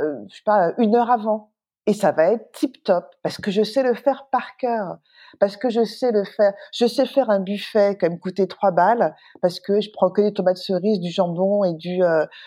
euh, 0.00 0.16
je 0.28 0.36
sais 0.36 0.42
pas, 0.44 0.72
une 0.78 0.96
heure 0.96 1.10
avant. 1.10 1.50
Et 1.86 1.92
ça 1.92 2.12
va 2.12 2.32
être 2.32 2.50
tip 2.52 2.82
top 2.82 3.04
parce 3.22 3.36
que 3.36 3.50
je 3.50 3.62
sais 3.62 3.82
le 3.82 3.92
faire 3.92 4.28
par 4.32 4.56
cœur, 4.56 4.96
parce 5.38 5.58
que 5.58 5.68
je 5.68 5.84
sais 5.84 6.12
le 6.12 6.24
faire. 6.24 6.54
Je 6.72 6.86
sais 6.86 7.04
faire 7.04 7.28
un 7.28 7.40
buffet 7.40 7.96
qui 7.98 8.06
va 8.06 8.10
me 8.10 8.18
coûter 8.18 8.48
trois 8.48 8.70
balles 8.70 9.14
parce 9.42 9.60
que 9.60 9.82
je 9.82 9.90
prends 9.92 10.10
que 10.10 10.22
des 10.22 10.32
tomates 10.32 10.56
cerises, 10.56 10.98
du 10.98 11.10
jambon 11.10 11.62
et 11.62 11.74
du 11.74 12.00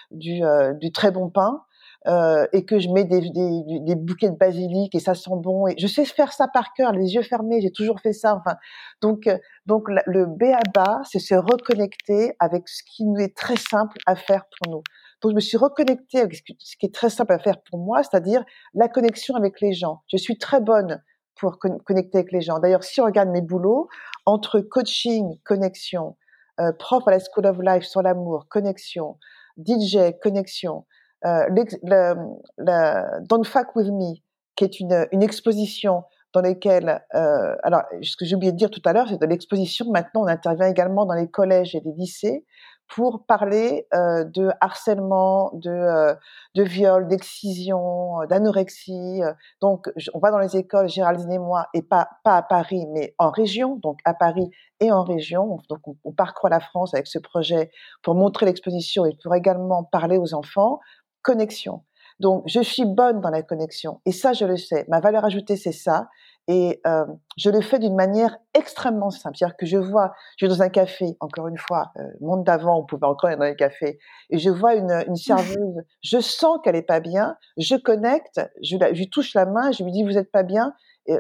du, 0.09 0.41
du 0.79 0.91
très 0.91 1.11
bon 1.11 1.29
pain 1.29 1.63
euh, 2.05 2.45
et 2.53 2.63
que 2.63 2.79
je 2.79 2.89
mets 2.89 3.03
des, 3.03 3.21
des, 3.21 3.79
des, 3.81 3.95
bouquets 3.95 4.29
de 4.29 4.35
basilic 4.35 4.93
et 4.93 4.99
ça 4.99 5.15
sent 5.15 5.31
bon. 5.35 5.65
Je 5.77 5.87
sais 5.87 6.05
faire 6.05 6.31
ça 6.31 6.47
par 6.47 6.73
cœur, 6.73 6.91
les 6.91 7.15
yeux 7.15 7.23
fermés. 7.23 7.59
J'ai 7.59 7.71
toujours 7.71 7.99
fait 7.99 8.13
ça. 8.13 8.35
Enfin, 8.35 8.55
donc 9.01 9.27
euh, 9.27 9.37
donc 9.65 9.83
le 9.87 10.25
B 10.25 10.43
à 10.53 10.61
bas, 10.73 11.01
c'est 11.09 11.19
se 11.19 11.35
reconnecter 11.35 12.33
avec 12.39 12.69
ce 12.69 12.83
qui 12.83 13.03
nous 13.03 13.17
est 13.17 13.35
très 13.35 13.57
simple 13.57 13.97
à 14.05 14.15
faire 14.15 14.43
pour 14.45 14.71
nous. 14.71 14.83
Donc 15.21 15.31
je 15.31 15.35
me 15.35 15.41
suis 15.41 15.57
reconnectée 15.57 16.19
avec 16.19 16.35
ce 16.35 16.77
qui 16.77 16.85
est 16.85 16.93
très 16.93 17.09
simple 17.09 17.33
à 17.33 17.39
faire 17.39 17.61
pour 17.69 17.79
moi, 17.79 18.03
c'est-à-dire 18.03 18.43
la 18.73 18.87
connexion 18.87 19.35
avec 19.35 19.59
les 19.61 19.73
gens. 19.73 20.01
Je 20.11 20.17
suis 20.17 20.37
très 20.37 20.61
bonne 20.61 21.01
pour 21.39 21.59
connecter 21.59 22.19
avec 22.19 22.31
les 22.31 22.41
gens. 22.41 22.59
D'ailleurs, 22.59 22.83
si 22.83 23.01
on 23.01 23.05
regarde 23.05 23.29
mes 23.29 23.41
boulots, 23.41 23.87
entre 24.25 24.59
coaching, 24.59 25.39
connexion, 25.43 26.15
euh, 26.59 26.71
prof 26.73 27.07
à 27.07 27.11
la 27.11 27.19
School 27.19 27.45
of 27.45 27.57
Life 27.61 27.83
sur 27.83 28.01
l'amour, 28.01 28.47
connexion, 28.49 29.17
DJ, 29.57 30.17
connexion, 30.21 30.85
euh, 31.25 31.45
le, 31.49 32.15
le, 32.57 33.25
Don't 33.27 33.43
Fuck 33.43 33.75
With 33.75 33.87
Me, 33.87 34.15
qui 34.55 34.63
est 34.63 34.79
une, 34.79 35.07
une 35.11 35.23
exposition 35.23 36.03
dans 36.33 36.41
laquelle, 36.41 37.01
euh, 37.15 37.55
alors 37.63 37.83
ce 38.01 38.15
que 38.15 38.25
j'ai 38.25 38.35
oublié 38.35 38.51
de 38.51 38.57
dire 38.57 38.69
tout 38.69 38.81
à 38.85 38.93
l'heure, 38.93 39.07
c'est 39.09 39.19
de 39.19 39.25
l'exposition. 39.25 39.85
Maintenant, 39.89 40.23
on 40.23 40.27
intervient 40.27 40.67
également 40.67 41.05
dans 41.05 41.13
les 41.13 41.29
collèges 41.29 41.75
et 41.75 41.81
les 41.83 41.93
lycées 41.93 42.45
pour 42.93 43.25
parler 43.25 43.85
euh, 43.93 44.23
de 44.23 44.49
harcèlement, 44.61 45.51
de, 45.55 45.69
euh, 45.69 46.15
de 46.55 46.63
viol, 46.63 47.07
d'excision, 47.07 48.19
d'anorexie. 48.29 49.21
Donc, 49.61 49.89
on 50.13 50.19
va 50.19 50.31
dans 50.31 50.39
les 50.39 50.55
écoles, 50.55 50.87
Géraldine 50.87 51.31
et 51.31 51.39
moi, 51.39 51.67
et 51.73 51.81
pas, 51.81 52.07
pas 52.23 52.37
à 52.37 52.43
Paris, 52.43 52.85
mais 52.93 53.13
en 53.17 53.29
région, 53.29 53.75
donc 53.77 53.99
à 54.05 54.13
Paris 54.13 54.49
et 54.79 54.91
en 54.91 55.03
région. 55.03 55.57
Donc, 55.69 55.79
on, 55.85 55.95
on 56.05 56.13
parcourt 56.13 56.49
la 56.49 56.61
France 56.61 56.93
avec 56.93 57.07
ce 57.07 57.19
projet 57.19 57.71
pour 58.03 58.15
montrer 58.15 58.45
l'exposition 58.45 59.05
et 59.05 59.17
pour 59.21 59.35
également 59.35 59.83
parler 59.83 60.17
aux 60.17 60.33
enfants 60.33 60.79
connexion. 61.27 61.83
Donc, 62.21 62.43
je 62.47 62.61
suis 62.61 62.85
bonne 62.85 63.19
dans 63.19 63.29
la 63.29 63.43
connexion. 63.43 63.99
Et 64.05 64.11
ça, 64.11 64.33
je 64.33 64.45
le 64.45 64.57
sais. 64.57 64.85
Ma 64.87 65.01
valeur 65.01 65.25
ajoutée, 65.25 65.57
c'est 65.57 65.73
ça. 65.73 66.07
Et 66.47 66.79
euh, 66.87 67.05
je 67.37 67.49
le 67.49 67.59
fais 67.59 67.77
d'une 67.77 67.95
manière 67.95 68.37
extrêmement 68.53 69.09
simple. 69.09 69.35
C'est-à-dire 69.35 69.57
que 69.57 69.65
je 69.65 69.77
vois, 69.77 70.13
je 70.37 70.45
vais 70.45 70.49
dans 70.49 70.61
un 70.61 70.69
café, 70.69 71.17
encore 71.19 71.49
une 71.49 71.57
fois, 71.57 71.91
euh, 71.97 72.03
monde 72.21 72.45
d'avant, 72.45 72.79
on 72.79 72.85
pouvait 72.85 73.05
encore 73.05 73.27
aller 73.27 73.37
dans 73.37 73.43
les 73.43 73.57
cafés, 73.57 73.99
et 74.29 74.39
je 74.39 74.49
vois 74.49 74.75
une, 74.75 75.03
une 75.07 75.17
serveuse, 75.17 75.83
je 76.01 76.19
sens 76.21 76.59
qu'elle 76.63 76.77
est 76.77 76.87
pas 76.87 77.01
bien, 77.01 77.35
je 77.57 77.75
connecte, 77.75 78.39
je, 78.63 78.77
la, 78.77 78.93
je 78.93 78.99
lui 78.99 79.09
touche 79.09 79.33
la 79.33 79.45
main, 79.45 79.73
je 79.73 79.83
lui 79.83 79.91
dis, 79.91 80.05
vous 80.05 80.17
êtes 80.17 80.31
pas 80.31 80.43
bien, 80.43 80.73
et, 81.05 81.17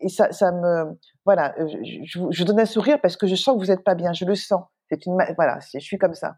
et 0.00 0.08
ça, 0.08 0.32
ça 0.32 0.50
me, 0.50 0.98
voilà, 1.26 1.54
je, 1.58 2.18
je, 2.30 2.44
donne 2.44 2.58
un 2.58 2.64
sourire 2.64 2.98
parce 3.02 3.18
que 3.18 3.26
je 3.26 3.34
sens 3.34 3.54
que 3.56 3.60
vous 3.60 3.70
êtes 3.70 3.84
pas 3.84 3.94
bien, 3.94 4.14
je 4.14 4.24
le 4.24 4.34
sens. 4.34 4.62
C'est 4.88 5.04
une, 5.04 5.18
voilà, 5.36 5.58
je 5.74 5.78
suis 5.78 5.98
comme 5.98 6.14
ça. 6.14 6.36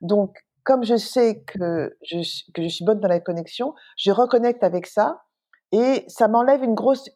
Donc, 0.00 0.34
comme 0.64 0.84
je 0.84 0.96
sais 0.96 1.42
que 1.42 1.96
je, 2.02 2.22
suis 2.22 2.84
bonne 2.84 3.00
dans 3.00 3.08
la 3.08 3.20
connexion, 3.20 3.74
je 3.96 4.10
reconnecte 4.10 4.62
avec 4.62 4.86
ça 4.86 5.22
et 5.72 6.04
ça 6.08 6.28
m'enlève 6.28 6.62
une 6.62 6.74
grosse, 6.74 7.08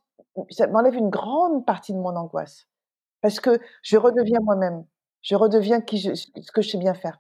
ça 0.50 0.66
m'enlève 0.66 0.94
une 0.94 1.10
grande 1.10 1.64
partie 1.66 1.92
de 1.92 1.98
mon 1.98 2.16
angoisse 2.16 2.66
parce 3.20 3.40
que 3.40 3.58
je 3.82 3.96
redeviens 3.96 4.40
moi-même, 4.42 4.84
je 5.22 5.34
redeviens 5.34 5.80
ce 5.80 6.52
que 6.52 6.62
je 6.62 6.68
sais 6.68 6.78
bien 6.78 6.94
faire. 6.94 7.18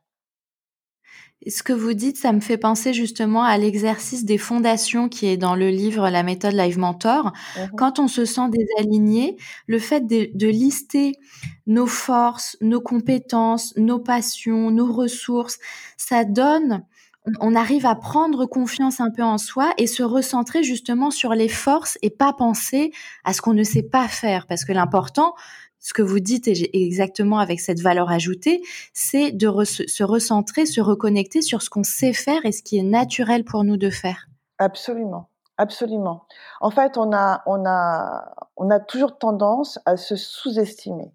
Ce 1.46 1.62
que 1.62 1.72
vous 1.72 1.92
dites, 1.92 2.16
ça 2.16 2.32
me 2.32 2.40
fait 2.40 2.56
penser 2.56 2.92
justement 2.92 3.44
à 3.44 3.56
l'exercice 3.56 4.24
des 4.24 4.38
fondations 4.38 5.08
qui 5.08 5.26
est 5.26 5.36
dans 5.36 5.54
le 5.54 5.68
livre 5.68 6.08
La 6.08 6.22
méthode 6.22 6.54
Live 6.54 6.78
Mentor. 6.78 7.26
Mmh 7.26 7.60
Quand 7.76 7.98
on 8.00 8.08
se 8.08 8.24
sent 8.24 8.48
désaligné, 8.50 9.36
le 9.66 9.78
fait 9.78 10.00
de, 10.00 10.28
de, 10.34 10.48
lister 10.48 11.12
nos 11.66 11.86
forces, 11.86 12.56
nos 12.60 12.80
compétences, 12.80 13.74
nos 13.76 14.00
passions, 14.00 14.70
nos 14.70 14.92
ressources, 14.92 15.58
ça 15.96 16.24
donne, 16.24 16.82
on 17.40 17.54
arrive 17.54 17.86
à 17.86 17.94
prendre 17.94 18.46
confiance 18.46 19.00
un 19.00 19.10
peu 19.10 19.22
en 19.22 19.38
soi 19.38 19.72
et 19.78 19.86
se 19.86 20.02
recentrer 20.02 20.62
justement 20.62 21.10
sur 21.10 21.34
les 21.34 21.48
forces 21.48 21.98
et 22.02 22.10
pas 22.10 22.32
penser 22.32 22.92
à 23.24 23.32
ce 23.32 23.42
qu'on 23.42 23.54
ne 23.54 23.64
sait 23.64 23.82
pas 23.82 24.08
faire. 24.08 24.46
Parce 24.46 24.64
que 24.64 24.72
l'important, 24.72 25.34
ce 25.86 25.94
que 25.94 26.02
vous 26.02 26.18
dites 26.18 26.48
exactement 26.48 27.38
avec 27.38 27.60
cette 27.60 27.78
valeur 27.78 28.10
ajoutée, 28.10 28.60
c'est 28.92 29.30
de 29.30 29.46
se 29.62 30.02
recentrer, 30.02 30.66
se 30.66 30.80
reconnecter 30.80 31.42
sur 31.42 31.62
ce 31.62 31.70
qu'on 31.70 31.84
sait 31.84 32.12
faire 32.12 32.44
et 32.44 32.50
ce 32.50 32.64
qui 32.64 32.76
est 32.76 32.82
naturel 32.82 33.44
pour 33.44 33.62
nous 33.62 33.76
de 33.76 33.88
faire. 33.88 34.26
Absolument, 34.58 35.28
absolument. 35.58 36.26
En 36.60 36.70
fait, 36.70 36.98
on 36.98 37.12
a, 37.12 37.44
on 37.46 37.64
a, 37.64 38.34
on 38.56 38.68
a 38.70 38.80
toujours 38.80 39.16
tendance 39.16 39.78
à 39.86 39.96
se 39.96 40.16
sous-estimer. 40.16 41.12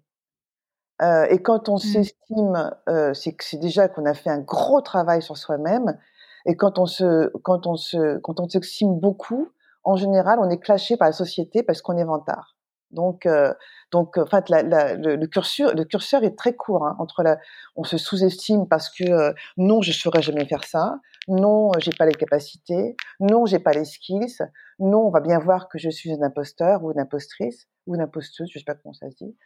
Euh, 1.02 1.26
et 1.28 1.42
quand 1.42 1.68
on 1.68 1.74
mmh. 1.74 1.78
s'estime, 1.78 2.70
euh, 2.88 3.12
c'est 3.12 3.58
déjà 3.58 3.88
qu'on 3.88 4.06
a 4.06 4.14
fait 4.14 4.30
un 4.30 4.40
gros 4.40 4.80
travail 4.80 5.20
sur 5.20 5.36
soi-même. 5.36 5.98
Et 6.46 6.56
quand 6.56 6.78
on 6.78 6.86
se, 6.86 7.30
quand 7.42 7.66
on 7.66 7.76
se, 7.76 8.16
quand 8.20 8.40
on 8.40 8.48
s'estime 8.48 8.98
beaucoup, 8.98 9.50
en 9.84 9.96
général, 9.96 10.38
on 10.40 10.48
est 10.48 10.60
clashé 10.60 10.96
par 10.96 11.08
la 11.08 11.12
société 11.12 11.62
parce 11.62 11.82
qu'on 11.82 11.98
est 11.98 12.04
vantard. 12.04 12.56
Donc, 12.92 13.26
euh, 13.26 13.52
donc, 13.90 14.18
en 14.18 14.26
fait, 14.26 14.44
le, 14.48 15.26
curseur, 15.26 15.74
le 15.74 15.84
curseur 15.84 16.22
est 16.24 16.36
très 16.36 16.54
court 16.54 16.86
hein, 16.86 16.96
entre 16.98 17.22
la, 17.22 17.38
on 17.74 17.84
se 17.84 17.96
sous-estime 17.96 18.68
parce 18.68 18.90
que 18.90 19.04
euh, 19.04 19.32
non, 19.56 19.80
je 19.82 19.90
ne 19.90 19.94
saurais 19.94 20.22
jamais 20.22 20.44
faire 20.46 20.64
ça, 20.64 21.00
non, 21.28 21.70
j'ai 21.78 21.92
pas 21.98 22.06
les 22.06 22.14
capacités, 22.14 22.96
non, 23.20 23.46
j'ai 23.46 23.58
pas 23.58 23.72
les 23.72 23.84
skills, 23.84 24.38
non, 24.78 25.06
on 25.06 25.10
va 25.10 25.20
bien 25.20 25.38
voir 25.38 25.68
que 25.68 25.78
je 25.78 25.88
suis 25.88 26.12
un 26.12 26.22
imposteur 26.22 26.84
ou 26.84 26.92
une 26.92 27.00
impostrice 27.00 27.66
ou 27.86 27.94
une 27.94 28.02
imposteuse, 28.02 28.48
je 28.52 28.58
sais 28.58 28.64
pas 28.64 28.74
comment 28.74 28.94
ça 28.94 29.10
se 29.10 29.16
dit. 29.16 29.36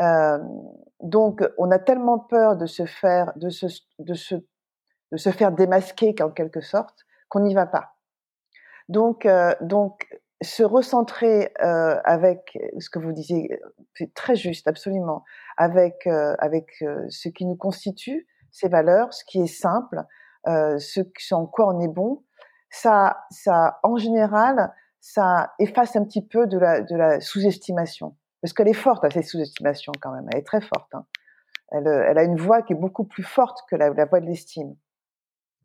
Euh, 0.00 0.38
donc, 1.00 1.42
on 1.58 1.70
a 1.70 1.78
tellement 1.78 2.18
peur 2.18 2.56
de 2.56 2.66
se 2.66 2.86
faire, 2.86 3.32
de 3.36 3.50
se, 3.50 3.66
de 3.98 4.14
se, 4.14 4.36
de 5.10 5.16
se 5.16 5.30
faire 5.30 5.52
démasquer 5.52 6.14
en 6.22 6.30
quelque 6.30 6.60
sorte 6.60 7.04
qu'on 7.28 7.40
n'y 7.40 7.54
va 7.54 7.66
pas. 7.66 7.96
Donc, 8.88 9.26
donc 9.60 10.06
se 10.42 10.62
recentrer 10.62 11.52
euh, 11.62 12.00
avec 12.04 12.58
ce 12.78 12.90
que 12.90 12.98
vous 12.98 13.12
disiez, 13.12 13.60
c'est 13.94 14.12
très 14.14 14.34
juste, 14.34 14.68
absolument, 14.68 15.24
avec 15.56 16.06
euh, 16.06 16.34
avec 16.38 16.70
euh, 16.82 17.04
ce 17.08 17.28
qui 17.28 17.46
nous 17.46 17.56
constitue, 17.56 18.26
ces 18.50 18.68
valeurs, 18.68 19.12
ce 19.12 19.24
qui 19.24 19.40
est 19.40 19.46
simple, 19.46 20.02
euh, 20.48 20.78
ce, 20.78 21.00
ce 21.18 21.34
en 21.34 21.46
quoi 21.46 21.74
on 21.74 21.80
est 21.80 21.88
bon, 21.88 22.22
ça, 22.70 23.24
ça, 23.30 23.78
en 23.82 23.96
général, 23.96 24.72
ça 25.00 25.52
efface 25.58 25.96
un 25.96 26.04
petit 26.04 26.26
peu 26.26 26.46
de 26.46 26.58
la 26.58 26.80
de 26.80 26.96
la 26.96 27.20
sous-estimation, 27.20 28.16
parce 28.40 28.52
qu'elle 28.52 28.68
est 28.68 28.72
forte, 28.72 29.10
cette 29.12 29.24
sous-estimation 29.24 29.92
quand 30.00 30.12
même, 30.12 30.28
elle 30.32 30.40
est 30.40 30.46
très 30.46 30.60
forte. 30.60 30.94
Hein. 30.94 31.06
Elle, 31.70 31.86
elle 31.86 32.18
a 32.18 32.24
une 32.24 32.36
voix 32.36 32.62
qui 32.62 32.74
est 32.74 32.76
beaucoup 32.76 33.04
plus 33.04 33.22
forte 33.22 33.60
que 33.70 33.76
la, 33.76 33.90
la 33.90 34.04
voix 34.04 34.20
de 34.20 34.26
l'estime, 34.26 34.76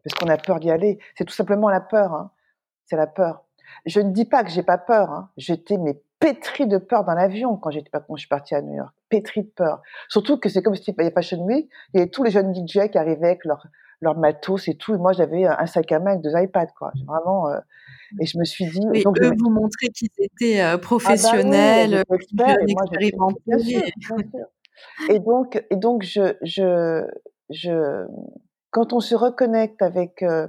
parce 0.03 0.19
qu'on 0.19 0.29
a 0.29 0.37
peur 0.37 0.59
d'y 0.59 0.71
aller. 0.71 0.99
C'est 1.17 1.25
tout 1.25 1.33
simplement 1.33 1.69
la 1.69 1.81
peur. 1.81 2.13
Hein. 2.13 2.31
C'est 2.85 2.95
la 2.95 3.07
peur. 3.07 3.46
Je 3.85 3.99
ne 3.99 4.11
dis 4.11 4.25
pas 4.25 4.43
que 4.43 4.49
j'ai 4.49 4.63
pas 4.63 4.77
peur. 4.77 5.11
Hein. 5.11 5.29
J'étais 5.37 5.77
mais 5.77 6.01
pétri 6.19 6.67
de 6.67 6.77
peur 6.77 7.05
dans 7.05 7.13
l'avion 7.13 7.57
quand 7.57 7.69
j'étais 7.69 7.89
quand 7.91 8.15
je 8.15 8.21
suis 8.21 8.27
partie 8.27 8.55
à 8.55 8.61
New 8.61 8.75
York. 8.75 8.93
Pétri 9.09 9.43
de 9.43 9.49
peur. 9.49 9.81
Surtout 10.09 10.37
que 10.37 10.49
c'est 10.49 10.61
comme 10.61 10.75
si 10.75 10.91
il 10.97 11.03
y 11.03 11.07
a 11.07 11.11
Fashion 11.11 11.43
Week, 11.45 11.69
il 11.93 11.97
y 11.97 12.01
avait 12.01 12.09
tous 12.09 12.23
les 12.23 12.31
jeunes 12.31 12.53
DJ 12.53 12.89
qui 12.91 12.97
arrivaient 12.97 13.27
avec 13.27 13.45
leur 13.45 13.67
leur 14.01 14.17
matos 14.17 14.67
et 14.67 14.75
tout. 14.75 14.93
Et 14.93 14.97
moi, 14.97 15.13
j'avais 15.13 15.45
un 15.45 15.65
sac 15.65 15.91
à 15.91 15.99
main 15.99 16.11
avec 16.11 16.21
deux 16.21 16.35
iPads, 16.35 16.73
quoi. 16.77 16.91
Vraiment. 17.05 17.49
Euh, 17.49 17.59
et 18.19 18.25
je 18.25 18.37
me 18.37 18.43
suis 18.43 18.65
dit. 18.65 19.01
Donc, 19.03 19.19
eux 19.21 19.31
vous 19.37 19.49
montrer 19.49 19.87
qu'ils 19.89 20.09
étaient 20.17 20.61
euh, 20.61 20.77
professionnels, 20.77 22.03
ah 22.09 22.15
bah 22.33 22.55
oui, 22.63 22.73
expérimentés. 22.73 23.93
Et 25.09 25.19
donc, 25.19 25.63
et 25.71 25.75
donc, 25.75 26.03
je, 26.03 26.35
je, 26.43 27.03
je, 27.49 28.05
quand 28.69 28.93
on 28.93 28.99
se 28.99 29.15
reconnecte 29.15 29.81
avec 29.81 30.21
euh, 30.21 30.47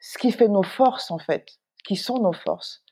ce 0.00 0.16
qui 0.18 0.32
fait 0.32 0.48
nos 0.48 0.62
forces, 0.62 1.10
en 1.10 1.18
fait, 1.18 1.44
qui 1.82 1.96
sont 1.96 2.18
nos 2.18 2.32
forces, 2.32 2.82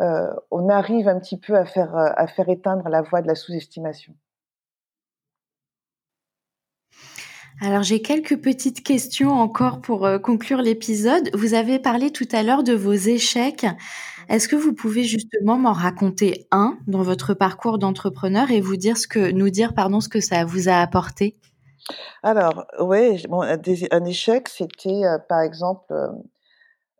euh, 0.00 0.32
on 0.50 0.68
arrive 0.68 1.08
un 1.08 1.18
petit 1.18 1.38
peu 1.38 1.56
à 1.56 1.64
faire, 1.64 1.96
euh, 1.96 2.10
à 2.16 2.26
faire 2.28 2.48
éteindre 2.48 2.88
la 2.88 3.02
voie 3.02 3.20
de 3.20 3.26
la 3.26 3.34
sous-estimation. 3.34 4.14
Alors 7.60 7.82
j'ai 7.82 8.00
quelques 8.00 8.40
petites 8.40 8.84
questions 8.84 9.32
encore 9.32 9.80
pour 9.80 10.06
euh, 10.06 10.20
conclure 10.20 10.62
l'épisode. 10.62 11.30
Vous 11.34 11.54
avez 11.54 11.80
parlé 11.80 12.12
tout 12.12 12.28
à 12.30 12.44
l'heure 12.44 12.62
de 12.62 12.74
vos 12.74 12.92
échecs. 12.92 13.66
Est-ce 14.28 14.46
que 14.46 14.54
vous 14.54 14.72
pouvez 14.72 15.02
justement 15.02 15.58
m'en 15.58 15.72
raconter 15.72 16.46
un 16.52 16.78
dans 16.86 17.02
votre 17.02 17.34
parcours 17.34 17.78
d'entrepreneur 17.78 18.52
et 18.52 18.60
vous 18.60 18.76
dire 18.76 18.96
ce 18.96 19.08
que 19.08 19.32
nous 19.32 19.50
dire 19.50 19.74
pardon 19.74 20.00
ce 20.00 20.08
que 20.08 20.20
ça 20.20 20.44
vous 20.44 20.68
a 20.68 20.76
apporté? 20.76 21.34
Alors 22.22 22.66
oui, 22.78 23.24
bon, 23.28 23.42
un 23.42 24.04
échec 24.04 24.48
c'était 24.48 25.02
par 25.28 25.40
exemple 25.40 25.92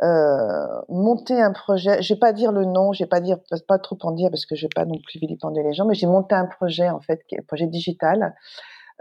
euh, 0.02 0.80
monter 0.88 1.40
un 1.40 1.52
projet. 1.52 2.02
Je 2.02 2.14
vais 2.14 2.18
pas 2.20 2.32
dire 2.32 2.52
le 2.52 2.64
nom, 2.64 2.92
je 2.92 3.02
vais 3.02 3.08
pas 3.08 3.20
dire 3.20 3.38
pas 3.66 3.78
trop 3.78 3.98
en 4.02 4.12
dire 4.12 4.30
parce 4.30 4.46
que 4.46 4.54
je 4.54 4.66
vais 4.66 4.70
pas 4.74 4.84
non 4.84 4.98
plus 5.04 5.18
vilipender 5.18 5.62
les 5.62 5.72
gens, 5.72 5.86
mais 5.86 5.94
j'ai 5.94 6.06
monté 6.06 6.34
un 6.34 6.46
projet 6.46 6.88
en 6.88 7.00
fait, 7.00 7.24
qui 7.26 7.34
est 7.34 7.40
un 7.40 7.44
projet 7.44 7.66
digital 7.66 8.34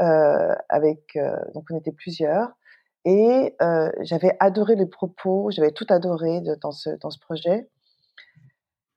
euh, 0.02 0.56
avec 0.70 1.16
euh, 1.16 1.36
donc 1.54 1.66
on 1.72 1.78
était 1.78 1.92
plusieurs 1.92 2.50
et 3.06 3.56
euh, 3.62 3.92
j'avais 4.02 4.36
adoré 4.40 4.76
les 4.76 4.88
propos, 4.88 5.50
j'avais 5.52 5.72
tout 5.72 5.86
adoré 5.90 6.42
dans 6.62 6.72
ce 6.72 6.90
dans 7.02 7.12
ce 7.12 7.20
projet. 7.20 7.70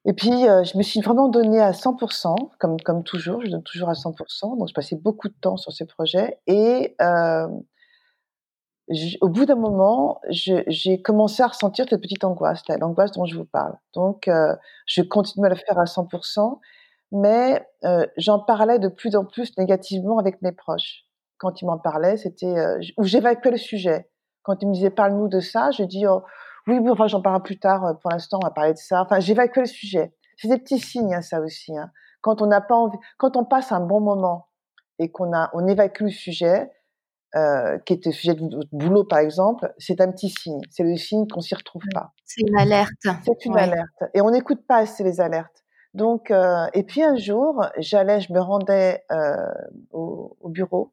Et 0.07 0.15
puis 0.15 0.49
euh, 0.49 0.65
je 0.65 0.79
me 0.79 0.83
suis 0.83 1.01
vraiment 1.03 1.29
donné 1.29 1.61
à 1.61 1.73
100%, 1.73 2.35
comme 2.59 2.81
comme 2.81 3.05
toujours, 3.05 3.43
je 3.45 3.51
donne 3.51 3.63
toujours 3.63 3.91
à 3.91 3.93
100%. 3.93 4.59
Donc 4.59 4.69
je 4.69 4.75
passais 4.75 4.97
beaucoup 4.97 5.29
de 5.29 5.35
temps 5.39 5.59
sur 5.59 5.73
ces 5.73 5.85
projets 5.85 6.39
et 6.47 6.97
au 9.21 9.29
bout 9.29 9.47
d'un 9.47 9.57
moment, 9.57 10.21
j'ai 10.29 11.01
commencé 11.03 11.43
à 11.43 11.49
ressentir 11.49 11.87
cette 11.89 12.01
petite 12.01 12.25
angoisse, 12.25 12.63
l'angoisse 12.69 13.13
dont 13.13 13.25
je 13.25 13.37
vous 13.37 13.45
parle. 13.45 13.77
Donc, 13.95 14.27
euh, 14.27 14.55
je 14.87 15.03
continue 15.03 15.47
à 15.47 15.49
le 15.49 15.55
faire 15.55 15.79
à 15.79 15.85
100%, 15.85 16.59
mais 17.13 17.65
euh, 17.85 18.07
j'en 18.17 18.41
parlais 18.41 18.79
de 18.79 18.89
plus 18.89 19.15
en 19.15 19.25
plus 19.25 19.57
négativement 19.59 20.19
avec 20.19 20.43
mes 20.43 20.53
proches. 20.53 21.05
Quand 21.39 21.63
ils 21.63 21.67
m'en 21.67 21.79
parlaient, 21.79 22.17
c'était 22.17 22.59
euh, 22.59 22.81
où 22.97 23.05
j'évacuais 23.05 23.53
le 23.53 23.57
sujet. 23.57 24.09
Quand 24.43 24.61
ils 24.63 24.69
me 24.69 24.75
disaient 24.75 24.91
parle-nous 24.91 25.29
de 25.29 25.41
ça, 25.41 25.71
je 25.71 25.85
dis 25.85 26.07
oh, 26.07 26.23
oui, 26.67 26.79
enfin 26.91 27.07
j'en 27.07 27.23
parlerai 27.23 27.43
plus 27.43 27.59
tard. 27.59 27.99
Pour 28.01 28.11
l'instant, 28.11 28.39
on 28.43 28.47
va 28.47 28.51
parler 28.51 28.73
de 28.73 28.79
ça. 28.79 29.03
Enfin, 29.03 29.21
j'évacuais 29.21 29.63
le 29.63 29.69
sujet. 29.69 30.15
C'est 30.37 30.49
des 30.49 30.59
petits 30.59 30.79
signes, 30.79 31.15
hein, 31.15 31.23
ça 31.23 31.41
aussi. 31.41 31.77
Hein. 31.77 31.91
Quand 32.23 32.43
on 32.43 32.47
n'a 32.47 32.61
pas 32.61 32.75
envie, 32.75 32.99
quand 33.19 33.37
on 33.37 33.45
passe 33.45 33.73
un 33.73 33.81
bon 33.81 34.01
moment 34.01 34.49
et 34.99 35.11
qu'on 35.11 35.33
a, 35.33 35.51
on 35.55 35.67
évacue 35.67 36.05
le 36.05 36.11
sujet, 36.11 36.71
euh, 37.37 37.79
qui 37.87 37.93
était 37.93 38.13
sujet 38.13 38.35
de 38.35 38.41
votre 38.41 38.69
boulot 38.73 39.05
par 39.05 39.21
exemple, 39.21 39.73
c'est 39.79 40.01
un 40.01 40.11
petit 40.11 40.31
signe. 40.31 40.61
C'est 40.71 40.83
le 40.83 40.97
signe 40.97 41.27
qu'on 41.29 41.41
s'y 41.41 41.55
retrouve 41.55 41.83
pas. 41.95 42.13
C'est 42.25 42.43
une 42.43 42.59
alerte. 42.59 42.91
C'est 43.03 43.45
une 43.45 43.57
alerte. 43.57 44.03
Et 44.15 44.21
on 44.21 44.31
n'écoute 44.31 44.67
pas 44.67 44.79
assez 44.79 45.05
les 45.05 45.21
alertes. 45.21 45.65
Donc, 45.95 46.31
euh, 46.31 46.67
et 46.73 46.85
puis 46.85 47.03
un 47.03 47.17
jour, 47.17 47.65
j'allais, 47.79 48.21
je 48.21 48.33
me 48.33 48.41
rendais 48.41 49.05
euh, 49.11 49.35
au, 49.91 50.37
au, 50.41 50.49
bureau 50.49 50.93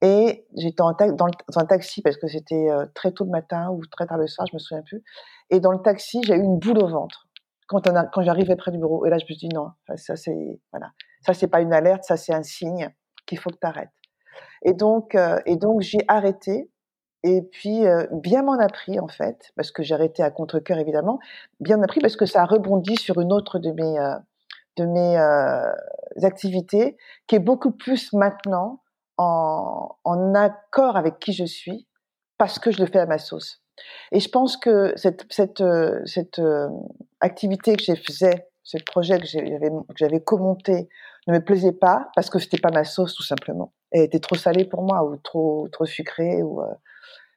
et 0.00 0.46
j'étais 0.56 0.76
dans, 0.76 0.92
dans, 0.92 1.28
un 1.56 1.66
taxi 1.66 2.00
parce 2.00 2.16
que 2.16 2.26
c'était 2.26 2.70
euh, 2.70 2.86
très 2.94 3.12
tôt 3.12 3.24
le 3.24 3.30
matin 3.30 3.70
ou 3.70 3.82
très 3.86 4.06
tard 4.06 4.16
le 4.16 4.26
soir, 4.26 4.46
je 4.50 4.54
me 4.54 4.58
souviens 4.58 4.82
plus. 4.82 5.02
Et 5.50 5.60
dans 5.60 5.72
le 5.72 5.80
taxi, 5.82 6.20
j'ai 6.24 6.34
eu 6.34 6.42
une 6.42 6.58
boule 6.58 6.78
au 6.78 6.88
ventre 6.88 7.28
quand, 7.66 7.86
on 7.88 7.94
a, 7.94 8.06
quand 8.06 8.22
j'arrivais 8.22 8.56
près 8.56 8.70
du 8.70 8.78
bureau. 8.78 9.04
Et 9.04 9.10
là, 9.10 9.18
je 9.18 9.24
me 9.24 9.26
suis 9.26 9.36
dit 9.36 9.48
non, 9.54 9.70
ça 9.96 10.16
c'est 10.16 10.60
voilà, 10.72 10.92
ça 11.20 11.34
c'est 11.34 11.48
pas 11.48 11.60
une 11.60 11.74
alerte, 11.74 12.04
ça 12.04 12.16
c'est 12.16 12.34
un 12.34 12.42
signe 12.42 12.90
qu'il 13.26 13.38
faut 13.38 13.50
que 13.50 13.58
tu 13.60 13.66
arrêtes. 13.66 13.90
Et 14.62 14.74
donc, 14.74 15.14
euh, 15.14 15.38
et 15.46 15.56
donc 15.56 15.80
j'ai 15.80 16.00
arrêté. 16.08 16.70
Et 17.22 17.42
puis, 17.42 17.86
euh, 17.86 18.06
bien 18.12 18.42
m'en 18.42 18.58
a 18.58 18.68
pris, 18.68 19.00
en 19.00 19.08
fait, 19.08 19.50
parce 19.56 19.72
que 19.72 19.82
j'ai 19.82 19.94
arrêté 19.94 20.22
à 20.22 20.30
contre-cœur, 20.30 20.78
évidemment. 20.78 21.18
Bien 21.60 21.76
m'en 21.76 21.84
a 21.84 21.86
pris 21.88 22.00
parce 22.00 22.16
que 22.16 22.26
ça 22.26 22.42
a 22.42 22.44
rebondi 22.44 22.96
sur 22.96 23.20
une 23.20 23.32
autre 23.32 23.58
de 23.58 23.72
mes, 23.72 23.98
euh, 23.98 24.14
de 24.76 24.84
mes 24.84 25.16
activités, 26.24 26.96
qui 27.26 27.34
est 27.34 27.40
beaucoup 27.40 27.72
plus 27.72 28.12
maintenant 28.12 28.82
en, 29.16 29.96
en 30.04 30.34
accord 30.34 30.96
avec 30.96 31.18
qui 31.18 31.32
je 31.32 31.44
suis, 31.44 31.88
parce 32.38 32.58
que 32.58 32.70
je 32.70 32.80
le 32.80 32.86
fais 32.86 33.00
à 33.00 33.06
ma 33.06 33.18
sauce. 33.18 33.62
Et 34.12 34.20
je 34.20 34.28
pense 34.28 34.56
que 34.56 34.92
cette, 34.96 35.24
cette, 35.30 35.64
cette 36.04 36.40
activité 37.20 37.74
que 37.76 37.82
j'ai 37.82 37.96
faisais, 37.96 38.46
ce 38.66 38.78
projet 38.78 39.20
que 39.20 39.26
j'avais 39.26 40.20
commenté 40.20 40.88
ne 41.28 41.34
me 41.34 41.38
plaisait 41.38 41.72
pas 41.72 42.10
parce 42.16 42.28
que 42.28 42.40
c'était 42.40 42.58
pas 42.58 42.72
ma 42.72 42.82
sauce 42.82 43.14
tout 43.14 43.22
simplement. 43.22 43.72
Elle 43.92 44.02
était 44.02 44.18
trop 44.18 44.34
salée 44.34 44.64
pour 44.64 44.82
moi 44.82 45.04
ou 45.04 45.16
trop 45.18 45.68
trop 45.70 45.86
sucrée 45.86 46.42
ou 46.42 46.60
euh, 46.60 46.74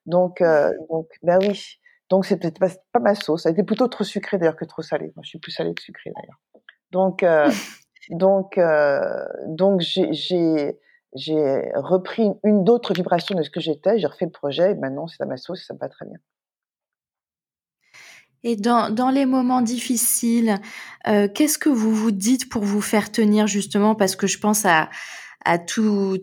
donc 0.08 0.42
euh, 0.42 0.74
donc 0.90 1.08
ben 1.22 1.38
oui. 1.40 1.80
Donc 2.10 2.26
c'était 2.26 2.50
pas, 2.50 2.70
pas 2.92 3.00
ma 3.00 3.14
sauce. 3.14 3.46
Elle 3.46 3.52
était 3.52 3.64
plutôt 3.64 3.88
trop 3.88 4.04
sucrée 4.04 4.40
d'ailleurs 4.40 4.56
que 4.56 4.66
trop 4.66 4.82
salée. 4.82 5.14
Moi 5.16 5.22
je 5.22 5.30
suis 5.30 5.38
plus 5.38 5.52
salée 5.52 5.76
que 5.76 5.84
sucrée 5.84 6.12
d'ailleurs. 6.16 6.40
Donc 6.90 7.22
euh, 7.22 7.48
donc 8.10 8.60
donc 9.46 9.82
j'ai 9.82 10.80
j'ai 11.14 11.72
repris 11.76 12.32
une 12.44 12.64
d'autres 12.64 12.94
vibration 12.94 13.36
de 13.36 13.44
ce 13.44 13.52
que 13.52 13.60
j'étais, 13.60 14.00
j'ai 14.00 14.08
refait 14.08 14.26
le 14.26 14.32
projet, 14.32 14.72
et 14.72 14.76
maintenant 14.76 15.08
c'est 15.08 15.22
à 15.22 15.28
ma 15.28 15.38
sauce, 15.38 15.64
ça 15.64 15.76
me 15.76 15.80
va 15.80 15.90
très 15.90 16.08
bien. 16.08 16.18
Et 18.44 18.56
dans, 18.56 18.90
dans 18.90 19.10
les 19.10 19.26
moments 19.26 19.62
difficiles, 19.62 20.60
euh, 21.08 21.28
qu'est-ce 21.28 21.58
que 21.58 21.70
vous 21.70 21.94
vous 21.94 22.12
dites 22.12 22.50
pour 22.50 22.64
vous 22.64 22.82
faire 22.82 23.12
tenir 23.12 23.48
justement? 23.48 23.96
Parce 23.96 24.16
que 24.16 24.28
je 24.28 24.40
pense 24.40 24.66
à, 24.66 24.90
à 25.44 25.58
tous 25.58 26.22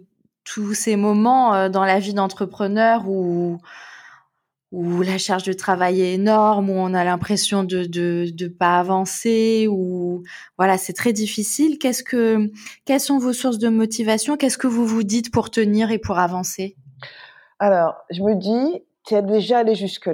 ces 0.75 0.97
moments 0.97 1.55
euh, 1.55 1.69
dans 1.69 1.85
la 1.85 1.99
vie 1.99 2.15
d'entrepreneur 2.15 3.07
où, 3.07 3.59
où 4.73 5.03
la 5.03 5.19
charge 5.19 5.43
de 5.43 5.53
travail 5.53 6.01
est 6.01 6.15
énorme, 6.15 6.71
où 6.71 6.75
on 6.75 6.95
a 6.95 7.05
l'impression 7.05 7.65
de 7.65 7.85
de 7.85 8.31
de 8.33 8.49
pas 8.49 8.79
avancer, 8.79 9.69
où 9.71 10.23
voilà 10.57 10.79
c'est 10.79 10.93
très 10.93 11.13
difficile. 11.13 11.79
Qu'est-ce 11.79 12.03
que 12.03 12.51
quelles 12.85 13.01
sont 13.01 13.19
vos 13.19 13.33
sources 13.33 13.59
de 13.59 13.69
motivation? 13.69 14.37
Qu'est-ce 14.37 14.59
que 14.59 14.67
vous 14.67 14.87
vous 14.87 15.03
dites 15.03 15.31
pour 15.31 15.51
tenir 15.51 15.91
et 15.91 15.99
pour 15.99 16.19
avancer? 16.19 16.77
Alors 17.59 17.95
je 18.11 18.23
me 18.23 18.35
dis, 18.35 18.83
tu 19.07 19.15
es 19.15 19.23
déjà 19.23 19.59
allé 19.59 19.75
jusque 19.75 20.07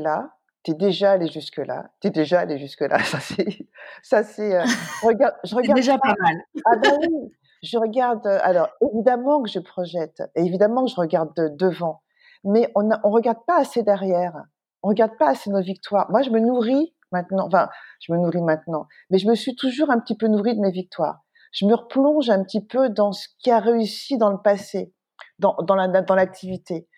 là, 0.66 0.70
tu 0.70 0.70
es 0.70 0.74
déjà 0.74 1.12
allé 1.12 1.28
jusque 1.28 1.58
là, 1.58 1.90
tu 2.00 2.08
es 2.08 2.10
déjà 2.10 2.40
allé 2.40 2.58
jusque 2.58 2.82
là. 2.82 2.98
Ça 3.04 3.20
c'est 3.20 3.68
ça 4.02 4.22
c'est 4.22 4.56
euh, 4.56 4.64
regarde, 5.02 5.34
je 5.44 5.54
regarde 5.56 5.76
déjà 5.76 5.98
pas, 5.98 6.14
mal. 6.18 6.36
Ah 6.64 6.76
ben 6.76 6.98
oui, 7.00 7.32
je 7.62 7.78
regarde. 7.78 8.26
Euh, 8.26 8.38
alors 8.42 8.68
évidemment 8.92 9.42
que 9.42 9.50
je 9.50 9.58
projette, 9.58 10.22
et 10.34 10.42
évidemment 10.42 10.84
que 10.84 10.90
je 10.90 10.96
regarde 10.96 11.56
devant 11.56 12.02
mais 12.44 12.70
on 12.74 12.82
ne 12.82 12.94
regarde 13.04 13.44
pas 13.46 13.60
assez 13.60 13.82
derrière. 13.82 14.34
On 14.82 14.88
regarde 14.88 15.16
pas 15.18 15.30
assez 15.30 15.50
nos 15.50 15.62
victoires. 15.62 16.10
Moi, 16.10 16.22
je 16.22 16.30
me 16.30 16.40
nourris 16.40 16.94
maintenant. 17.12 17.46
Enfin, 17.46 17.68
je 18.00 18.12
me 18.12 18.18
nourris 18.18 18.42
maintenant, 18.42 18.88
mais 19.10 19.18
je 19.18 19.28
me 19.28 19.34
suis 19.34 19.54
toujours 19.54 19.90
un 19.90 20.00
petit 20.00 20.16
peu 20.16 20.26
nourrie 20.26 20.56
de 20.56 20.60
mes 20.60 20.72
victoires. 20.72 21.20
Je 21.52 21.66
me 21.66 21.74
replonge 21.74 22.30
un 22.30 22.42
petit 22.42 22.64
peu 22.64 22.88
dans 22.88 23.12
ce 23.12 23.28
qui 23.38 23.50
a 23.50 23.60
réussi 23.60 24.16
dans 24.16 24.30
le 24.30 24.38
passé, 24.38 24.92
dans, 25.38 25.56
dans 25.62 26.14
l'activité. 26.14 26.88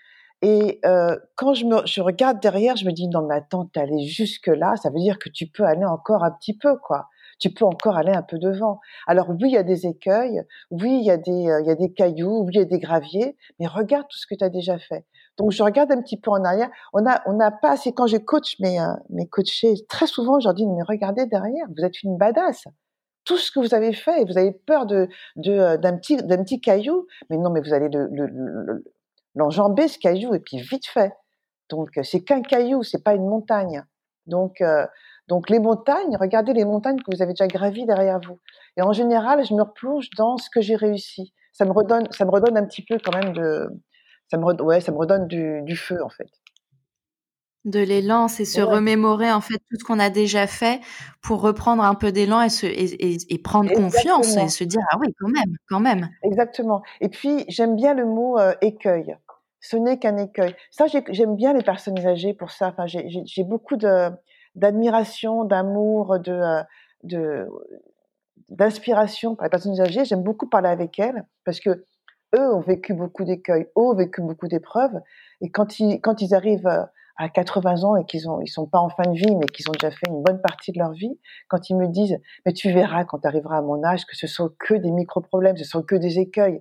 Et 0.45 0.81
euh, 0.85 1.17
quand 1.37 1.55
je, 1.55 1.65
me, 1.65 1.87
je 1.87 2.01
regarde 2.03 2.41
derrière, 2.41 2.77
je 2.77 2.85
me 2.85 2.93
dis 2.93 3.09
non 3.09 3.27
mais 3.27 3.37
attends, 3.37 3.67
t'es 3.67 3.81
allé 3.81 4.05
jusque 4.05 4.49
là, 4.49 4.77
ça 4.77 4.91
veut 4.91 5.01
dire 5.01 5.19
que 5.19 5.29
tu 5.29 5.47
peux 5.47 5.65
aller 5.65 5.85
encore 5.85 6.23
un 6.23 6.31
petit 6.31 6.57
peu 6.57 6.77
quoi 6.77 7.09
tu 7.39 7.51
peux 7.51 7.65
encore 7.65 7.97
aller 7.97 8.13
un 8.13 8.23
peu 8.23 8.39
devant. 8.39 8.81
Alors 9.07 9.29
oui, 9.31 9.49
il 9.49 9.53
y 9.53 9.57
a 9.57 9.63
des 9.63 9.87
écueils, 9.87 10.43
oui, 10.71 10.99
il 11.01 11.05
y 11.05 11.11
a 11.11 11.17
des, 11.17 11.49
euh, 11.49 11.61
il 11.61 11.67
y 11.67 11.71
a 11.71 11.75
des 11.75 11.93
cailloux, 11.93 12.45
oui, 12.45 12.53
il 12.55 12.59
y 12.59 12.63
a 12.63 12.65
des 12.65 12.79
graviers, 12.79 13.37
mais 13.59 13.67
regarde 13.67 14.07
tout 14.09 14.19
ce 14.19 14.27
que 14.27 14.35
tu 14.35 14.45
as 14.45 14.49
déjà 14.49 14.79
fait. 14.79 15.05
Donc 15.37 15.51
je 15.51 15.63
regarde 15.63 15.91
un 15.93 16.01
petit 16.01 16.19
peu 16.19 16.31
en 16.31 16.45
arrière. 16.45 16.71
On 16.93 17.05
a, 17.07 17.23
on 17.27 17.35
n'a 17.35 17.51
pas 17.51 17.73
assez. 17.73 17.93
Quand 17.93 18.07
je 18.07 18.17
coach 18.17 18.57
mes, 18.61 18.81
euh, 18.81 18.87
mes 19.11 19.27
coachés, 19.29 19.75
très 19.89 20.07
souvent 20.07 20.39
je 20.41 20.47
leur 20.47 20.55
dis 20.55 20.67
mais 20.67 20.83
regardez 20.87 21.27
derrière, 21.27 21.67
vous 21.77 21.85
êtes 21.85 22.03
une 22.03 22.17
badass. 22.17 22.65
Tout 23.25 23.39
ce 23.39 23.51
que 23.51 23.59
vous 23.59 23.75
avez 23.75 23.95
fait, 23.95 24.25
vous 24.25 24.37
avez 24.37 24.53
peur 24.53 24.85
de, 24.87 25.09
de 25.37 25.53
euh, 25.53 25.77
d'un 25.79 25.97
petit, 25.97 26.17
d'un 26.19 26.43
petit 26.45 26.61
caillou, 26.61 27.07
mais 27.31 27.39
non, 27.39 27.51
mais 27.51 27.61
vous 27.61 27.73
allez 27.73 27.89
le, 27.89 28.07
le, 28.13 28.85
l'enjamber 29.35 29.89
ce 29.89 29.99
caillou 29.99 30.35
et 30.35 30.41
puis 30.41 30.59
vite 30.59 30.87
fait. 30.87 31.13
Donc 31.71 31.91
c'est 32.03 32.23
qu'un 32.23 32.43
caillou, 32.43 32.83
c'est 32.83 33.03
pas 33.03 33.15
une 33.15 33.27
montagne. 33.27 33.85
Donc 34.27 34.63
donc 35.29 35.49
les 35.49 35.59
montagnes, 35.59 36.17
regardez 36.19 36.53
les 36.53 36.65
montagnes 36.65 36.99
que 36.99 37.15
vous 37.15 37.23
avez 37.23 37.33
déjà 37.33 37.47
gravies 37.47 37.87
derrière 37.87 38.21
vous. 38.21 38.41
Et 38.77 38.83
en 38.83 38.93
général, 38.93 39.45
je 39.45 39.55
me 39.55 39.63
replonge 39.63 40.11
dans 40.17 40.37
ce 40.37 40.51
que 40.51 40.61
j'ai 40.61 40.77
réussi. 40.77 41.33
Ça 41.53 41.65
me 41.65 41.73
redonne, 41.73 42.07
ça 42.11 42.25
me 42.25 42.31
redonne 42.31 42.57
un 42.57 42.67
petit 42.67 42.83
peu 42.83 42.99
quand 43.03 43.17
même 43.17 43.33
de, 43.33 43.69
ça 44.31 44.37
me, 44.37 44.63
ouais, 44.63 44.81
ça 44.81 44.93
me 44.93 44.99
redonne 44.99 45.27
du, 45.27 45.63
du 45.63 45.77
feu 45.77 46.03
en 46.03 46.11
fait. 46.11 46.29
De 47.65 47.81
l'élan, 47.81 48.29
c'est 48.29 48.45
se 48.45 48.61
remémorer 48.61 49.33
en 49.33 49.41
fait 49.41 49.57
tout 49.57 49.77
ce 49.79 49.85
qu'on 49.85 49.99
a 49.99 50.11
déjà 50.11 50.47
fait 50.47 50.83
pour 51.23 51.41
reprendre 51.41 51.83
un 51.83 51.95
peu 51.95 52.13
d'élan 52.13 52.43
et, 52.43 52.51
se, 52.51 52.67
et, 52.67 53.17
et, 53.33 53.39
prendre 53.39 53.73
confiance 53.73 54.37
et 54.37 54.49
se 54.49 54.65
dire 54.65 54.83
ah 54.91 54.99
oui 55.01 55.15
quand 55.19 55.29
même, 55.29 55.57
quand 55.71 55.81
même. 55.81 56.11
Exactement. 56.23 56.83
Et 57.01 57.09
puis 57.09 57.47
j'aime 57.49 57.75
bien 57.75 57.95
le 57.95 58.05
mot 58.05 58.39
euh, 58.39 58.53
écueil. 58.61 59.17
Ce 59.65 59.79
n'est 59.79 59.99
qu'un 59.99 60.19
écueil. 60.19 60.55
Ça 60.71 60.85
j'aime 61.09 61.37
bien 61.37 61.55
les 61.55 61.63
personnes 61.63 61.99
âgées 62.07 62.35
pour 62.35 62.51
ça. 62.51 62.69
Enfin 62.69 62.85
j'ai 62.87 63.45
beaucoup 63.45 63.79
d'admiration, 64.55 65.45
d'amour, 65.45 66.19
euh, 66.29 67.45
d'inspiration 68.51 69.37
par 69.37 69.47
les 69.47 69.51
personnes 69.51 69.81
âgées. 69.81 70.05
J'aime 70.05 70.23
beaucoup 70.23 70.51
parler 70.51 70.69
avec 70.69 70.99
elles 70.99 71.25
parce 71.47 71.61
que 71.61 71.87
eux 72.37 72.55
ont 72.55 72.61
vécu 72.61 72.93
beaucoup 72.93 73.25
d'écueils, 73.25 73.63
eux 73.63 73.81
ont 73.81 73.95
vécu 73.95 74.21
beaucoup 74.21 74.49
d'épreuves. 74.49 75.01
Et 75.41 75.51
quand 75.51 75.81
ils, 75.81 76.35
arrivent 76.35 76.67
euh, 76.67 76.85
à 77.17 77.31
80 77.31 77.85
ans 77.85 77.97
et 77.97 78.05
qu'ils 78.05 78.29
ont, 78.29 78.43
ils 78.43 78.49
sont 78.49 78.67
pas 78.67 78.81
en 78.81 78.91
fin 78.91 79.05
de 79.05 79.17
vie, 79.17 79.35
mais 79.35 79.47
qu'ils 79.47 79.71
ont 79.71 79.73
déjà 79.73 79.91
fait 79.91 80.09
une 80.09 80.23
bonne 80.23 80.43
partie 80.43 80.73
de 80.73 80.79
leur 80.79 80.93
vie, 80.93 81.19
quand 81.49 81.71
ils 81.71 81.77
me 81.77 81.87
disent, 81.87 82.19
mais 82.45 82.53
tu 82.53 82.71
verras 82.71 83.05
quand 83.05 83.21
tu 83.21 83.29
arriveras 83.29 83.57
à 83.57 83.63
mon 83.63 83.83
âge 83.83 84.05
que 84.05 84.15
ce 84.15 84.27
sont 84.27 84.51
que 84.59 84.75
des 84.75 84.91
micro-problèmes, 84.91 85.57
ce 85.57 85.65
sont 85.65 85.83
que 85.83 85.95
des 85.95 86.19
écueils. 86.19 86.61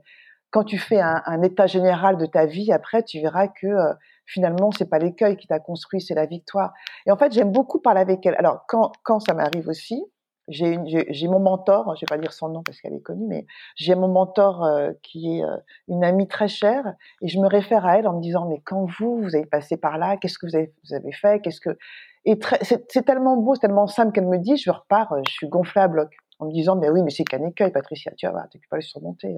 Quand 0.53 0.63
tu 0.63 0.77
fais 0.77 1.01
un, 1.01 1.21
un 1.25 1.41
état 1.41 1.67
général 1.67 2.17
de 2.17 2.25
ta 2.25 2.45
vie, 2.45 2.71
après, 2.71 3.03
tu 3.03 3.19
verras 3.19 3.47
que 3.47 3.67
euh, 3.67 3.93
finalement, 4.25 4.71
c'est 4.71 4.89
pas 4.89 4.99
l'écueil 4.99 5.35
qui 5.35 5.47
t'a 5.47 5.59
construit, 5.59 5.99
c'est 5.99 6.15
la 6.15 6.27
victoire. 6.27 6.73
Et 7.05 7.11
en 7.11 7.17
fait, 7.17 7.33
j'aime 7.33 7.51
beaucoup 7.51 7.79
parler 7.79 8.01
avec 8.01 8.25
elle. 8.25 8.35
Alors, 8.37 8.65
quand, 8.67 8.91
quand 9.03 9.19
ça 9.19 9.33
m'arrive 9.33 9.67
aussi, 9.67 10.05
j'ai 10.49 11.27
mon 11.27 11.39
mentor, 11.39 11.95
je 11.95 12.01
vais 12.01 12.09
pas 12.09 12.17
dire 12.17 12.33
son 12.33 12.49
nom 12.49 12.63
parce 12.63 12.81
qu'elle 12.81 12.93
est 12.93 13.01
connue, 13.01 13.25
mais 13.27 13.45
j'ai 13.75 13.95
mon 13.95 14.09
mentor 14.09 14.63
euh, 14.63 14.91
qui 15.01 15.37
est 15.37 15.43
euh, 15.43 15.55
une 15.87 16.03
amie 16.03 16.27
très 16.27 16.49
chère 16.49 16.95
et 17.21 17.27
je 17.27 17.39
me 17.39 17.47
réfère 17.47 17.85
à 17.85 17.97
elle 17.97 18.07
en 18.07 18.17
me 18.17 18.21
disant 18.21 18.47
mais 18.49 18.61
quand 18.65 18.85
vous 18.99 19.21
vous 19.21 19.35
avez 19.35 19.45
passé 19.45 19.77
par 19.77 19.97
là, 19.97 20.17
qu'est-ce 20.17 20.37
que 20.37 20.45
vous 20.45 20.55
avez, 20.55 20.73
vous 20.83 20.93
avez 20.93 21.13
fait, 21.13 21.41
qu'est-ce 21.41 21.61
que 21.61 21.77
et 22.25 22.37
c'est 22.61 23.03
tellement 23.05 23.37
beau, 23.37 23.55
c'est 23.55 23.61
tellement 23.61 23.87
simple 23.87 24.11
qu'elle 24.13 24.27
me 24.27 24.37
dit, 24.37 24.57
je 24.57 24.71
repars, 24.71 25.11
euh, 25.13 25.21
je 25.27 25.31
suis 25.31 25.47
gonflée 25.47 25.81
à 25.81 25.87
bloc 25.87 26.09
en 26.39 26.47
me 26.47 26.51
disant 26.51 26.75
mais 26.75 26.89
oui 26.89 27.01
mais 27.03 27.11
c'est 27.11 27.23
qu'un 27.23 27.45
écueil 27.45 27.71
Patricia, 27.71 28.11
tu 28.17 28.27
vas 28.27 28.47
tu 28.51 28.59
peux 28.59 28.67
pas 28.69 28.77
le 28.77 28.81
surmonter. 28.81 29.35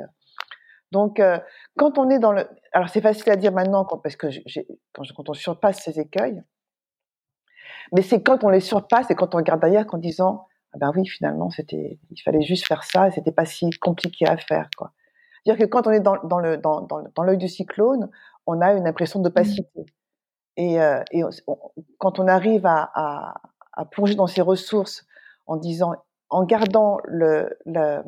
Donc, 0.96 1.20
euh, 1.20 1.38
quand 1.78 1.98
on 1.98 2.10
est 2.10 2.20
dans 2.20 2.32
le, 2.32 2.48
alors 2.72 2.88
c'est 2.88 3.02
facile 3.02 3.30
à 3.30 3.36
dire 3.36 3.52
maintenant 3.52 3.84
parce 3.84 4.16
que 4.16 4.28
quand, 4.94 5.04
quand, 5.14 5.30
on 5.30 5.34
surpasse 5.34 5.84
ces 5.84 6.00
écueils, 6.00 6.42
mais 7.92 8.02
c'est 8.02 8.24
quand 8.24 8.46
on 8.46 8.50
les 8.50 8.62
surpasse 8.62 9.12
et 9.12 9.16
quand 9.16 9.36
on 9.36 9.40
regarde 9.40 9.60
derrière 9.60 9.86
qu'en 9.86 9.98
disant, 9.98 10.48
ah 10.72 10.78
ben 10.80 10.94
oui, 10.96 11.06
finalement, 11.06 11.50
c'était, 11.50 12.00
il 12.12 12.22
fallait 12.22 12.44
juste 12.44 12.66
faire 12.66 12.86
ça 12.86 13.10
et 13.10 13.12
c'était 13.12 13.34
pas 13.34 13.44
si 13.44 13.70
compliqué 13.72 14.26
à 14.26 14.38
faire, 14.38 14.70
quoi. 14.78 14.94
Dire 15.46 15.58
que 15.58 15.66
quand 15.66 15.86
on 15.86 15.92
est 15.92 16.00
dans, 16.00 16.16
dans 16.24 16.40
le 16.40 16.56
dans, 16.56 16.80
dans, 16.80 17.24
l'œil 17.24 17.38
du 17.38 17.50
cyclone, 17.50 18.10
on 18.48 18.62
a 18.62 18.72
une 18.72 18.88
impression 18.88 19.20
d'opacité. 19.20 19.82
Mmh. 19.82 19.84
Et, 20.56 20.82
euh, 20.82 21.04
et 21.12 21.24
quand 21.98 22.20
on 22.20 22.28
arrive 22.30 22.66
à, 22.66 22.90
à, 22.96 23.42
à, 23.74 23.84
plonger 23.84 24.16
dans 24.16 24.28
ses 24.28 24.42
ressources 24.42 25.06
en 25.46 25.58
disant, 25.58 25.92
en 26.30 26.46
gardant 26.46 27.00
le, 27.04 27.50
le 27.66 28.02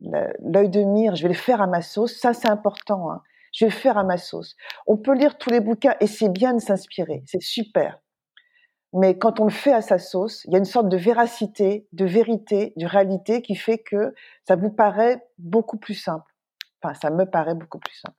l'œil 0.00 0.68
de 0.68 0.82
mire, 0.82 1.14
je 1.14 1.22
vais 1.22 1.28
le 1.28 1.34
faire 1.34 1.60
à 1.60 1.66
ma 1.66 1.82
sauce. 1.82 2.18
Ça, 2.18 2.32
c'est 2.32 2.48
important. 2.48 3.10
Hein. 3.10 3.22
Je 3.52 3.64
vais 3.64 3.70
le 3.70 3.76
faire 3.76 3.98
à 3.98 4.04
ma 4.04 4.16
sauce. 4.16 4.56
On 4.86 4.96
peut 4.96 5.14
lire 5.14 5.38
tous 5.38 5.50
les 5.50 5.60
bouquins 5.60 5.94
et 6.00 6.06
c'est 6.06 6.28
bien 6.28 6.54
de 6.54 6.60
s'inspirer. 6.60 7.22
C'est 7.26 7.42
super. 7.42 7.98
Mais 8.92 9.18
quand 9.18 9.38
on 9.38 9.44
le 9.44 9.50
fait 9.50 9.72
à 9.72 9.82
sa 9.82 9.98
sauce, 9.98 10.44
il 10.46 10.52
y 10.52 10.56
a 10.56 10.58
une 10.58 10.64
sorte 10.64 10.88
de 10.88 10.96
véracité, 10.96 11.86
de 11.92 12.04
vérité, 12.04 12.72
de 12.76 12.86
réalité 12.86 13.40
qui 13.40 13.54
fait 13.54 13.78
que 13.78 14.14
ça 14.46 14.56
vous 14.56 14.70
paraît 14.70 15.22
beaucoup 15.38 15.78
plus 15.78 15.94
simple. 15.94 16.32
Enfin, 16.82 16.94
ça 16.94 17.10
me 17.10 17.24
paraît 17.24 17.54
beaucoup 17.54 17.78
plus 17.78 17.94
simple. 17.94 18.16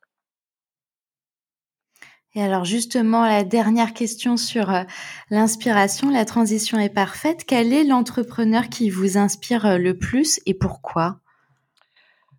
Et 2.33 2.41
alors 2.41 2.63
justement, 2.63 3.25
la 3.25 3.43
dernière 3.43 3.93
question 3.93 4.37
sur 4.37 4.73
euh, 4.73 4.83
l'inspiration, 5.29 6.09
la 6.09 6.23
transition 6.23 6.79
est 6.79 6.93
parfaite. 6.93 7.43
Quel 7.45 7.73
est 7.73 7.83
l'entrepreneur 7.83 8.69
qui 8.69 8.89
vous 8.89 9.17
inspire 9.17 9.65
euh, 9.65 9.77
le 9.77 9.97
plus 9.97 10.39
et 10.45 10.53
pourquoi? 10.53 11.19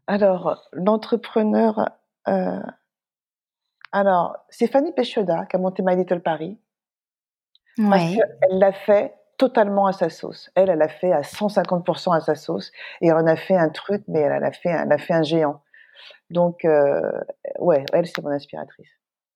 Alors, 0.06 0.68
l'entrepreneur, 0.72 1.88
euh, 2.28 2.60
alors, 3.92 4.36
c'est 4.48 4.66
Fanny 4.66 4.92
Péchoda 4.92 5.46
qui 5.46 5.56
a 5.56 5.58
monté 5.58 5.82
My 5.84 5.96
Little 5.96 6.20
Paris. 6.20 6.58
Parce 7.76 8.14
qu'elle 8.14 8.58
l'a 8.58 8.72
fait 8.72 9.14
totalement 9.38 9.86
à 9.86 9.92
sa 9.92 10.10
sauce. 10.10 10.50
Elle, 10.54 10.68
elle 10.68 10.82
a 10.82 10.88
fait 10.88 11.12
à 11.12 11.22
150% 11.22 12.14
à 12.14 12.20
sa 12.20 12.34
sauce. 12.34 12.70
Et 13.00 13.08
elle 13.08 13.14
en 13.14 13.26
a 13.26 13.36
fait 13.36 13.56
un 13.56 13.70
truc, 13.70 14.04
mais 14.08 14.20
elle, 14.20 14.44
a, 14.44 14.52
fait, 14.52 14.68
elle 14.68 14.92
a 14.92 14.98
fait 14.98 15.14
un 15.14 15.22
géant. 15.22 15.62
Donc, 16.30 16.64
euh, 16.64 17.00
ouais, 17.58 17.84
elle, 17.92 18.06
c'est 18.06 18.22
mon 18.22 18.30
inspiratrice. 18.30 18.90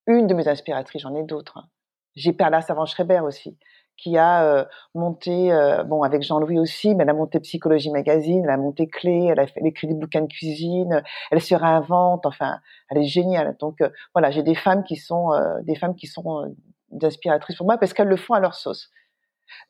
Une 0.07 0.27
de 0.27 0.35
mes 0.35 0.49
inspiratrices, 0.49 1.03
j'en 1.03 1.15
ai 1.15 1.23
d'autres. 1.23 1.59
Hein. 1.59 1.69
J'ai 2.15 2.33
Perla 2.33 2.61
Savant-Schreiber 2.61 3.21
aussi 3.21 3.59
qui 3.97 4.19
a 4.19 4.45
euh, 4.45 4.65
monté, 4.95 5.53
euh, 5.53 5.83
bon, 5.85 6.03
avec 6.03 6.23
Jean-Louis 6.23 6.59
aussi, 6.59 6.95
mais 6.95 7.05
elle 7.05 7.11
a 7.11 7.15
monté 7.15 7.41
Psychologie 7.41 7.91
Magazine, 7.91 8.43
elle 8.45 8.51
a 8.51 8.57
monté 8.57 8.87
Clé, 8.87 9.29
elle 9.31 9.41
a, 9.41 9.47
fait, 9.47 9.61
écrit 9.65 9.87
des 9.87 9.95
bouquins 9.95 10.23
de 10.23 10.27
cuisine, 10.27 11.03
elle 11.31 11.41
se 11.41 11.55
réinvente, 11.55 12.27
enfin, 12.27 12.61
elle 12.91 12.99
est 12.99 13.07
géniale. 13.07 13.57
Donc, 13.59 13.81
euh, 13.81 13.91
voilà, 14.15 14.31
j'ai 14.31 14.43
des 14.43 14.55
femmes 14.55 14.85
qui 14.85 14.97
sont, 14.97 15.31
des 15.63 15.75
femmes 15.75 15.95
qui 15.95 16.07
sont 16.07 16.55
d'inspiratrices 16.91 17.57
pour 17.57 17.67
moi 17.67 17.79
parce 17.79 17.93
qu'elles 17.93 18.09
le 18.09 18.17
font 18.17 18.35
à 18.35 18.41
leur 18.41 18.55
sauce. 18.55 18.91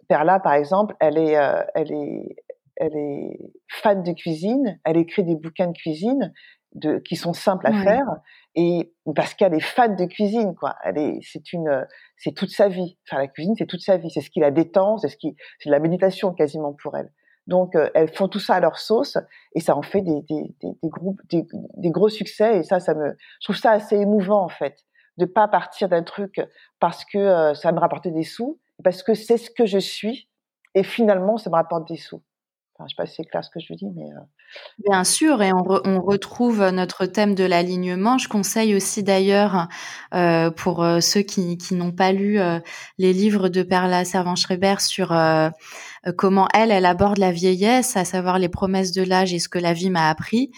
Perla, 0.08 0.40
par 0.40 0.54
exemple, 0.54 0.94
elle 1.00 1.18
est, 1.18 1.36
elle 1.74 1.92
est, 1.92 2.36
elle 2.76 2.96
est 2.96 3.38
fan 3.68 4.02
de 4.02 4.12
cuisine, 4.12 4.78
elle 4.84 4.96
écrit 4.96 5.24
des 5.24 5.36
bouquins 5.36 5.68
de 5.68 5.72
cuisine 5.72 6.32
de, 6.74 6.98
qui 6.98 7.16
sont 7.16 7.32
simples 7.32 7.66
à 7.66 7.72
faire 7.82 8.06
et 8.54 8.92
parce 9.14 9.34
qu'elle 9.34 9.54
est 9.54 9.60
fan 9.60 9.96
de 9.96 10.04
cuisine 10.04 10.54
quoi 10.54 10.74
elle 10.84 10.98
est 10.98 11.18
c'est 11.22 11.52
une 11.52 11.86
c'est 12.16 12.32
toute 12.32 12.50
sa 12.50 12.68
vie 12.68 12.98
faire 13.04 13.18
la 13.18 13.28
cuisine 13.28 13.54
c'est 13.56 13.66
toute 13.66 13.80
sa 13.80 13.96
vie 13.96 14.10
c'est 14.10 14.20
ce 14.20 14.30
qui 14.30 14.40
la 14.40 14.50
détend 14.50 14.98
c'est 14.98 15.08
ce 15.08 15.16
qui 15.16 15.36
c'est 15.58 15.68
de 15.70 15.72
la 15.72 15.80
méditation 15.80 16.32
quasiment 16.34 16.74
pour 16.74 16.96
elle 16.96 17.10
Donc, 17.46 17.76
elles 17.94 18.12
font 18.12 18.28
tout 18.28 18.40
ça 18.40 18.56
à 18.56 18.60
leur 18.60 18.78
sauce 18.78 19.16
et 19.54 19.60
ça 19.60 19.76
en 19.76 19.82
fait 19.82 20.02
des, 20.02 20.22
des, 20.28 20.54
des, 20.60 20.72
des 20.82 20.88
groupes, 20.88 21.20
des, 21.30 21.46
des, 21.76 21.90
gros 21.90 22.08
succès. 22.08 22.58
Et 22.58 22.62
ça, 22.64 22.80
ça 22.80 22.94
me, 22.94 23.16
je 23.40 23.46
trouve 23.46 23.56
ça 23.56 23.70
assez 23.70 23.96
émouvant 23.96 24.42
en 24.42 24.48
fait, 24.48 24.74
de 25.16 25.26
pas 25.26 25.46
partir 25.48 25.88
d'un 25.88 26.02
truc 26.02 26.40
parce 26.80 27.04
que 27.04 27.54
ça 27.54 27.70
me 27.72 27.78
rapporter 27.78 28.10
des 28.10 28.24
sous, 28.24 28.58
parce 28.82 29.02
que 29.02 29.14
c'est 29.14 29.38
ce 29.38 29.50
que 29.50 29.64
je 29.64 29.78
suis 29.78 30.28
et 30.74 30.82
finalement, 30.82 31.36
ça 31.38 31.48
me 31.48 31.54
rapporte 31.54 31.88
des 31.88 31.96
sous. 31.96 32.22
Enfin, 32.78 32.86
je 32.88 32.94
sais 32.94 33.02
pas 33.02 33.06
si 33.06 33.14
c'est 33.16 33.24
clair 33.24 33.42
ce 33.42 33.48
que 33.48 33.58
je 33.58 33.72
dis, 33.72 33.88
mais. 33.94 34.04
Euh... 34.04 34.20
Bien 34.86 35.02
sûr, 35.02 35.42
et 35.42 35.50
on, 35.54 35.62
re, 35.62 35.80
on, 35.86 36.00
retrouve 36.00 36.62
notre 36.68 37.06
thème 37.06 37.34
de 37.34 37.44
l'alignement. 37.44 38.18
Je 38.18 38.28
conseille 38.28 38.74
aussi 38.74 39.02
d'ailleurs, 39.02 39.68
euh, 40.14 40.50
pour 40.50 40.84
euh, 40.84 41.00
ceux 41.00 41.22
qui, 41.22 41.56
qui 41.56 41.74
n'ont 41.74 41.92
pas 41.92 42.12
lu 42.12 42.38
euh, 42.38 42.60
les 42.98 43.14
livres 43.14 43.48
de 43.48 43.62
Perla 43.62 44.04
Servan-Schreiber 44.04 44.76
sur 44.80 45.12
euh, 45.12 45.48
comment 46.18 46.48
elle, 46.52 46.70
elle 46.70 46.84
aborde 46.84 47.16
la 47.16 47.32
vieillesse, 47.32 47.96
à 47.96 48.04
savoir 48.04 48.38
les 48.38 48.50
promesses 48.50 48.92
de 48.92 49.02
l'âge 49.02 49.32
et 49.32 49.38
ce 49.38 49.48
que 49.48 49.58
la 49.58 49.72
vie 49.72 49.90
m'a 49.90 50.10
appris 50.10 50.50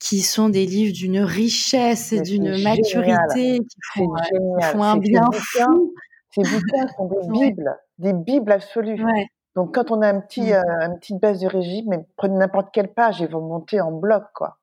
qui 0.00 0.20
sont 0.20 0.50
des 0.50 0.66
livres 0.66 0.92
d'une 0.92 1.20
richesse 1.20 2.12
et 2.12 2.20
d'une 2.20 2.62
maturité 2.62 3.58
qui 3.58 3.78
font, 3.94 4.12
qui 4.12 4.66
font 4.66 4.82
un 4.82 4.96
bien 4.98 5.22
fou. 5.32 5.94
Ces 6.34 6.42
bouquins 6.42 6.88
sont 6.96 7.06
des 7.06 7.28
bibles, 7.32 7.76
des 7.98 8.12
bibles 8.12 8.52
absolues. 8.52 9.02
Ouais. 9.02 9.28
Donc 9.54 9.74
quand 9.74 9.90
on 9.90 10.02
a 10.02 10.08
un 10.08 10.20
petit, 10.20 10.52
mmh. 10.52 10.54
euh, 10.54 10.86
une 10.86 10.98
petite 10.98 11.20
baisse 11.20 11.40
de 11.40 11.46
régime, 11.46 11.86
mais 11.88 12.06
prenez 12.16 12.36
n'importe 12.36 12.68
quelle 12.72 12.92
page 12.92 13.22
et 13.22 13.26
vous 13.26 13.40
montez 13.40 13.80
en 13.80 13.92
bloc, 13.92 14.24
quoi. 14.34 14.58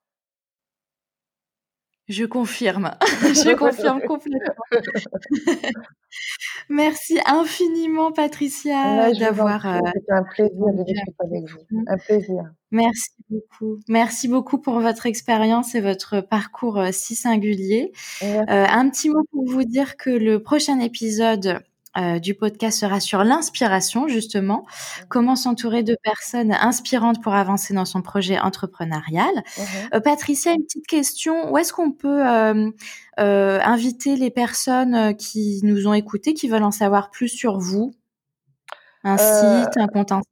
Je 2.11 2.25
confirme, 2.25 2.91
je 3.01 3.55
confirme 3.55 4.01
complètement. 4.01 4.53
Merci 6.69 7.19
infiniment, 7.25 8.11
Patricia, 8.11 9.11
d'avoir. 9.13 9.65
Euh, 9.65 9.79
C'était 9.93 10.11
un 10.11 10.23
plaisir 10.23 10.65
de 10.73 10.83
discuter 10.83 11.15
avec 11.19 11.49
vous. 11.49 11.83
Un 11.87 11.97
plaisir. 11.97 12.51
Merci 12.71 13.11
beaucoup. 13.29 13.79
Merci 13.87 14.27
beaucoup 14.27 14.57
pour 14.57 14.81
votre 14.81 15.05
expérience 15.05 15.73
et 15.73 15.81
votre 15.81 16.19
parcours 16.19 16.79
euh, 16.79 16.89
si 16.91 17.15
singulier. 17.15 17.93
Euh, 18.23 18.35
un 18.47 18.89
petit 18.89 19.09
mot 19.09 19.23
pour 19.31 19.45
vous 19.45 19.63
dire 19.63 19.95
que 19.95 20.09
le 20.09 20.41
prochain 20.43 20.79
épisode 20.79 21.61
euh, 21.97 22.19
du 22.19 22.35
podcast 22.35 22.79
sera 22.79 22.99
sur 22.99 23.23
l'inspiration, 23.23 24.07
justement. 24.07 24.59
Mmh. 24.61 25.03
Comment 25.09 25.35
s'entourer 25.35 25.83
de 25.83 25.97
personnes 26.01 26.53
inspirantes 26.53 27.21
pour 27.21 27.33
avancer 27.33 27.73
dans 27.73 27.85
son 27.85 28.01
projet 28.01 28.39
entrepreneurial. 28.39 29.33
Mmh 29.35 29.61
euh, 29.95 29.99
Patricia, 29.99 30.53
une 30.53 30.63
petite 30.63 30.87
question. 30.87 31.51
Où 31.51 31.57
est-ce 31.57 31.73
qu'on 31.73 31.91
peut 31.91 32.25
euh, 32.25 32.71
inviter 33.17 34.15
les 34.15 34.31
personnes 34.31 35.15
qui 35.17 35.59
nous 35.63 35.87
ont 35.87 35.93
écoutés, 35.93 36.33
qui 36.33 36.47
veulent 36.47 36.63
en 36.63 36.71
savoir 36.71 37.11
plus 37.11 37.27
sur 37.27 37.57
vous? 37.57 37.93
Un 39.03 39.17
site, 39.17 39.77
un 39.77 39.87
compte 39.87 40.11
Instagram? 40.11 40.25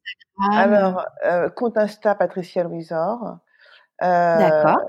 Alors, 0.52 1.06
compte 1.56 1.78
Insta 1.78 2.16
Patricia 2.16 2.64
Louisor. 2.64 3.38
D'accord 4.00 4.80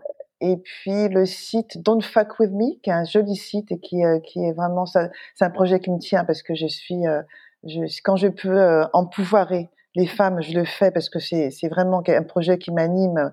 et 0.40 0.56
puis 0.56 1.08
le 1.08 1.26
site 1.26 1.82
Don't 1.82 2.02
Fuck 2.02 2.38
With 2.38 2.52
Me, 2.52 2.80
qui 2.82 2.90
est 2.90 2.94
un 2.94 3.04
joli 3.04 3.36
site 3.36 3.70
et 3.72 3.78
qui, 3.78 4.04
euh, 4.04 4.20
qui 4.20 4.42
est 4.42 4.52
vraiment, 4.52 4.86
c'est 4.86 5.10
un 5.40 5.50
projet 5.50 5.80
qui 5.80 5.90
me 5.90 5.98
tient 5.98 6.24
parce 6.24 6.42
que 6.42 6.54
je 6.54 6.66
suis, 6.66 7.06
euh, 7.06 7.22
je, 7.64 7.80
quand 8.02 8.16
je 8.16 8.28
peux 8.28 8.58
euh, 8.58 8.86
empouvoirer 8.92 9.70
les 9.94 10.06
femmes, 10.06 10.40
je 10.40 10.54
le 10.54 10.64
fais 10.64 10.90
parce 10.90 11.08
que 11.10 11.18
c'est, 11.18 11.50
vraiment 11.68 12.02
un 12.06 12.22
projet 12.22 12.58
qui 12.58 12.72
m'anime 12.72 13.32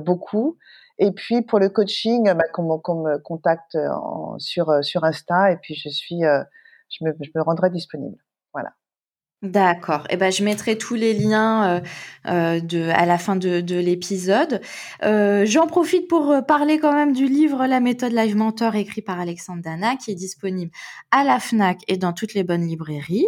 beaucoup. 0.00 0.56
Et 0.98 1.12
puis 1.12 1.42
pour 1.42 1.58
le 1.58 1.68
coaching, 1.68 2.32
bah, 2.32 2.44
qu'on, 2.52 2.62
me 2.64 3.18
contacte 3.18 3.76
en, 3.76 4.38
sur, 4.38 4.82
sur 4.82 5.04
Insta 5.04 5.52
et 5.52 5.56
puis 5.56 5.74
je 5.74 5.88
suis, 5.88 6.20
je, 6.22 7.04
me, 7.04 7.12
je 7.20 7.30
me 7.34 7.42
rendrai 7.42 7.70
disponible. 7.70 8.16
Voilà. 8.52 8.70
D'accord. 9.42 10.06
Eh 10.10 10.18
ben, 10.18 10.30
je 10.30 10.44
mettrai 10.44 10.76
tous 10.76 10.94
les 10.96 11.14
liens 11.14 11.64
euh, 11.64 11.80
euh, 12.26 12.60
de, 12.60 12.90
à 12.90 13.06
la 13.06 13.16
fin 13.16 13.36
de, 13.36 13.62
de 13.62 13.76
l'épisode. 13.76 14.60
Euh, 15.02 15.46
J'en 15.46 15.66
profite 15.66 16.08
pour 16.08 16.30
euh, 16.30 16.42
parler 16.42 16.78
quand 16.78 16.92
même 16.92 17.14
du 17.14 17.26
livre 17.26 17.66
La 17.66 17.80
méthode 17.80 18.12
Live 18.12 18.36
Mentor 18.36 18.74
écrit 18.74 19.00
par 19.00 19.18
Alexandre 19.18 19.62
Dana 19.62 19.96
qui 19.96 20.10
est 20.10 20.14
disponible 20.14 20.70
à 21.10 21.24
la 21.24 21.40
FNAC 21.40 21.78
et 21.88 21.96
dans 21.96 22.12
toutes 22.12 22.34
les 22.34 22.44
bonnes 22.44 22.66
librairies. 22.66 23.26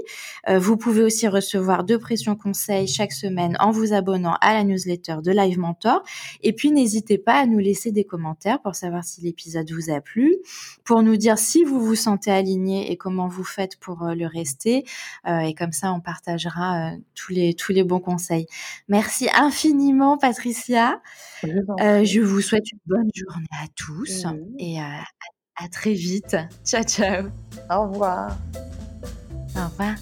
Euh, 0.51 0.59
vous 0.59 0.77
pouvez 0.77 1.03
aussi 1.03 1.29
recevoir 1.29 1.83
deux 1.83 1.99
pressions 1.99 2.37
conseils 2.37 2.89
chaque 2.89 3.13
semaine 3.13 3.57
en 3.59 3.71
vous 3.71 3.95
abonnant 3.95 4.37
à 4.43 4.53
la 4.53 4.65
newsletter 4.65 5.17
de 5.25 5.33
Live 5.33 5.59
Mentor. 5.59 6.03
Et 6.43 6.53
puis, 6.53 6.73
n'hésitez 6.73 7.17
pas 7.17 7.39
à 7.41 7.47
nous 7.47 7.59
laisser 7.59 7.91
des 7.91 8.05
commentaires 8.05 8.61
pour 8.61 8.75
savoir 8.75 9.03
si 9.03 9.23
l'épisode 9.23 9.71
vous 9.73 9.91
a 9.91 10.03
plu, 10.03 10.37
pour 10.85 11.03
nous 11.03 11.17
dire 11.17 11.39
si 11.39 11.65
vous 11.65 11.81
vous 11.81 11.95
sentez 11.95 12.31
aligné 12.31 12.93
et 12.93 12.99
comment 12.99 13.29
vous 13.29 13.45
faites 13.45 13.79
pour 13.79 14.05
le 14.15 14.27
rester. 14.27 14.85
et 15.27 15.55
comme 15.55 15.73
ça, 15.73 15.91
on 15.91 16.01
partagera 16.03 16.92
euh, 16.92 16.96
tous 17.14 17.32
les 17.32 17.55
tous 17.55 17.72
les 17.72 17.84
bons 17.84 18.00
conseils. 18.00 18.46
Merci 18.88 19.28
infiniment, 19.34 20.18
Patricia. 20.18 21.00
Euh, 21.80 22.05
je 22.05 22.20
vous 22.20 22.40
souhaite 22.40 22.70
une 22.72 22.80
bonne 22.86 23.11
journée 23.14 23.46
à 23.62 23.66
tous 23.74 24.24
et 24.59 24.80
à, 24.80 25.05
à 25.57 25.68
très 25.68 25.94
vite. 25.94 26.36
Ciao, 26.64 26.82
ciao. 26.82 27.28
Au 27.70 27.88
revoir. 27.88 28.36
Au 29.57 29.64
revoir. 29.68 29.94